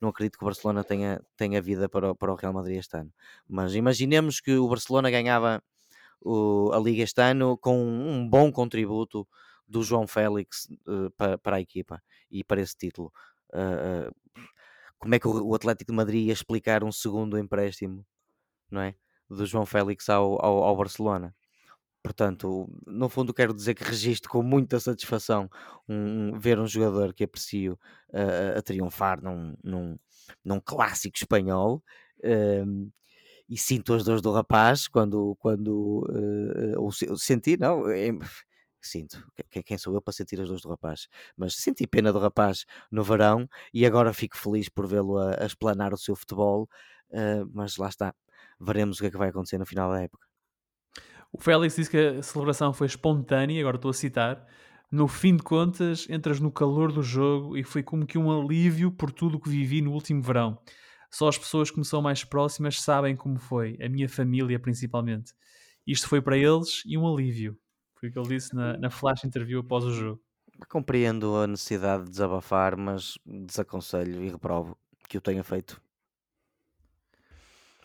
não 0.00 0.08
acredito 0.08 0.38
que 0.38 0.44
o 0.44 0.46
Barcelona 0.46 0.82
tenha, 0.84 1.20
tenha 1.36 1.60
vida 1.62 1.88
para, 1.88 2.14
para 2.14 2.32
o 2.32 2.36
Real 2.36 2.52
Madrid 2.52 2.78
este 2.78 2.96
ano. 2.96 3.12
Mas 3.48 3.74
imaginemos 3.74 4.40
que 4.40 4.56
o 4.56 4.68
Barcelona 4.68 5.10
ganhava 5.10 5.62
o- 6.20 6.70
a 6.74 6.78
Liga 6.80 7.02
este 7.04 7.20
ano 7.22 7.58
com 7.58 7.78
um 7.84 8.28
bom 8.28 8.50
contributo 8.52 9.28
do 9.68 9.82
João 9.82 10.06
Félix 10.06 10.68
eh, 10.88 11.10
para, 11.16 11.38
para 11.38 11.56
a 11.56 11.60
equipa 11.60 12.02
e 12.30 12.44
para 12.44 12.60
esse 12.60 12.76
título. 12.76 13.12
Eh, 13.54 14.08
eh, 14.08 14.10
como 14.98 15.14
é 15.14 15.18
que 15.18 15.28
o, 15.28 15.46
o 15.48 15.54
Atlético 15.54 15.92
de 15.92 15.96
Madrid 15.96 16.26
ia 16.28 16.32
explicar 16.32 16.84
um 16.84 16.92
segundo 16.92 17.38
empréstimo, 17.38 18.06
não 18.70 18.82
é? 18.82 18.94
Do 19.30 19.46
João 19.46 19.66
Félix 19.66 20.08
ao, 20.10 20.44
ao, 20.44 20.64
ao 20.64 20.76
Barcelona? 20.76 21.34
Portanto, 22.06 22.68
no 22.86 23.08
fundo, 23.08 23.34
quero 23.34 23.52
dizer 23.52 23.74
que 23.74 23.82
registro 23.82 24.30
com 24.30 24.40
muita 24.42 24.78
satisfação 24.78 25.50
um- 25.88 26.34
um- 26.34 26.38
ver 26.38 26.56
um 26.60 26.66
jogador 26.66 27.12
que 27.12 27.24
aprecio 27.24 27.72
uh, 28.10 28.58
a 28.58 28.62
triunfar 28.62 29.20
num, 29.20 29.56
num, 29.64 29.98
num 30.44 30.60
clássico 30.60 31.16
espanhol. 31.16 31.82
um, 32.24 32.90
e 33.48 33.58
sinto 33.58 33.94
as 33.94 34.04
dores 34.04 34.22
do 34.22 34.32
rapaz 34.32 34.88
quando, 34.88 35.36
quando 35.40 36.04
uh, 36.10 36.80
ou 36.80 36.92
se- 36.92 37.08
senti, 37.18 37.56
não, 37.58 37.88
é- 37.90 38.10
sinto, 38.80 39.24
que- 39.50 39.62
quem 39.62 39.78
sou 39.78 39.94
eu 39.94 40.02
para 40.02 40.12
sentir 40.12 40.40
as 40.40 40.48
dores 40.48 40.62
do 40.62 40.68
rapaz, 40.70 41.08
mas 41.36 41.54
senti 41.56 41.86
pena 41.86 42.12
do 42.12 42.18
rapaz 42.20 42.64
no 42.90 43.02
verão 43.04 43.48
e 43.74 43.84
agora 43.86 44.12
fico 44.14 44.36
feliz 44.38 44.68
por 44.68 44.86
vê-lo 44.86 45.18
a, 45.18 45.32
a 45.34 45.94
o 45.94 45.98
seu 45.98 46.16
futebol, 46.16 46.68
uh, 47.10 47.50
mas 47.52 47.76
lá 47.76 47.88
está, 47.88 48.14
veremos 48.60 48.98
o 48.98 49.00
que 49.00 49.06
é 49.08 49.10
que 49.10 49.16
vai 49.18 49.28
acontecer 49.30 49.58
no 49.58 49.66
final 49.66 49.90
da 49.92 50.02
época. 50.02 50.25
O 51.32 51.40
Félix 51.40 51.76
disse 51.76 51.90
que 51.90 51.98
a 51.98 52.22
celebração 52.22 52.72
foi 52.72 52.86
espontânea, 52.86 53.60
agora 53.60 53.76
estou 53.76 53.90
a 53.90 53.94
citar. 53.94 54.46
No 54.90 55.08
fim 55.08 55.36
de 55.36 55.42
contas, 55.42 56.06
entras 56.08 56.40
no 56.40 56.50
calor 56.50 56.92
do 56.92 57.02
jogo 57.02 57.56
e 57.56 57.64
foi 57.64 57.82
como 57.82 58.06
que 58.06 58.16
um 58.16 58.30
alívio 58.30 58.90
por 58.90 59.10
tudo 59.10 59.36
o 59.36 59.40
que 59.40 59.48
vivi 59.48 59.82
no 59.82 59.92
último 59.92 60.22
verão. 60.22 60.58
Só 61.10 61.28
as 61.28 61.36
pessoas 61.36 61.70
que 61.70 61.78
me 61.78 61.84
são 61.84 62.00
mais 62.00 62.24
próximas 62.24 62.80
sabem 62.80 63.16
como 63.16 63.38
foi, 63.38 63.76
a 63.82 63.88
minha 63.88 64.08
família 64.08 64.58
principalmente. 64.58 65.32
Isto 65.86 66.08
foi 66.08 66.20
para 66.20 66.36
eles 66.36 66.82
e 66.86 66.96
um 66.96 67.06
alívio. 67.06 67.58
Foi 67.98 68.08
o 68.08 68.12
que 68.12 68.18
ele 68.18 68.28
disse 68.28 68.54
na, 68.54 68.76
na 68.76 68.90
flash 68.90 69.24
interview 69.24 69.60
após 69.60 69.84
o 69.84 69.92
jogo. 69.92 70.20
Compreendo 70.68 71.36
a 71.36 71.46
necessidade 71.46 72.04
de 72.04 72.10
desabafar, 72.10 72.76
mas 72.76 73.18
desaconselho 73.24 74.22
e 74.22 74.28
reprovo 74.28 74.76
que 75.08 75.18
o 75.18 75.20
tenha 75.20 75.44
feito. 75.44 75.80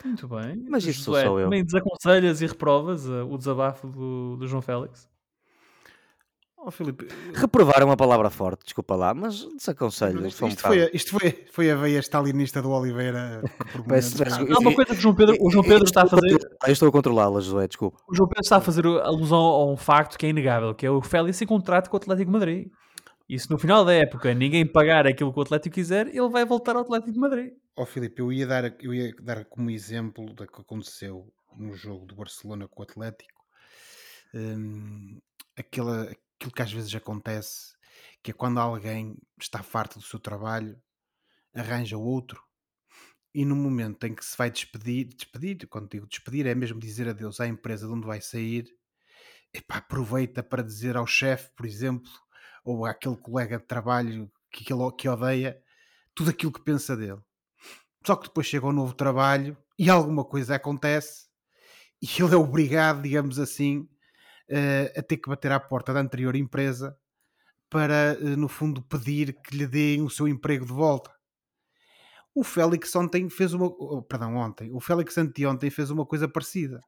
Muito 0.04 0.28
bem. 0.28 0.64
Mas 0.68 0.84
isso 0.84 1.02
sou 1.04 1.14
Josué, 1.14 1.40
eu. 1.42 1.44
também 1.44 1.64
desaconselhas 1.64 2.40
e 2.42 2.46
reprovas 2.46 3.06
uh, 3.06 3.26
o 3.30 3.36
desabafo 3.38 3.86
do, 3.88 4.36
do 4.36 4.46
João 4.48 4.60
Félix? 4.62 5.08
Ó 6.64 6.70
Filipe, 6.70 7.08
Reprovar 7.34 7.80
é 7.80 7.84
uma 7.84 7.96
palavra 7.96 8.30
forte, 8.30 8.62
desculpa 8.64 8.94
lá, 8.94 9.12
mas 9.12 9.44
desaconselho. 9.56 10.24
isto, 10.28 10.38
foi 10.38 10.48
isto 10.48 10.62
foi, 10.62 10.82
a- 10.84 10.90
isto 10.94 11.10
foi, 11.10 11.44
foi 11.50 11.70
a 11.72 11.74
veia 11.74 11.98
stalinista 11.98 12.62
do 12.62 12.70
Oliveira. 12.70 13.42
Parece- 13.88 14.22
Há 14.22 14.58
uma 14.60 14.72
coisa 14.72 14.92
que 14.92 14.98
o 14.98 15.00
João 15.00 15.14
Pedro, 15.14 15.36
o 15.40 15.50
João 15.50 15.64
Pedro 15.64 15.82
está 15.84 16.02
a 16.02 16.06
fazer. 16.06 16.38
Eu 16.64 16.72
estou 16.72 16.88
a 16.88 16.92
controlá-la, 16.92 17.40
José, 17.40 17.66
desculpa. 17.66 17.98
O 18.08 18.14
João 18.14 18.28
Pedro 18.28 18.42
está 18.42 18.58
a 18.58 18.60
fazer 18.60 18.86
alusão 18.86 19.40
a 19.40 19.66
um 19.72 19.76
facto 19.76 20.16
que 20.16 20.24
é 20.24 20.28
inegável, 20.28 20.72
que 20.72 20.86
é 20.86 20.90
o 20.90 21.02
Félix 21.02 21.42
em 21.42 21.46
contrato 21.46 21.90
com 21.90 21.96
o 21.96 21.98
Atlético 21.98 22.26
de 22.26 22.32
Madrid. 22.32 22.68
E 23.28 23.36
se 23.40 23.50
no 23.50 23.58
final 23.58 23.84
da 23.84 23.92
época 23.94 24.32
ninguém 24.32 24.64
pagar 24.64 25.04
aquilo 25.04 25.32
que 25.32 25.38
o 25.40 25.42
Atlético 25.42 25.74
quiser, 25.74 26.06
ele 26.14 26.28
vai 26.28 26.44
voltar 26.44 26.76
ao 26.76 26.82
Atlético 26.82 27.10
de 27.12 27.18
Madrid. 27.18 27.52
Ó 27.76 27.86
Filipe, 27.86 28.20
eu 28.20 28.32
ia, 28.32 28.46
dar, 28.46 28.64
eu 28.82 28.92
ia 28.92 29.14
dar 29.16 29.44
como 29.46 29.70
exemplo 29.70 30.26
do 30.26 30.46
que 30.46 30.60
aconteceu 30.60 31.32
no 31.56 31.74
jogo 31.74 32.06
do 32.06 32.14
Barcelona 32.14 32.68
com 32.68 32.82
o 32.82 32.84
Atlético 32.84 33.42
hum, 34.34 35.20
aquela, 35.56 36.02
aquilo 36.04 36.52
que 36.54 36.62
às 36.62 36.72
vezes 36.72 36.94
acontece, 36.94 37.74
que 38.22 38.30
é 38.30 38.34
quando 38.34 38.58
alguém 38.58 39.16
está 39.40 39.62
farto 39.62 39.98
do 39.98 40.04
seu 40.04 40.18
trabalho, 40.18 40.80
arranja 41.54 41.96
outro 41.96 42.42
e 43.34 43.44
no 43.44 43.56
momento 43.56 44.04
em 44.06 44.14
que 44.14 44.24
se 44.24 44.36
vai 44.36 44.50
despedir, 44.50 45.06
despedir, 45.06 45.66
quando 45.68 45.88
digo 45.88 46.06
despedir, 46.06 46.46
é 46.46 46.54
mesmo 46.54 46.78
dizer 46.78 47.08
adeus 47.08 47.40
à 47.40 47.46
empresa 47.46 47.86
de 47.86 47.92
onde 47.92 48.06
vai 48.06 48.20
sair, 48.20 48.66
epá, 49.54 49.78
aproveita 49.78 50.42
para 50.42 50.62
dizer 50.62 50.96
ao 50.96 51.06
chefe, 51.06 51.50
por 51.56 51.64
exemplo, 51.64 52.10
ou 52.64 52.84
àquele 52.84 53.16
colega 53.16 53.58
de 53.58 53.64
trabalho 53.64 54.30
que, 54.50 54.64
que 54.64 55.08
odeia, 55.08 55.62
tudo 56.14 56.30
aquilo 56.30 56.52
que 56.52 56.62
pensa 56.62 56.96
dele. 56.96 57.20
Só 58.04 58.16
que 58.16 58.28
depois 58.28 58.46
chega 58.46 58.66
ao 58.66 58.72
novo 58.72 58.94
trabalho 58.94 59.56
e 59.78 59.88
alguma 59.88 60.24
coisa 60.24 60.54
acontece 60.56 61.26
e 62.00 62.06
ele 62.20 62.34
é 62.34 62.36
obrigado, 62.36 63.02
digamos 63.02 63.38
assim, 63.38 63.88
eh, 64.48 64.92
a 64.96 65.02
ter 65.02 65.18
que 65.18 65.28
bater 65.28 65.52
à 65.52 65.60
porta 65.60 65.92
da 65.94 66.00
anterior 66.00 66.34
empresa 66.34 66.98
para, 67.70 68.18
eh, 68.20 68.36
no 68.36 68.48
fundo, 68.48 68.82
pedir 68.82 69.40
que 69.42 69.56
lhe 69.56 69.66
deem 69.66 70.02
o 70.02 70.10
seu 70.10 70.26
emprego 70.26 70.66
de 70.66 70.72
volta. 70.72 71.10
O 72.34 72.42
Félix 72.42 72.94
ontem 72.96 73.28
fez 73.30 73.52
uma. 73.54 73.70
Perdão, 74.04 74.36
ontem. 74.36 74.70
O 74.72 74.80
Félix 74.80 75.16
anteontem 75.18 75.70
fez 75.70 75.90
uma 75.90 76.06
coisa 76.06 76.28
parecida. 76.28 76.80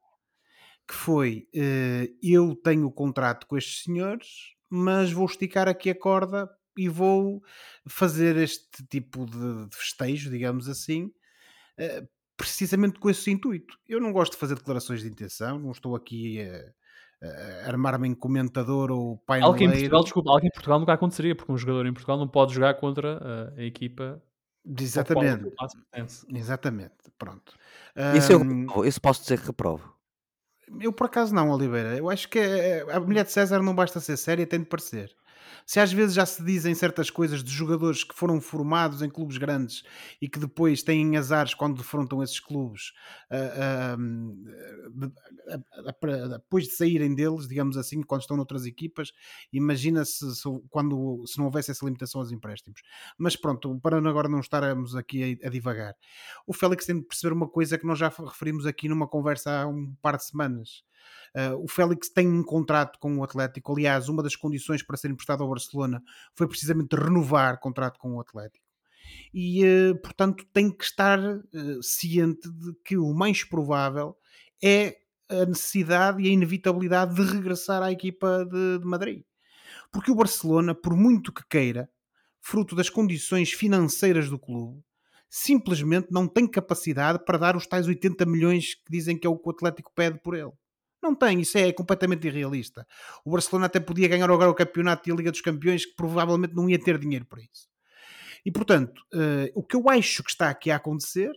Que 0.88 0.94
foi: 0.94 1.48
eh, 1.54 2.10
eu 2.22 2.54
tenho 2.56 2.86
o 2.86 2.92
contrato 2.92 3.46
com 3.46 3.56
estes 3.56 3.84
senhores, 3.84 4.54
mas 4.68 5.12
vou 5.12 5.26
esticar 5.26 5.68
aqui 5.68 5.90
a 5.90 5.98
corda 5.98 6.50
e 6.76 6.88
vou 6.88 7.42
fazer 7.86 8.36
este 8.36 8.84
tipo 8.88 9.26
de, 9.26 9.68
de 9.68 9.76
festejo, 9.76 10.30
digamos 10.30 10.68
assim, 10.68 11.12
eh, 11.78 12.06
precisamente 12.36 12.98
com 12.98 13.08
esse 13.10 13.30
intuito. 13.30 13.78
Eu 13.88 14.00
não 14.00 14.12
gosto 14.12 14.32
de 14.32 14.38
fazer 14.38 14.56
declarações 14.56 15.02
de 15.02 15.08
intenção, 15.08 15.58
não 15.58 15.70
estou 15.70 15.94
aqui 15.96 16.40
a, 16.42 16.72
a 17.64 17.68
armar-me 17.68 18.08
em 18.08 18.14
comentador 18.14 18.90
ou 18.90 19.22
Algo 19.28 19.56
que 19.56 19.64
em. 19.64 19.70
Portugal, 19.70 20.02
desculpa, 20.02 20.30
algo 20.30 20.46
em 20.46 20.50
Portugal 20.50 20.80
nunca 20.80 20.92
aconteceria, 20.92 21.34
porque 21.34 21.52
um 21.52 21.58
jogador 21.58 21.86
em 21.86 21.92
Portugal 21.92 22.18
não 22.18 22.28
pode 22.28 22.54
jogar 22.54 22.74
contra 22.74 23.52
a 23.56 23.62
equipa 23.62 24.04
ao 24.66 25.04
qual 25.04 25.24
Exatamente. 25.24 25.56
Exatamente, 26.28 26.94
pronto. 27.18 27.54
Isso 28.16 28.32
eu, 28.32 28.40
Ahm, 28.40 28.60
reprovo, 28.62 28.84
isso 28.86 29.00
posso 29.00 29.22
dizer 29.22 29.40
que 29.40 29.46
reprovo. 29.46 29.94
eu 30.80 30.92
por 30.92 31.06
acaso 31.06 31.34
não, 31.34 31.50
Oliveira. 31.50 31.96
Eu 31.96 32.08
acho 32.10 32.28
que 32.28 32.38
é- 32.38 32.80
a 32.90 32.98
mulher 32.98 33.24
de 33.24 33.32
César 33.32 33.62
não 33.62 33.74
basta 33.74 34.00
ser 34.00 34.16
séria, 34.16 34.46
tem 34.46 34.60
de 34.60 34.66
parecer. 34.66 35.14
Se 35.66 35.80
às 35.80 35.92
vezes 35.92 36.14
já 36.14 36.26
se 36.26 36.42
dizem 36.44 36.74
certas 36.74 37.10
coisas 37.10 37.42
de 37.42 37.50
jogadores 37.50 38.04
que 38.04 38.14
foram 38.14 38.40
formados 38.40 39.02
em 39.02 39.08
clubes 39.08 39.38
grandes 39.38 39.82
e 40.20 40.28
que 40.28 40.38
depois 40.38 40.82
têm 40.82 41.16
azares 41.16 41.54
quando 41.54 41.78
defrontam 41.78 42.22
esses 42.22 42.38
clubes, 42.40 42.92
a- 43.30 43.94
a- 43.94 43.96
depois 46.30 46.64
de 46.64 46.70
saírem 46.70 47.14
deles, 47.14 47.48
digamos 47.48 47.76
assim, 47.76 48.02
quando 48.02 48.22
estão 48.22 48.36
noutras 48.36 48.66
equipas, 48.66 49.12
imagina 49.52 50.04
se, 50.04 50.24
quando, 50.70 51.24
se 51.26 51.38
não 51.38 51.46
houvesse 51.46 51.70
essa 51.70 51.84
limitação 51.84 52.20
aos 52.20 52.32
empréstimos. 52.32 52.80
Mas 53.18 53.36
pronto, 53.36 53.78
para 53.80 53.98
agora 53.98 54.28
não 54.28 54.40
estarmos 54.40 54.94
aqui 54.96 55.38
a, 55.42 55.46
a 55.46 55.50
divagar. 55.50 55.94
O 56.46 56.52
Félix 56.52 56.86
tem 56.86 56.96
de 56.96 57.06
perceber 57.06 57.34
uma 57.34 57.48
coisa 57.48 57.78
que 57.78 57.86
nós 57.86 57.98
já 57.98 58.08
referimos 58.08 58.66
aqui 58.66 58.88
numa 58.88 59.08
conversa 59.08 59.62
há 59.62 59.66
um 59.66 59.94
par 60.00 60.16
de 60.16 60.24
semanas. 60.24 60.84
Uh, 61.36 61.62
o 61.62 61.68
Félix 61.68 62.08
tem 62.08 62.28
um 62.28 62.42
contrato 62.42 62.98
com 62.98 63.18
o 63.18 63.24
Atlético. 63.24 63.72
Aliás, 63.72 64.08
uma 64.08 64.22
das 64.22 64.36
condições 64.36 64.82
para 64.82 64.96
ser 64.96 65.10
emprestado 65.10 65.42
ao 65.42 65.48
Barcelona 65.48 66.02
foi 66.34 66.46
precisamente 66.46 66.94
renovar 66.94 67.58
contrato 67.60 67.98
com 67.98 68.14
o 68.14 68.20
Atlético. 68.20 68.64
E, 69.32 69.64
uh, 69.64 70.00
portanto, 70.00 70.44
tem 70.52 70.70
que 70.70 70.84
estar 70.84 71.18
uh, 71.18 71.82
ciente 71.82 72.48
de 72.50 72.72
que 72.84 72.96
o 72.96 73.12
mais 73.12 73.44
provável 73.44 74.16
é 74.64 74.96
a 75.28 75.44
necessidade 75.44 76.22
e 76.22 76.28
a 76.28 76.32
inevitabilidade 76.32 77.14
de 77.14 77.22
regressar 77.22 77.82
à 77.82 77.92
equipa 77.92 78.46
de, 78.46 78.78
de 78.78 78.86
Madrid. 78.86 79.22
Porque 79.92 80.10
o 80.10 80.14
Barcelona, 80.14 80.74
por 80.74 80.96
muito 80.96 81.32
que 81.32 81.46
queira, 81.46 81.90
fruto 82.40 82.74
das 82.74 82.88
condições 82.88 83.52
financeiras 83.52 84.30
do 84.30 84.38
clube, 84.38 84.82
simplesmente 85.28 86.08
não 86.10 86.26
tem 86.26 86.46
capacidade 86.46 87.24
para 87.24 87.38
dar 87.38 87.56
os 87.56 87.66
tais 87.66 87.86
80 87.86 88.24
milhões 88.24 88.74
que 88.74 88.90
dizem 88.90 89.18
que 89.18 89.26
é 89.26 89.30
o 89.30 89.38
que 89.38 89.48
o 89.48 89.50
Atlético 89.50 89.92
pede 89.94 90.18
por 90.20 90.34
ele. 90.34 90.52
Não 91.02 91.14
tem, 91.14 91.40
isso 91.40 91.58
é 91.58 91.70
completamente 91.70 92.26
irrealista. 92.26 92.86
O 93.22 93.32
Barcelona 93.32 93.66
até 93.66 93.78
podia 93.78 94.08
ganhar 94.08 94.30
agora 94.30 94.50
o 94.50 94.54
campeonato 94.54 95.06
e 95.06 95.12
a 95.12 95.14
Liga 95.14 95.30
dos 95.30 95.42
Campeões, 95.42 95.84
que 95.84 95.94
provavelmente 95.94 96.54
não 96.54 96.70
ia 96.70 96.78
ter 96.78 96.98
dinheiro 96.98 97.26
para 97.26 97.42
isso. 97.42 97.68
E 98.44 98.50
portanto, 98.50 99.02
uh, 99.12 99.50
o 99.54 99.62
que 99.62 99.76
eu 99.76 99.88
acho 99.90 100.22
que 100.22 100.30
está 100.30 100.48
aqui 100.48 100.70
a 100.70 100.76
acontecer 100.76 101.30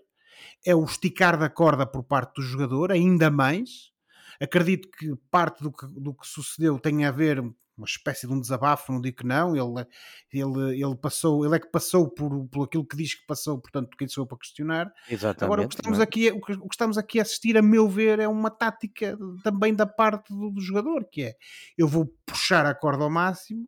é 0.66 0.76
o 0.76 0.84
esticar 0.84 1.38
da 1.38 1.50
corda 1.50 1.86
por 1.86 2.04
parte 2.04 2.36
do 2.36 2.42
jogador, 2.42 2.92
ainda 2.92 3.30
mais. 3.30 3.92
Acredito 4.40 4.90
que 4.90 5.16
parte 5.32 5.64
do 5.64 5.72
que, 5.72 5.86
do 5.88 6.14
que 6.14 6.28
sucedeu 6.28 6.80
tenha 6.80 7.10
a 7.10 7.12
ver 7.12 7.44
uma 7.78 7.86
espécie 7.86 8.26
de 8.26 8.34
um 8.34 8.40
desabafo, 8.42 8.92
não 8.92 9.00
digo 9.00 9.18
que 9.18 9.26
não, 9.26 9.56
ele, 9.56 9.86
ele, 10.34 10.82
ele 10.82 10.96
passou, 10.96 11.46
ele 11.46 11.56
é 11.56 11.60
que 11.60 11.70
passou 11.70 12.10
por, 12.10 12.48
por 12.48 12.64
aquilo 12.64 12.86
que 12.86 12.98
diz 12.98 13.14
que 13.14 13.26
passou, 13.28 13.60
portanto, 13.60 13.96
quem 13.96 14.08
sou 14.08 14.24
eu 14.24 14.28
para 14.28 14.40
questionar. 14.40 14.92
Exatamente. 15.08 15.44
Agora, 15.44 15.62
o 15.62 15.70
que, 15.70 15.76
estamos 15.76 16.00
é? 16.00 16.04
aqui, 16.04 16.32
o, 16.32 16.42
que, 16.42 16.54
o 16.54 16.68
que 16.68 16.74
estamos 16.74 16.98
aqui 16.98 17.20
a 17.20 17.22
assistir, 17.22 17.56
a 17.56 17.62
meu 17.62 17.88
ver, 17.88 18.20
é 18.20 18.28
uma 18.28 18.50
tática 18.50 19.16
também 19.44 19.76
da 19.76 19.86
parte 19.86 20.34
do, 20.34 20.50
do 20.50 20.60
jogador, 20.60 21.06
que 21.06 21.24
é, 21.24 21.36
eu 21.78 21.88
vou 21.88 22.12
puxar 22.26 22.66
a 22.66 22.74
corda 22.74 23.04
ao 23.04 23.12
máximo, 23.12 23.68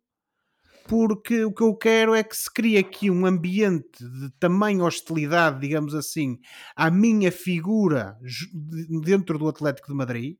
porque 0.90 1.44
o 1.44 1.52
que 1.52 1.62
eu 1.62 1.72
quero 1.76 2.16
é 2.16 2.24
que 2.24 2.36
se 2.36 2.52
crie 2.52 2.76
aqui 2.76 3.12
um 3.12 3.24
ambiente 3.24 4.04
de 4.04 4.28
tamanha 4.40 4.82
hostilidade, 4.82 5.60
digamos 5.60 5.94
assim, 5.94 6.36
à 6.74 6.90
minha 6.90 7.30
figura 7.30 8.18
dentro 9.04 9.38
do 9.38 9.46
Atlético 9.46 9.86
de 9.86 9.94
Madrid, 9.94 10.36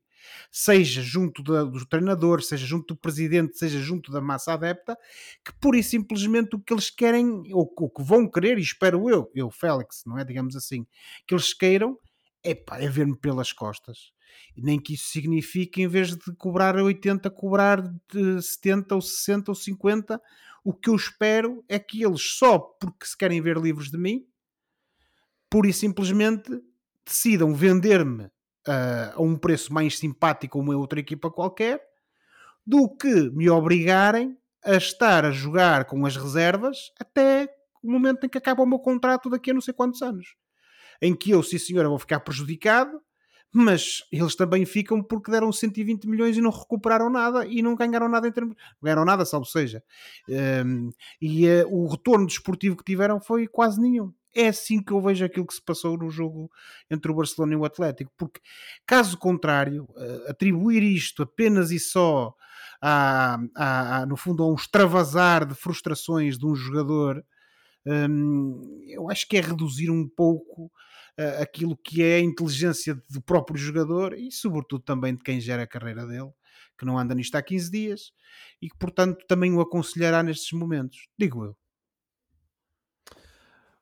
seja 0.51 1.01
junto 1.01 1.41
da, 1.41 1.63
do 1.63 1.85
treinador, 1.85 2.43
seja 2.43 2.65
junto 2.65 2.93
do 2.93 2.99
presidente, 2.99 3.57
seja 3.57 3.79
junto 3.79 4.11
da 4.11 4.19
massa 4.19 4.51
adepta, 4.51 4.97
que 5.45 5.53
pura 5.53 5.77
e 5.77 5.83
simplesmente 5.83 6.53
o 6.53 6.59
que 6.59 6.73
eles 6.73 6.89
querem, 6.89 7.43
ou 7.53 7.73
o 7.73 7.89
que 7.89 8.03
vão 8.03 8.29
querer, 8.29 8.57
e 8.57 8.61
espero 8.61 9.09
eu, 9.09 9.31
eu, 9.33 9.49
Félix, 9.49 10.03
não 10.05 10.19
é? 10.19 10.25
Digamos 10.25 10.57
assim, 10.57 10.85
que 11.25 11.33
eles 11.33 11.53
queiram 11.53 11.97
é, 12.43 12.51
é 12.51 12.89
ver-me 12.89 13.17
pelas 13.17 13.53
costas. 13.53 14.11
Nem 14.55 14.79
que 14.79 14.93
isso 14.93 15.09
signifique, 15.09 15.81
em 15.81 15.87
vez 15.87 16.15
de 16.15 16.35
cobrar 16.37 16.75
80, 16.75 17.29
cobrar 17.29 17.81
de 17.81 18.41
70 18.41 18.95
ou 18.95 19.01
60 19.01 19.51
ou 19.51 19.55
50. 19.55 20.21
O 20.63 20.73
que 20.73 20.89
eu 20.89 20.95
espero 20.95 21.63
é 21.67 21.79
que 21.79 22.03
eles, 22.03 22.21
só 22.21 22.59
porque 22.59 23.05
se 23.05 23.17
querem 23.17 23.41
ver 23.41 23.57
livres 23.57 23.89
de 23.89 23.97
mim, 23.97 24.25
pura 25.49 25.67
e 25.67 25.73
simplesmente 25.73 26.51
decidam 27.05 27.53
vender-me 27.53 28.25
uh, 28.67 29.13
a 29.15 29.21
um 29.21 29.35
preço 29.37 29.73
mais 29.73 29.97
simpático 29.97 30.57
a 30.57 30.61
uma 30.61 30.77
outra 30.77 30.99
equipa 30.99 31.31
qualquer, 31.31 31.81
do 32.65 32.89
que 32.89 33.29
me 33.31 33.49
obrigarem 33.49 34.37
a 34.63 34.75
estar 34.75 35.25
a 35.25 35.31
jogar 35.31 35.85
com 35.85 36.05
as 36.05 36.15
reservas 36.15 36.91
até 36.99 37.49
o 37.81 37.91
momento 37.91 38.25
em 38.25 38.29
que 38.29 38.37
acaba 38.37 38.61
o 38.61 38.65
meu 38.65 38.79
contrato 38.79 39.29
daqui 39.29 39.51
a 39.51 39.53
não 39.53 39.61
sei 39.61 39.73
quantos 39.73 40.01
anos. 40.01 40.35
Em 41.01 41.15
que 41.15 41.31
eu, 41.31 41.41
sim 41.41 41.57
senhora, 41.57 41.89
vou 41.89 41.97
ficar 41.97 42.19
prejudicado, 42.19 43.01
mas 43.53 44.03
eles 44.11 44.35
também 44.35 44.65
ficam 44.65 45.03
porque 45.03 45.31
deram 45.31 45.51
120 45.51 46.07
milhões 46.07 46.37
e 46.37 46.41
não 46.41 46.51
recuperaram 46.51 47.09
nada 47.09 47.45
e 47.45 47.61
não 47.61 47.75
ganharam 47.75 48.07
nada 48.07 48.27
em 48.27 48.31
termos. 48.31 48.55
ganharam 48.81 49.05
nada, 49.05 49.25
salvo 49.25 49.45
seja. 49.45 49.83
Um, 50.65 50.91
e 51.21 51.47
uh, 51.47 51.67
o 51.69 51.87
retorno 51.87 52.25
desportivo 52.25 52.77
que 52.77 52.83
tiveram 52.83 53.19
foi 53.19 53.47
quase 53.47 53.79
nenhum 53.81 54.13
é 54.33 54.47
assim 54.47 54.81
que 54.81 54.91
eu 54.91 55.01
vejo 55.01 55.25
aquilo 55.25 55.45
que 55.45 55.53
se 55.53 55.61
passou 55.61 55.97
no 55.97 56.09
jogo 56.09 56.49
entre 56.89 57.11
o 57.11 57.15
Barcelona 57.15 57.53
e 57.53 57.57
o 57.57 57.65
Atlético, 57.65 58.11
porque 58.17 58.39
caso 58.85 59.17
contrário, 59.17 59.87
eh, 59.97 60.31
atribuir 60.31 60.83
isto 60.83 61.23
apenas 61.23 61.71
e 61.71 61.79
só 61.79 62.33
a, 62.81 63.37
a, 63.55 63.97
a 63.97 64.05
no 64.05 64.15
fundo, 64.15 64.43
a 64.43 64.47
um 64.47 64.55
extravasar 64.55 65.45
de 65.45 65.53
frustrações 65.53 66.37
de 66.37 66.45
um 66.45 66.55
jogador, 66.55 67.23
hum, 67.85 68.83
eu 68.87 69.09
acho 69.09 69.27
que 69.27 69.37
é 69.37 69.41
reduzir 69.41 69.89
um 69.89 70.07
pouco 70.07 70.71
uh, 71.19 71.41
aquilo 71.41 71.77
que 71.77 72.01
é 72.03 72.15
a 72.15 72.21
inteligência 72.21 72.95
do 73.09 73.21
próprio 73.21 73.57
jogador 73.57 74.13
e, 74.13 74.31
sobretudo, 74.31 74.83
também 74.83 75.15
de 75.15 75.23
quem 75.23 75.39
gera 75.39 75.63
a 75.63 75.67
carreira 75.67 76.05
dele, 76.05 76.31
que 76.77 76.85
não 76.85 76.97
anda 76.97 77.15
nisto 77.15 77.35
há 77.35 77.41
15 77.41 77.71
dias 77.71 78.11
e 78.61 78.69
que, 78.69 78.77
portanto, 78.77 79.23
também 79.27 79.53
o 79.53 79.61
aconselhará 79.61 80.23
nestes 80.23 80.51
momentos, 80.51 81.07
digo 81.17 81.45
eu. 81.45 81.57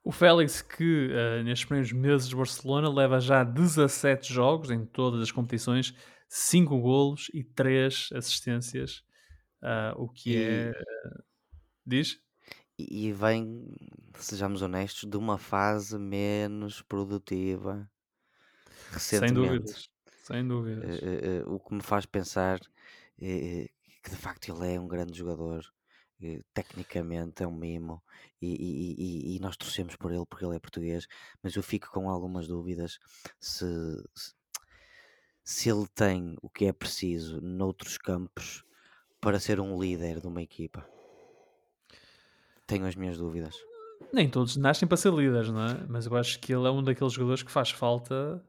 O 0.03 0.11
Félix, 0.11 0.61
que 0.61 1.11
uh, 1.11 1.43
nestes 1.43 1.65
primeiros 1.65 1.91
meses 1.91 2.29
de 2.29 2.35
Barcelona 2.35 2.89
leva 2.89 3.19
já 3.19 3.43
17 3.43 4.33
jogos 4.33 4.71
em 4.71 4.85
todas 4.85 5.21
as 5.21 5.31
competições, 5.31 5.93
5 6.27 6.79
golos 6.79 7.29
e 7.33 7.43
3 7.43 8.09
assistências, 8.13 9.03
uh, 9.61 9.93
o 9.97 10.09
que 10.09 10.31
e... 10.31 10.43
é. 10.43 10.71
Uh, 10.71 11.23
diz? 11.85 12.17
E 12.89 13.11
vem, 13.11 13.67
sejamos 14.15 14.61
honestos, 14.61 15.09
de 15.09 15.17
uma 15.17 15.37
fase 15.37 15.97
menos 15.97 16.81
produtiva 16.81 17.89
recentemente. 18.91 19.33
Sem 19.33 19.33
dúvidas. 19.33 19.89
Sem 20.23 20.47
dúvidas. 20.47 20.99
o 21.47 21.59
que 21.59 21.73
me 21.73 21.81
faz 21.81 22.05
pensar 22.05 22.59
que 23.17 23.69
de 24.09 24.15
facto 24.15 24.49
ele 24.49 24.75
é 24.75 24.79
um 24.79 24.87
grande 24.87 25.17
jogador 25.17 25.65
tecnicamente 26.53 27.43
é 27.43 27.47
um 27.47 27.55
mimo 27.55 28.03
e, 28.41 28.47
e, 28.47 28.95
e, 29.33 29.35
e 29.35 29.39
nós 29.39 29.55
torcemos 29.55 29.95
por 29.95 30.11
ele 30.11 30.25
porque 30.25 30.45
ele 30.45 30.55
é 30.55 30.59
português, 30.59 31.07
mas 31.41 31.55
eu 31.55 31.63
fico 31.63 31.89
com 31.91 32.09
algumas 32.09 32.47
dúvidas 32.47 32.99
se, 33.39 33.65
se, 34.15 34.33
se 35.43 35.69
ele 35.69 35.87
tem 35.95 36.35
o 36.41 36.49
que 36.49 36.65
é 36.65 36.73
preciso 36.73 37.41
noutros 37.41 37.97
campos 37.97 38.63
para 39.21 39.39
ser 39.39 39.59
um 39.59 39.79
líder 39.79 40.19
de 40.19 40.27
uma 40.27 40.41
equipa. 40.41 40.87
Tenho 42.69 42.85
as 42.85 42.95
minhas 42.95 43.17
dúvidas. 43.17 43.55
Nem 44.13 44.29
todos 44.29 44.55
nascem 44.55 44.87
para 44.87 44.97
ser 44.97 45.11
líderes, 45.11 45.49
não 45.49 45.65
é? 45.65 45.85
Mas 45.89 46.05
eu 46.05 46.15
acho 46.15 46.39
que 46.39 46.53
ele 46.53 46.67
é 46.67 46.71
um 46.71 46.81
daqueles 46.81 47.13
jogadores 47.13 47.43
que 47.43 47.51
faz 47.51 47.71
falta 47.71 48.41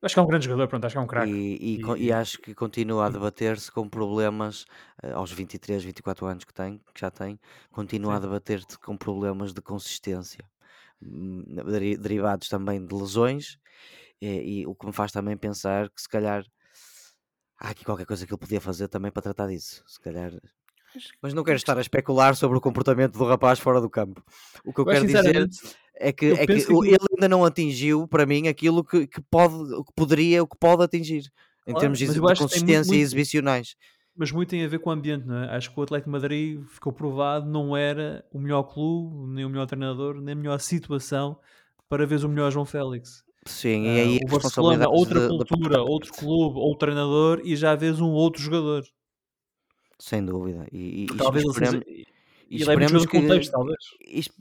Acho 0.00 0.14
que 0.14 0.20
é 0.20 0.22
um 0.22 0.26
grande 0.28 0.44
jogador, 0.44 0.68
pronto, 0.68 0.84
acho 0.84 0.94
que 0.94 0.98
é 0.98 1.00
um 1.00 1.06
craque. 1.08 1.32
E, 1.32 1.80
e, 1.80 2.04
e, 2.04 2.12
acho 2.12 2.38
que 2.38 2.54
continua 2.54 3.06
a 3.06 3.08
debater-se 3.08 3.70
com 3.70 3.88
problemas 3.88 4.62
uh, 5.02 5.14
aos 5.14 5.32
23, 5.32 5.82
24 5.82 6.26
anos 6.26 6.44
que 6.44 6.54
tem, 6.54 6.78
que 6.94 7.00
já 7.00 7.10
tem, 7.10 7.38
continua 7.72 8.12
Sim. 8.12 8.16
a 8.16 8.20
debater-se 8.20 8.78
com 8.78 8.96
problemas 8.96 9.52
de 9.52 9.60
consistência, 9.60 10.44
hum, 11.02 11.42
derivados 12.00 12.48
também 12.48 12.84
de 12.84 12.94
lesões, 12.94 13.58
e, 14.20 14.60
e, 14.60 14.66
o 14.68 14.74
que 14.74 14.86
me 14.86 14.92
faz 14.92 15.10
também 15.10 15.36
pensar 15.36 15.90
que 15.90 16.00
se 16.00 16.08
calhar 16.08 16.44
há 17.58 17.70
aqui 17.70 17.84
qualquer 17.84 18.06
coisa 18.06 18.24
que 18.24 18.32
ele 18.32 18.38
podia 18.40 18.60
fazer 18.60 18.86
também 18.86 19.10
para 19.10 19.22
tratar 19.22 19.48
disso. 19.48 19.82
Se 19.84 20.00
calhar 20.00 20.30
mas 21.22 21.34
não 21.34 21.44
quero 21.44 21.56
estar 21.56 21.76
a 21.78 21.80
especular 21.80 22.34
sobre 22.34 22.58
o 22.58 22.60
comportamento 22.60 23.18
do 23.18 23.24
rapaz 23.24 23.58
fora 23.58 23.80
do 23.80 23.90
campo. 23.90 24.22
O 24.64 24.72
que 24.72 24.80
eu, 24.80 24.84
eu 24.84 24.92
quero 24.92 25.06
dizer 25.06 25.48
é 25.94 26.12
que, 26.12 26.26
é 26.26 26.46
que, 26.46 26.64
que, 26.64 26.72
ele 26.72 26.98
ainda 27.14 27.28
não 27.28 27.44
atingiu, 27.44 28.06
para 28.06 28.24
mim, 28.24 28.48
aquilo 28.48 28.84
que, 28.84 29.06
que, 29.06 29.20
pode, 29.20 29.54
que 29.84 29.92
poderia, 29.94 30.42
o 30.42 30.46
que 30.46 30.56
pode 30.58 30.82
atingir 30.82 31.24
em 31.66 31.72
claro, 31.72 31.80
termos 31.80 31.98
de, 31.98 32.12
de 32.12 32.20
consistência 32.20 32.94
e 32.94 33.00
exibicionais. 33.00 33.74
Mas 34.16 34.32
muito 34.32 34.48
tem 34.48 34.64
a 34.64 34.68
ver 34.68 34.80
com 34.80 34.90
o 34.90 34.92
ambiente, 34.92 35.26
não 35.26 35.44
é? 35.44 35.56
Acho 35.56 35.72
que 35.72 35.78
o 35.78 35.82
Atlético 35.82 36.10
Madrid 36.10 36.60
ficou 36.66 36.92
provado, 36.92 37.48
não 37.48 37.76
era 37.76 38.24
o 38.32 38.38
melhor 38.40 38.64
clube, 38.64 39.32
nem 39.32 39.44
o 39.44 39.48
melhor 39.48 39.66
treinador, 39.66 40.20
nem 40.20 40.32
a 40.32 40.36
melhor 40.36 40.58
situação 40.58 41.38
para 41.88 42.04
ver 42.04 42.24
o 42.24 42.28
melhor 42.28 42.50
João 42.50 42.64
Félix. 42.64 43.22
Sim, 43.46 43.84
e 43.84 44.00
aí 44.00 44.16
uh, 44.16 44.20
o 44.24 44.28
Barcelona, 44.28 44.88
outra 44.88 45.20
de, 45.20 45.28
cultura, 45.28 45.76
de... 45.76 45.90
outro 45.90 46.12
clube, 46.12 46.58
outro 46.58 46.78
treinador 46.78 47.40
e 47.44 47.54
já 47.56 47.74
vês 47.74 48.00
um 48.00 48.10
outro 48.10 48.42
jogador. 48.42 48.84
Sem 49.98 50.24
dúvida. 50.24 50.66
E, 50.72 51.04
e 51.04 51.06
talvez 51.16 51.44
esperemos, 51.44 51.84
seja, 51.84 52.06
e 52.50 52.56
esperemos 52.56 53.06
que, 53.06 53.20
contexto, 53.20 53.52
talvez. 53.52 53.78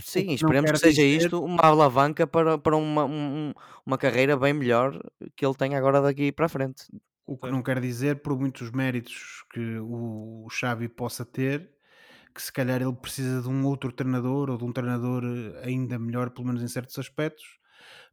sim, 0.01 0.31
esperemos 0.31 0.71
que 0.71 0.77
seja 0.77 1.01
dizer... 1.01 1.25
isto 1.25 1.43
uma 1.43 1.61
alavanca 1.61 2.25
para, 2.25 2.57
para 2.57 2.77
uma, 2.77 3.05
um, 3.05 3.53
uma 3.85 3.97
carreira 3.97 4.37
bem 4.37 4.53
melhor 4.53 4.97
que 5.35 5.45
ele 5.45 5.55
tenha 5.55 5.77
agora 5.77 6.01
daqui 6.01 6.31
para 6.31 6.45
a 6.45 6.49
frente. 6.49 6.85
O 7.25 7.37
que 7.37 7.51
não 7.51 7.61
quer 7.61 7.81
dizer, 7.81 8.21
por 8.21 8.39
muitos 8.39 8.71
méritos 8.71 9.43
que 9.51 9.79
o 9.79 10.47
Xavi 10.49 10.87
possa 10.87 11.25
ter, 11.25 11.69
que 12.33 12.41
se 12.41 12.53
calhar 12.53 12.81
ele 12.81 12.93
precisa 12.93 13.41
de 13.41 13.49
um 13.49 13.65
outro 13.65 13.91
treinador 13.91 14.49
ou 14.49 14.57
de 14.57 14.63
um 14.63 14.71
treinador 14.71 15.23
ainda 15.63 15.99
melhor, 15.99 16.29
pelo 16.29 16.47
menos 16.47 16.61
em 16.61 16.67
certos 16.69 16.97
aspectos, 16.97 17.57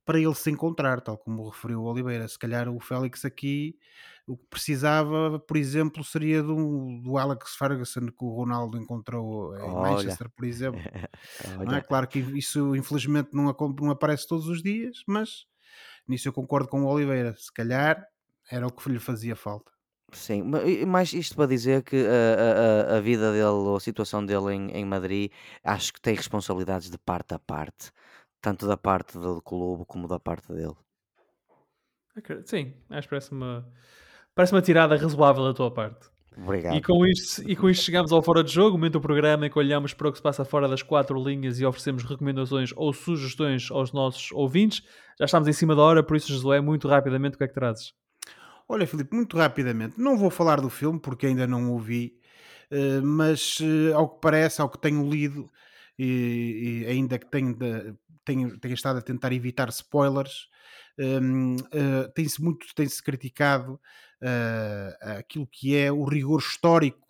para 0.05 0.19
ele 0.19 0.35
se 0.35 0.51
encontrar, 0.51 1.01
tal 1.01 1.17
como 1.17 1.49
referiu 1.49 1.83
o 1.83 1.85
Oliveira. 1.85 2.27
Se 2.27 2.39
calhar 2.39 2.69
o 2.69 2.81
Félix 2.81 3.25
aqui 3.25 3.79
o 4.27 4.37
que 4.37 4.47
precisava, 4.47 5.39
por 5.39 5.57
exemplo, 5.57 6.03
seria 6.03 6.43
do, 6.43 7.01
do 7.03 7.18
Alex 7.18 7.57
Ferguson 7.57 8.07
que 8.07 8.25
o 8.25 8.35
Ronaldo 8.35 8.79
encontrou 8.79 9.55
em 9.57 9.62
Olha. 9.62 9.95
Manchester, 9.95 10.31
por 10.31 10.45
exemplo. 10.47 10.81
não 11.66 11.75
é 11.77 11.81
claro 11.83 12.09
que 12.09 12.18
isso 12.18 12.75
infelizmente 12.75 13.31
não, 13.33 13.55
não 13.81 13.91
aparece 13.91 14.27
todos 14.27 14.49
os 14.49 14.62
dias, 14.62 15.03
mas 15.07 15.47
nisso 16.09 16.29
eu 16.29 16.33
concordo 16.33 16.68
com 16.68 16.83
o 16.83 16.87
Oliveira. 16.87 17.35
Se 17.37 17.53
calhar 17.53 18.03
era 18.51 18.66
o 18.66 18.72
que 18.72 18.89
lhe 18.89 18.99
fazia 18.99 19.37
falta. 19.37 19.72
Sim, 20.12 20.45
mas 20.87 21.12
isto 21.12 21.35
para 21.35 21.49
dizer 21.49 21.83
que 21.83 21.97
a, 21.97 22.93
a, 22.93 22.97
a 22.99 23.01
vida 23.01 23.33
dele 23.33 23.45
ou 23.45 23.77
a 23.77 23.81
situação 23.81 24.25
dele 24.25 24.55
em, 24.55 24.70
em 24.70 24.85
Madrid 24.85 25.33
acho 25.62 25.93
que 25.93 26.01
tem 26.01 26.14
responsabilidades 26.14 26.89
de 26.89 26.97
parte 26.97 27.35
a 27.35 27.39
parte, 27.39 27.91
tanto 28.41 28.66
da 28.66 28.77
parte 28.77 29.18
do 29.18 29.43
clube 29.43 29.85
como 29.87 30.07
da 30.07 30.20
parte 30.20 30.53
dele. 30.53 30.77
Sim, 32.45 32.75
acho 32.91 33.09
que 33.09 33.11
parece 33.11 33.33
uma, 33.33 33.68
Parece 34.35 34.53
uma 34.53 34.62
tirada 34.62 34.97
razoável 34.97 35.45
da 35.45 35.55
tua 35.55 35.70
parte. 35.70 36.09
Obrigado. 36.37 36.74
E 36.76 36.82
com 36.82 37.07
isto, 37.07 37.49
e 37.49 37.55
com 37.55 37.70
isto 37.70 37.85
chegamos 37.85 38.11
ao 38.11 38.20
Fora 38.20 38.43
de 38.43 38.53
Jogo, 38.53 38.76
momento 38.76 38.95
do 38.95 39.01
programa 39.01 39.47
em 39.47 39.51
que 39.51 39.59
olhamos 39.59 39.95
para 39.95 40.09
o 40.09 40.11
que 40.11 40.18
se 40.18 40.22
passa 40.22 40.45
fora 40.45 40.68
das 40.68 40.82
quatro 40.82 41.22
linhas 41.22 41.61
e 41.61 41.64
oferecemos 41.64 42.03
recomendações 42.03 42.72
ou 42.74 42.93
sugestões 42.93 43.70
aos 43.70 43.93
nossos 43.93 44.32
ouvintes. 44.32 44.82
Já 45.18 45.26
estamos 45.26 45.47
em 45.47 45.53
cima 45.53 45.76
da 45.76 45.82
hora, 45.82 46.03
por 46.03 46.16
isso, 46.16 46.32
Josué, 46.32 46.61
muito 46.61 46.89
rapidamente, 46.89 47.37
o 47.37 47.39
que 47.39 47.45
é 47.45 47.49
que 47.49 47.55
trazes? 47.55 47.93
Olha, 48.68 48.87
Filipe, 48.87 49.14
muito 49.14 49.37
rapidamente, 49.37 49.95
não 50.01 50.16
vou 50.18 50.30
falar 50.30 50.61
do 50.61 50.70
filme 50.70 50.99
porque 50.99 51.26
ainda 51.26 51.47
não 51.47 51.72
o 51.72 51.78
vi, 51.78 52.14
eh, 52.70 53.01
mas 53.01 53.59
eh, 53.61 53.93
ao 53.93 54.09
que 54.09 54.20
parece, 54.20 54.61
ao 54.61 54.68
que 54.70 54.78
tenho 54.78 55.09
lido, 55.09 55.49
e, 55.99 56.82
e 56.82 56.91
ainda 56.91 57.18
que 57.18 57.30
tenho, 57.30 57.55
de- 57.55 57.95
tenho, 58.24 58.59
tenho 58.59 58.74
estado 58.74 58.99
a 58.99 59.03
tentar 59.03 59.32
evitar 59.32 59.68
spoilers, 59.68 60.49
hum, 60.99 61.57
eh, 61.72 62.09
tem-se 62.14 62.43
muito 62.43 62.66
tem-se 62.74 63.03
criticado 63.03 63.78
eh, 64.25 64.97
aquilo 65.18 65.47
que 65.47 65.77
é 65.77 65.93
o 65.93 66.05
rigor 66.05 66.41
histórico 66.41 67.04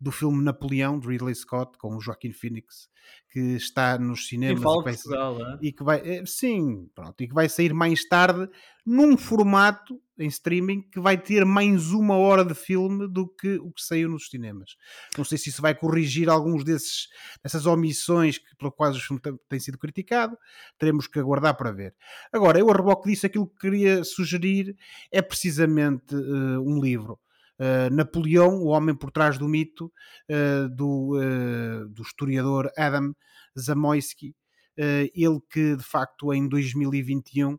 do 0.00 0.12
filme 0.12 0.42
Napoleão, 0.42 0.98
de 0.98 1.08
Ridley 1.08 1.34
Scott, 1.34 1.76
com 1.78 1.96
o 1.96 2.00
Joaquin 2.00 2.32
Phoenix, 2.32 2.88
que 3.30 3.40
está 3.56 3.98
nos 3.98 4.28
cinemas 4.28 4.60
e 4.60 4.62
fala 4.62 4.78
que 4.78 4.84
vai, 4.84 4.94
Portugal, 4.94 5.46
é? 5.46 5.58
e 5.60 5.72
que 5.72 5.84
vai 5.84 6.00
eh, 6.04 6.22
sim, 6.26 6.88
pronto, 6.94 7.20
e 7.20 7.28
que 7.28 7.34
vai 7.34 7.48
sair 7.48 7.74
mais 7.74 8.06
tarde 8.06 8.48
num 8.86 9.16
formato 9.16 10.00
em 10.18 10.26
streaming 10.28 10.82
que 10.82 10.98
vai 10.98 11.16
ter 11.16 11.44
mais 11.44 11.90
uma 11.90 12.16
hora 12.16 12.44
de 12.44 12.54
filme 12.54 13.06
do 13.08 13.28
que 13.28 13.56
o 13.58 13.70
que 13.70 13.82
saiu 13.82 14.08
nos 14.08 14.28
cinemas. 14.28 14.76
Não 15.16 15.24
sei 15.24 15.38
se 15.38 15.50
isso 15.50 15.62
vai 15.62 15.74
corrigir 15.74 16.28
alguns 16.28 16.64
desses 16.64 17.08
dessas 17.42 17.66
omissões 17.66 18.38
que, 18.38 18.56
pelas 18.56 18.74
quais 18.74 18.96
o 18.96 19.00
filme 19.00 19.20
tem, 19.48 19.60
sido 19.60 19.78
criticado. 19.78 20.36
Teremos 20.78 21.06
que 21.06 21.18
aguardar 21.18 21.56
para 21.56 21.70
ver. 21.70 21.94
Agora, 22.32 22.58
eu 22.58 22.70
a 22.70 22.74
reboque 22.74 23.10
disso, 23.10 23.26
aquilo 23.26 23.46
que 23.46 23.58
queria 23.58 24.02
sugerir 24.02 24.76
é 25.12 25.22
precisamente 25.22 26.14
eh, 26.14 26.58
um 26.58 26.80
livro. 26.80 27.18
Uh, 27.58 27.92
Napoleão, 27.92 28.62
o 28.62 28.66
homem 28.66 28.94
por 28.94 29.10
trás 29.10 29.36
do 29.36 29.48
mito, 29.48 29.92
uh, 30.30 30.68
do, 30.68 31.16
uh, 31.16 31.88
do 31.88 32.02
historiador 32.02 32.70
Adam 32.76 33.12
Zamoyski, 33.58 34.34
ele 34.76 35.40
que 35.50 35.74
de 35.74 35.82
facto 35.82 36.32
em 36.32 36.48
2021 36.48 37.58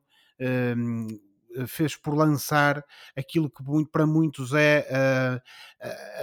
fez 1.68 1.98
por 1.98 2.16
lançar 2.16 2.82
aquilo 3.14 3.50
que 3.50 3.62
para 3.92 4.08
muitos 4.08 4.54
é 4.54 4.88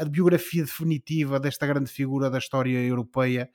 a, 0.01 0.05
biografia 0.07 0.65
definitiva 0.65 1.39
desta 1.39 1.67
grande 1.67 1.91
figura 1.91 2.31
da 2.31 2.39
história 2.39 2.79
europeia 2.79 3.51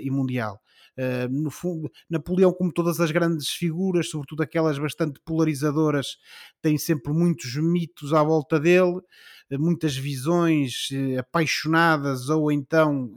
e 0.00 0.10
mundial. 0.10 0.62
Uh, 0.98 1.26
no 1.30 1.50
fundo, 1.50 1.90
Napoleão, 2.08 2.52
como 2.52 2.72
todas 2.72 3.00
as 3.00 3.10
grandes 3.10 3.48
figuras, 3.48 4.10
sobretudo 4.10 4.42
aquelas 4.42 4.78
bastante 4.78 5.18
polarizadoras, 5.24 6.18
tem 6.60 6.76
sempre 6.76 7.12
muitos 7.14 7.56
mitos 7.56 8.12
à 8.12 8.22
volta 8.22 8.60
dele, 8.60 8.98
uh, 9.50 9.58
muitas 9.58 9.96
visões 9.96 10.88
uh, 10.90 11.20
apaixonadas 11.20 12.28
ou 12.28 12.52
então 12.52 13.10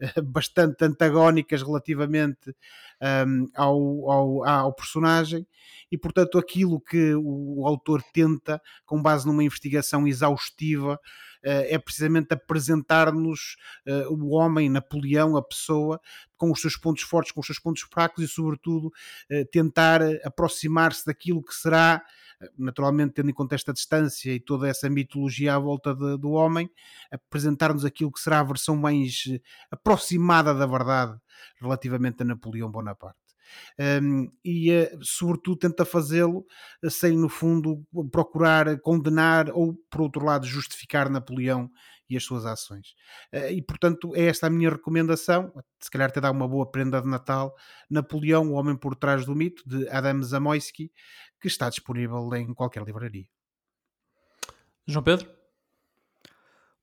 bastante 0.24 0.84
antagónicas 0.84 1.62
relativamente 1.62 2.52
um, 3.00 3.48
ao, 3.54 4.10
ao, 4.10 4.44
ao, 4.44 4.74
personagem. 4.74 5.46
E, 5.90 5.96
portanto, 5.96 6.36
aquilo 6.36 6.80
que 6.80 7.14
o 7.14 7.66
autor 7.66 8.02
tenta, 8.12 8.60
com 8.84 9.00
base 9.00 9.26
numa 9.26 9.44
investigação 9.44 10.06
exaustiva, 10.06 10.98
é 11.42 11.78
precisamente 11.78 12.32
apresentar-nos 12.32 13.56
o 14.10 14.34
homem, 14.34 14.68
Napoleão, 14.68 15.36
a 15.36 15.42
pessoa, 15.42 16.00
com 16.36 16.50
os 16.50 16.60
seus 16.60 16.76
pontos 16.76 17.02
fortes, 17.02 17.32
com 17.32 17.40
os 17.40 17.46
seus 17.46 17.58
pontos 17.58 17.82
fracos 17.82 18.24
e, 18.24 18.28
sobretudo, 18.28 18.90
tentar 19.50 20.00
aproximar-se 20.24 21.04
daquilo 21.06 21.42
que 21.42 21.54
será, 21.54 22.02
naturalmente, 22.56 23.14
tendo 23.14 23.30
em 23.30 23.34
conta 23.34 23.54
esta 23.54 23.72
distância 23.72 24.32
e 24.32 24.40
toda 24.40 24.68
essa 24.68 24.88
mitologia 24.88 25.54
à 25.54 25.58
volta 25.58 25.94
de, 25.94 26.16
do 26.18 26.30
homem, 26.30 26.70
apresentar-nos 27.10 27.84
aquilo 27.84 28.12
que 28.12 28.20
será 28.20 28.40
a 28.40 28.44
versão 28.44 28.76
mais 28.76 29.24
aproximada 29.70 30.54
da 30.54 30.66
verdade 30.66 31.18
relativamente 31.60 32.22
a 32.22 32.26
Napoleão 32.26 32.70
Bonaparte. 32.70 33.27
Um, 34.02 34.30
e, 34.44 34.72
uh, 34.72 34.98
sobretudo, 35.02 35.58
tenta 35.58 35.84
fazê-lo 35.84 36.46
sem, 36.88 37.16
no 37.16 37.28
fundo, 37.28 37.84
procurar 38.10 38.78
condenar 38.80 39.50
ou, 39.50 39.74
por 39.90 40.02
outro 40.02 40.24
lado, 40.24 40.46
justificar 40.46 41.08
Napoleão 41.08 41.70
e 42.10 42.16
as 42.16 42.24
suas 42.24 42.46
ações. 42.46 42.94
Uh, 43.32 43.50
e, 43.50 43.62
portanto, 43.62 44.14
é 44.16 44.24
esta 44.26 44.46
a 44.46 44.50
minha 44.50 44.70
recomendação. 44.70 45.52
Se 45.80 45.90
calhar 45.90 46.10
te 46.10 46.20
dá 46.20 46.30
uma 46.30 46.48
boa 46.48 46.70
prenda 46.70 47.00
de 47.00 47.08
Natal. 47.08 47.54
Napoleão, 47.88 48.50
o 48.50 48.54
homem 48.54 48.76
por 48.76 48.94
trás 48.94 49.24
do 49.24 49.34
mito, 49.34 49.62
de 49.66 49.88
Adam 49.88 50.22
Zamoyski, 50.22 50.92
que 51.40 51.48
está 51.48 51.68
disponível 51.68 52.28
em 52.34 52.52
qualquer 52.54 52.82
livraria. 52.82 53.26
João 54.86 55.04
Pedro? 55.04 55.37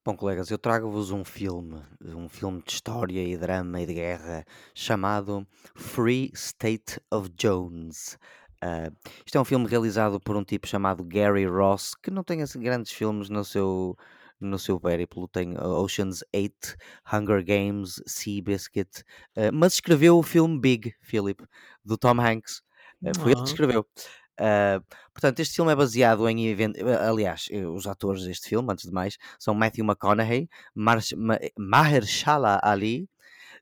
Bom, 0.07 0.15
colegas, 0.15 0.51
eu 0.51 0.59
trago-vos 0.59 1.09
um 1.09 1.25
filme, 1.25 1.81
um 1.99 2.29
filme 2.29 2.61
de 2.61 2.73
história 2.73 3.23
e 3.23 3.35
drama 3.35 3.81
e 3.81 3.87
de 3.87 3.95
guerra 3.95 4.45
chamado 4.75 5.47
Free 5.75 6.29
State 6.35 6.99
of 7.09 7.27
Jones. 7.29 8.15
Uh, 8.63 8.95
isto 9.25 9.35
é 9.35 9.41
um 9.41 9.43
filme 9.43 9.67
realizado 9.67 10.19
por 10.19 10.35
um 10.35 10.43
tipo 10.43 10.67
chamado 10.67 11.03
Gary 11.03 11.47
Ross, 11.47 11.95
que 11.95 12.11
não 12.11 12.23
tem 12.23 12.43
assim, 12.43 12.59
grandes 12.59 12.91
filmes 12.91 13.29
no 13.29 13.43
seu, 13.43 13.97
no 14.39 14.59
seu 14.59 14.79
périplo. 14.79 15.27
Tem 15.27 15.57
Ocean's 15.59 16.23
8, 16.31 16.77
Hunger 17.11 17.43
Games, 17.43 17.99
Seabiscuit, 18.05 18.99
uh, 19.35 19.51
mas 19.51 19.73
escreveu 19.73 20.19
o 20.19 20.23
filme 20.23 20.59
Big, 20.59 20.93
Philip, 21.01 21.43
do 21.83 21.97
Tom 21.97 22.21
Hanks. 22.21 22.61
Uh, 23.01 23.19
foi 23.19 23.31
ele 23.31 23.41
que 23.41 23.47
escreveu. 23.47 23.83
Uh, 24.39 24.83
portanto, 25.13 25.39
este 25.39 25.55
filme 25.55 25.71
é 25.71 25.75
baseado 25.75 26.27
em 26.27 26.47
eventos. 26.47 26.81
Aliás, 26.81 27.47
eh, 27.51 27.65
os 27.65 27.87
atores 27.87 28.25
deste 28.25 28.49
filme, 28.49 28.71
antes 28.71 28.85
de 28.85 28.91
mais, 28.91 29.17
são 29.39 29.55
Matthew 29.55 29.85
McConaughey, 29.85 30.49
Mar 30.73 30.99
Mahershala 31.57 32.59
Ali, 32.61 33.07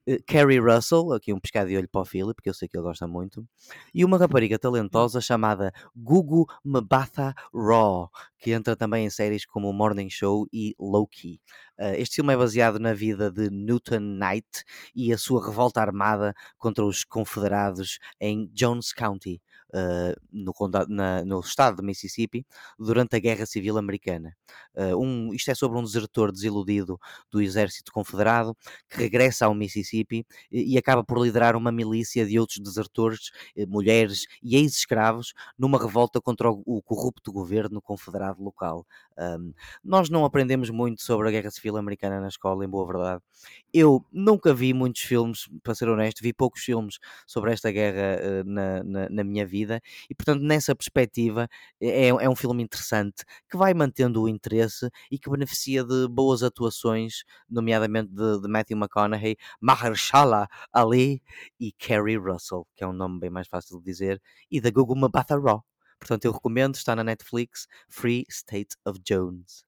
uh, 0.07 0.23
Kerry 0.25 0.57
Russell, 0.59 1.13
aqui 1.13 1.31
um 1.31 1.39
pescado 1.39 1.69
de 1.69 1.77
olho 1.77 1.87
para 1.87 2.01
o 2.01 2.05
Philip, 2.05 2.41
que 2.41 2.49
eu 2.49 2.55
sei 2.55 2.67
que 2.67 2.75
ele 2.75 2.83
gosta 2.83 3.07
muito, 3.07 3.47
e 3.93 4.03
uma 4.03 4.17
rapariga 4.17 4.57
talentosa 4.57 5.21
chamada 5.21 5.71
Gugu 5.95 6.47
Mbatha 6.65 7.35
Raw, 7.53 8.09
que 8.39 8.51
entra 8.51 8.75
também 8.75 9.05
em 9.05 9.09
séries 9.11 9.45
como 9.45 9.71
Morning 9.71 10.09
Show 10.09 10.47
e 10.51 10.75
Loki. 10.79 11.39
Uh, 11.77 11.93
este 11.97 12.15
filme 12.15 12.33
é 12.33 12.37
baseado 12.37 12.79
na 12.79 12.95
vida 12.95 13.31
de 13.31 13.51
Newton 13.51 13.99
Knight 13.99 14.63
e 14.95 15.13
a 15.13 15.19
sua 15.19 15.45
revolta 15.45 15.81
armada 15.81 16.33
contra 16.57 16.83
os 16.83 17.03
confederados 17.03 17.99
em 18.19 18.49
Jones 18.51 18.91
County 18.91 19.39
uh, 19.73 20.15
no, 20.31 20.53
condado, 20.53 20.89
na, 20.89 21.25
no 21.25 21.39
estado 21.39 21.77
de 21.77 21.83
Mississippi 21.83 22.45
durante 22.77 23.15
a 23.15 23.19
Guerra 23.19 23.45
Civil 23.45 23.77
Americana. 23.77 24.35
Uh, 24.75 24.97
um, 24.97 25.33
isto 25.33 25.49
é 25.51 25.55
sobre 25.55 25.77
um 25.77 25.83
desertor 25.83 26.31
desiludido 26.31 26.99
do 27.31 27.41
exército 27.41 27.91
confederado 27.91 28.55
que 28.89 28.97
regressa 28.97 29.45
ao 29.45 29.53
Mississippi 29.53 30.25
e, 30.51 30.73
e 30.73 30.77
acaba 30.77 31.03
por 31.03 31.19
liderar 31.19 31.55
uma 31.55 31.71
milícia 31.71 32.25
de 32.25 32.39
outros 32.39 32.59
desertores, 32.59 33.31
eh, 33.55 33.65
mulheres 33.65 34.25
e 34.41 34.55
ex-escravos 34.55 35.33
numa 35.57 35.77
revolta 35.77 36.21
contra 36.21 36.51
o, 36.51 36.61
o, 36.65 36.81
corrupto 36.81 37.31
governo 37.31 37.81
confederado 37.81 38.43
local. 38.43 38.85
Um, 39.17 39.53
nós 39.83 40.09
não 40.09 40.25
aprendemos 40.25 40.69
muito 40.69 41.01
sobre 41.01 41.27
a 41.27 41.31
Guerra 41.31 41.51
Civil 41.51 41.77
Americana 41.77 42.19
na 42.19 42.27
escola, 42.27 42.65
em 42.65 42.67
boa 42.69 42.85
verdade. 42.85 43.21
Eu 43.73 44.05
nunca 44.11 44.53
vi 44.53 44.73
muitos 44.73 45.01
filmes, 45.01 45.47
para 45.61 45.75
ser 45.75 45.87
honesto, 45.89 46.21
vi 46.21 46.33
poucos 46.33 46.61
filmes 46.61 46.99
sobre 47.27 47.51
esta 47.51 47.71
guerra 47.71 48.19
uh, 48.21 48.43
na, 48.43 48.83
na, 48.83 49.09
na 49.09 49.23
minha 49.23 49.45
vida 49.45 49.62
vida, 49.63 49.81
e 50.09 50.15
portanto, 50.15 50.41
nessa 50.41 50.75
perspectiva, 50.75 51.47
é, 51.81 52.07
é 52.09 52.29
um 52.29 52.35
filme 52.35 52.61
interessante 52.61 53.23
que 53.49 53.57
vai 53.57 53.73
mantendo 53.73 54.21
o 54.21 54.29
interesse 54.29 54.89
e 55.09 55.17
que 55.17 55.29
beneficia 55.29 55.83
de 55.83 56.07
boas 56.07 56.43
atuações, 56.43 57.23
nomeadamente 57.49 58.11
de, 58.11 58.41
de 58.41 58.47
Matthew 58.47 58.77
McConaughey, 58.77 59.37
Mahershala 59.61 60.47
Ali 60.71 61.21
e 61.59 61.71
Kerry 61.71 62.17
Russell, 62.17 62.67
que 62.75 62.83
é 62.83 62.87
um 62.87 62.93
nome 62.93 63.19
bem 63.19 63.29
mais 63.29 63.47
fácil 63.47 63.79
de 63.79 63.85
dizer, 63.85 64.21
e 64.51 64.59
da 64.59 64.69
Google 64.69 64.95
Mabatha 64.95 65.39
Raw. 65.39 65.63
Portanto, 65.99 66.25
eu 66.25 66.31
recomendo, 66.33 66.75
está 66.75 66.95
na 66.95 67.03
Netflix, 67.03 67.67
Free 67.87 68.25
State 68.29 68.75
of 68.85 68.99
Jones. 68.99 69.63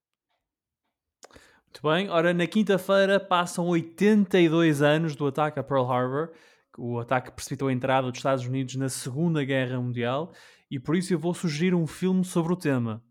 Muito 1.65 1.81
bem, 1.81 2.09
ora, 2.09 2.33
na 2.33 2.47
quinta-feira 2.47 3.19
passam 3.19 3.67
82 3.67 4.81
anos 4.81 5.15
do 5.15 5.27
ataque 5.27 5.59
a 5.59 5.63
Pearl 5.63 5.91
Harbor 5.91 6.31
o 6.77 6.99
ataque 6.99 7.31
precipitou 7.31 7.67
a 7.67 7.73
entrada 7.73 8.09
dos 8.09 8.17
Estados 8.17 8.45
Unidos 8.45 8.75
na 8.75 8.89
Segunda 8.89 9.43
Guerra 9.43 9.79
Mundial 9.79 10.33
e 10.69 10.79
por 10.79 10.95
isso 10.95 11.13
eu 11.13 11.19
vou 11.19 11.33
sugerir 11.33 11.73
um 11.73 11.87
filme 11.87 12.23
sobre 12.23 12.53
o 12.53 12.55
tema. 12.55 13.03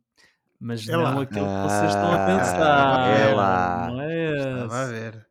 Mas 0.61 0.89
é 0.89 0.93
não 0.93 1.03
lá. 1.03 1.11
aquilo 1.11 1.27
que 1.27 1.39
vocês 1.39 1.91
estão 1.91 2.13
a 2.13 2.27
pensar. 2.27 3.21
É 3.21 3.35
lá. 3.35 3.89
Não 3.91 4.01
é 4.01 4.33
Estava 4.33 4.83
a 4.83 4.87
ver. 4.87 5.27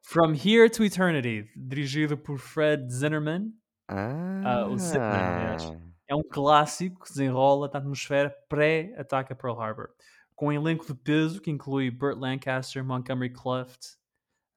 From 0.00 0.34
Here 0.34 0.68
to 0.70 0.84
Eternity, 0.84 1.50
dirigido 1.56 2.16
por 2.16 2.38
Fred 2.38 2.92
Zinnerman. 2.92 3.52
Ah. 3.88 4.66
Uh, 4.66 4.72
o 4.72 4.78
Zinnerman, 4.78 5.80
é 6.06 6.14
um 6.14 6.22
clássico 6.22 7.04
que 7.04 7.08
desenrola 7.08 7.70
na 7.72 7.78
atmosfera 7.78 8.30
pré-ataque 8.48 9.32
a 9.32 9.36
Pearl 9.36 9.58
Harbor, 9.60 9.88
com 10.34 10.48
um 10.48 10.52
elenco 10.52 10.86
de 10.86 10.94
peso 10.94 11.40
que 11.40 11.50
inclui 11.50 11.90
Burt 11.90 12.18
Lancaster, 12.18 12.84
Montgomery 12.84 13.32
Clift, 13.32 13.96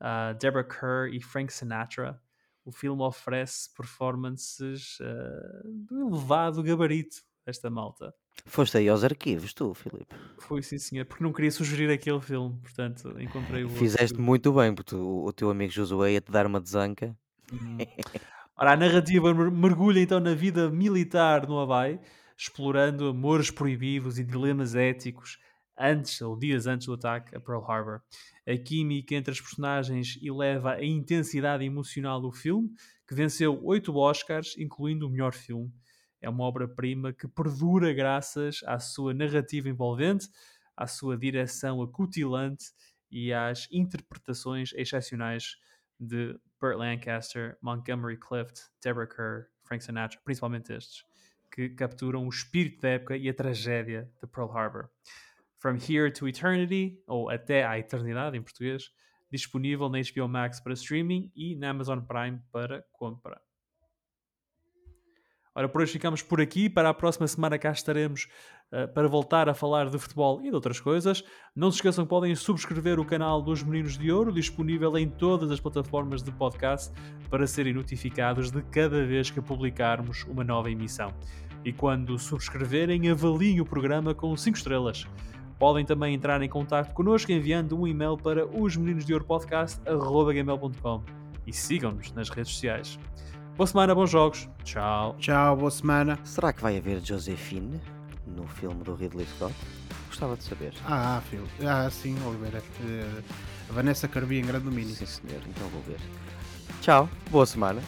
uh, 0.02 0.38
Deborah 0.38 0.68
Kerr 0.68 1.14
e 1.14 1.22
Frank 1.22 1.54
Sinatra 1.54 2.20
o 2.66 2.72
filme 2.72 3.04
oferece 3.04 3.70
performances 3.76 4.98
uh, 5.00 5.86
do 5.88 6.08
elevado 6.08 6.64
gabarito 6.64 7.18
desta 7.46 7.70
malta. 7.70 8.12
Foste 8.48 8.78
aí 8.78 8.90
aos 8.90 9.04
arquivos, 9.04 9.54
tu, 9.54 9.74
Filipe. 9.74 10.14
Foi 10.40 10.62
sim, 10.62 10.78
senhor, 10.78 11.06
porque 11.06 11.24
não 11.24 11.32
queria 11.32 11.52
sugerir 11.52 11.90
aquele 11.92 12.20
filme, 12.20 12.60
portanto 12.60 13.16
encontrei 13.22 13.64
o. 13.64 13.70
Fizeste 13.70 14.20
muito 14.20 14.52
bem, 14.52 14.74
porque 14.74 14.96
o, 14.96 15.26
o 15.26 15.32
teu 15.32 15.50
amigo 15.50 15.72
Josué 15.72 16.14
ia 16.14 16.22
te 16.22 16.32
dar 16.32 16.46
uma 16.48 16.60
desanca. 16.60 17.16
Hum. 17.54 17.78
Ora, 18.58 18.74
a 18.74 18.78
narrativa 18.78 19.34
mergulha 19.34 20.00
então 20.00 20.20
na 20.20 20.34
vida 20.34 20.70
militar 20.70 21.48
no 21.48 21.60
Havaí, 21.60 22.00
explorando 22.38 23.10
amores 23.10 23.52
proibidos 23.52 24.18
e 24.18 24.24
dilemas 24.24 24.76
éticos 24.76 25.38
antes 25.78 26.22
ou 26.22 26.38
dias 26.38 26.68
antes 26.68 26.88
do 26.88 26.94
ataque 26.94 27.36
a 27.36 27.40
Pearl 27.40 27.64
Harbor. 27.64 28.02
A 28.48 28.58
química 28.58 29.16
entre 29.16 29.32
as 29.32 29.42
personagens 29.42 30.20
eleva 30.22 30.74
a 30.74 30.86
intensidade 30.86 31.64
emocional 31.64 32.22
do 32.22 32.32
filme, 32.32 32.70
que 33.08 33.16
venceu 33.16 33.64
oito 33.64 33.96
Oscars, 33.96 34.56
incluindo 34.58 35.08
o 35.08 35.10
melhor 35.10 35.34
filme. 35.34 35.72
É 36.22 36.30
uma 36.30 36.44
obra-prima 36.44 37.14
que 37.14 37.28
perdura 37.28 37.94
graças 37.94 38.62
à 38.66 38.80
sua 38.80 39.14
narrativa 39.14 39.70
envolvente, 39.70 40.28
à 40.76 40.88
sua 40.88 41.18
direção 41.18 41.82
acutilante 41.82 42.66
e 43.12 43.32
às 43.32 43.68
interpretações 43.72 44.72
excepcionais 44.74 45.58
de 46.00 46.38
Burt 46.60 46.78
Lancaster, 46.78 47.58
Montgomery 47.62 48.18
Clift, 48.18 48.62
Deborah 48.84 49.08
Kerr, 49.08 49.48
Frank 49.64 49.84
Sinatra, 49.84 50.20
principalmente 50.24 50.74
estes, 50.74 51.04
que 51.52 51.70
capturam 51.70 52.26
o 52.26 52.30
espírito 52.30 52.82
da 52.82 52.90
época 52.90 53.18
e 53.18 53.30
a 53.30 53.34
tragédia 53.34 54.10
de 54.22 54.28
Pearl 54.28 54.52
Harbor. 54.52 54.90
From 55.66 55.78
Here 55.78 56.12
to 56.12 56.28
Eternity, 56.28 57.02
ou 57.08 57.28
Até 57.28 57.66
à 57.66 57.80
Eternidade 57.80 58.38
em 58.38 58.42
português, 58.44 58.92
disponível 59.32 59.90
na 59.90 59.98
HBO 59.98 60.28
Max 60.28 60.60
para 60.60 60.74
streaming 60.74 61.32
e 61.36 61.56
na 61.56 61.72
Amazon 61.72 62.02
Prime 62.02 62.40
para 62.52 62.86
compra. 62.92 63.42
Ora, 65.56 65.68
por 65.68 65.82
hoje 65.82 65.94
ficamos 65.94 66.22
por 66.22 66.40
aqui. 66.40 66.70
Para 66.70 66.90
a 66.90 66.94
próxima 66.94 67.28
semana 67.28 67.58
cá 67.58 67.72
estaremos 67.72 68.28
uh, 68.72 68.94
para 68.94 69.08
voltar 69.08 69.50
a 69.50 69.56
falar 69.56 69.90
de 69.90 69.98
futebol 69.98 70.40
e 70.44 70.50
de 70.50 70.54
outras 70.54 70.80
coisas. 70.80 71.24
Não 71.56 71.72
se 71.72 71.78
esqueçam 71.78 72.06
que 72.06 72.10
podem 72.10 72.36
subscrever 72.36 73.00
o 73.00 73.06
canal 73.06 73.42
dos 73.42 73.64
Meninos 73.64 73.98
de 73.98 74.12
Ouro, 74.12 74.32
disponível 74.32 74.96
em 75.00 75.10
todas 75.10 75.50
as 75.50 75.60
plataformas 75.60 76.22
de 76.22 76.32
podcast, 76.32 76.94
para 77.28 77.48
serem 77.48 77.74
notificados 77.74 78.52
de 78.52 78.62
cada 78.62 79.04
vez 79.04 79.32
que 79.32 79.42
publicarmos 79.42 80.26
uma 80.26 80.44
nova 80.44 80.70
emissão. 80.70 81.12
E 81.64 81.74
quando 81.74 82.20
subscreverem, 82.20 83.10
avaliem 83.10 83.60
o 83.60 83.66
programa 83.66 84.14
com 84.14 84.38
5 84.38 84.58
estrelas. 84.58 85.08
Podem 85.58 85.86
também 85.86 86.14
entrar 86.14 86.42
em 86.42 86.50
contato 86.50 86.94
connosco 86.94 87.32
enviando 87.32 87.80
um 87.80 87.88
e-mail 87.88 88.18
para 88.18 88.46
os 88.46 88.76
meninos 88.76 89.06
de 89.06 89.14
ouro 89.14 89.26
podcast.gmail.com 89.26 91.04
e 91.48 91.54
sigam-nos 91.54 92.12
nas 92.12 92.30
redes 92.30 92.54
sociais. 92.54 93.00
Boa 93.56 93.68
semana, 93.68 93.96
bons 93.96 94.10
jogos. 94.10 94.50
Tchau. 94.64 95.16
Tchau, 95.18 95.56
boa 95.56 95.72
semana. 95.72 96.20
Será 96.26 96.52
que 96.52 96.62
vai 96.62 96.78
haver 96.78 97.00
Josephine 97.00 97.80
no 98.28 98.46
filme 98.48 98.84
do 98.84 98.94
Ridley 98.96 99.26
Scott? 99.26 99.56
Gostava 100.08 100.36
de 100.36 100.44
saber. 100.44 100.74
Ah, 100.86 101.22
filho. 101.30 101.48
Ah, 101.66 101.90
sim, 101.90 102.18
Oliveira. 102.26 102.62
Uh, 102.82 103.24
Vanessa 103.74 104.08
Carbi 104.08 104.40
em 104.40 104.46
grande 104.46 104.66
domínio. 104.66 104.94
Sim, 104.94 105.06
senhor. 105.06 105.42
Então 105.48 105.68
vou 105.70 105.82
ver. 105.82 106.00
Tchau. 106.82 107.10
Boa 107.32 107.46
semana. 107.46 107.82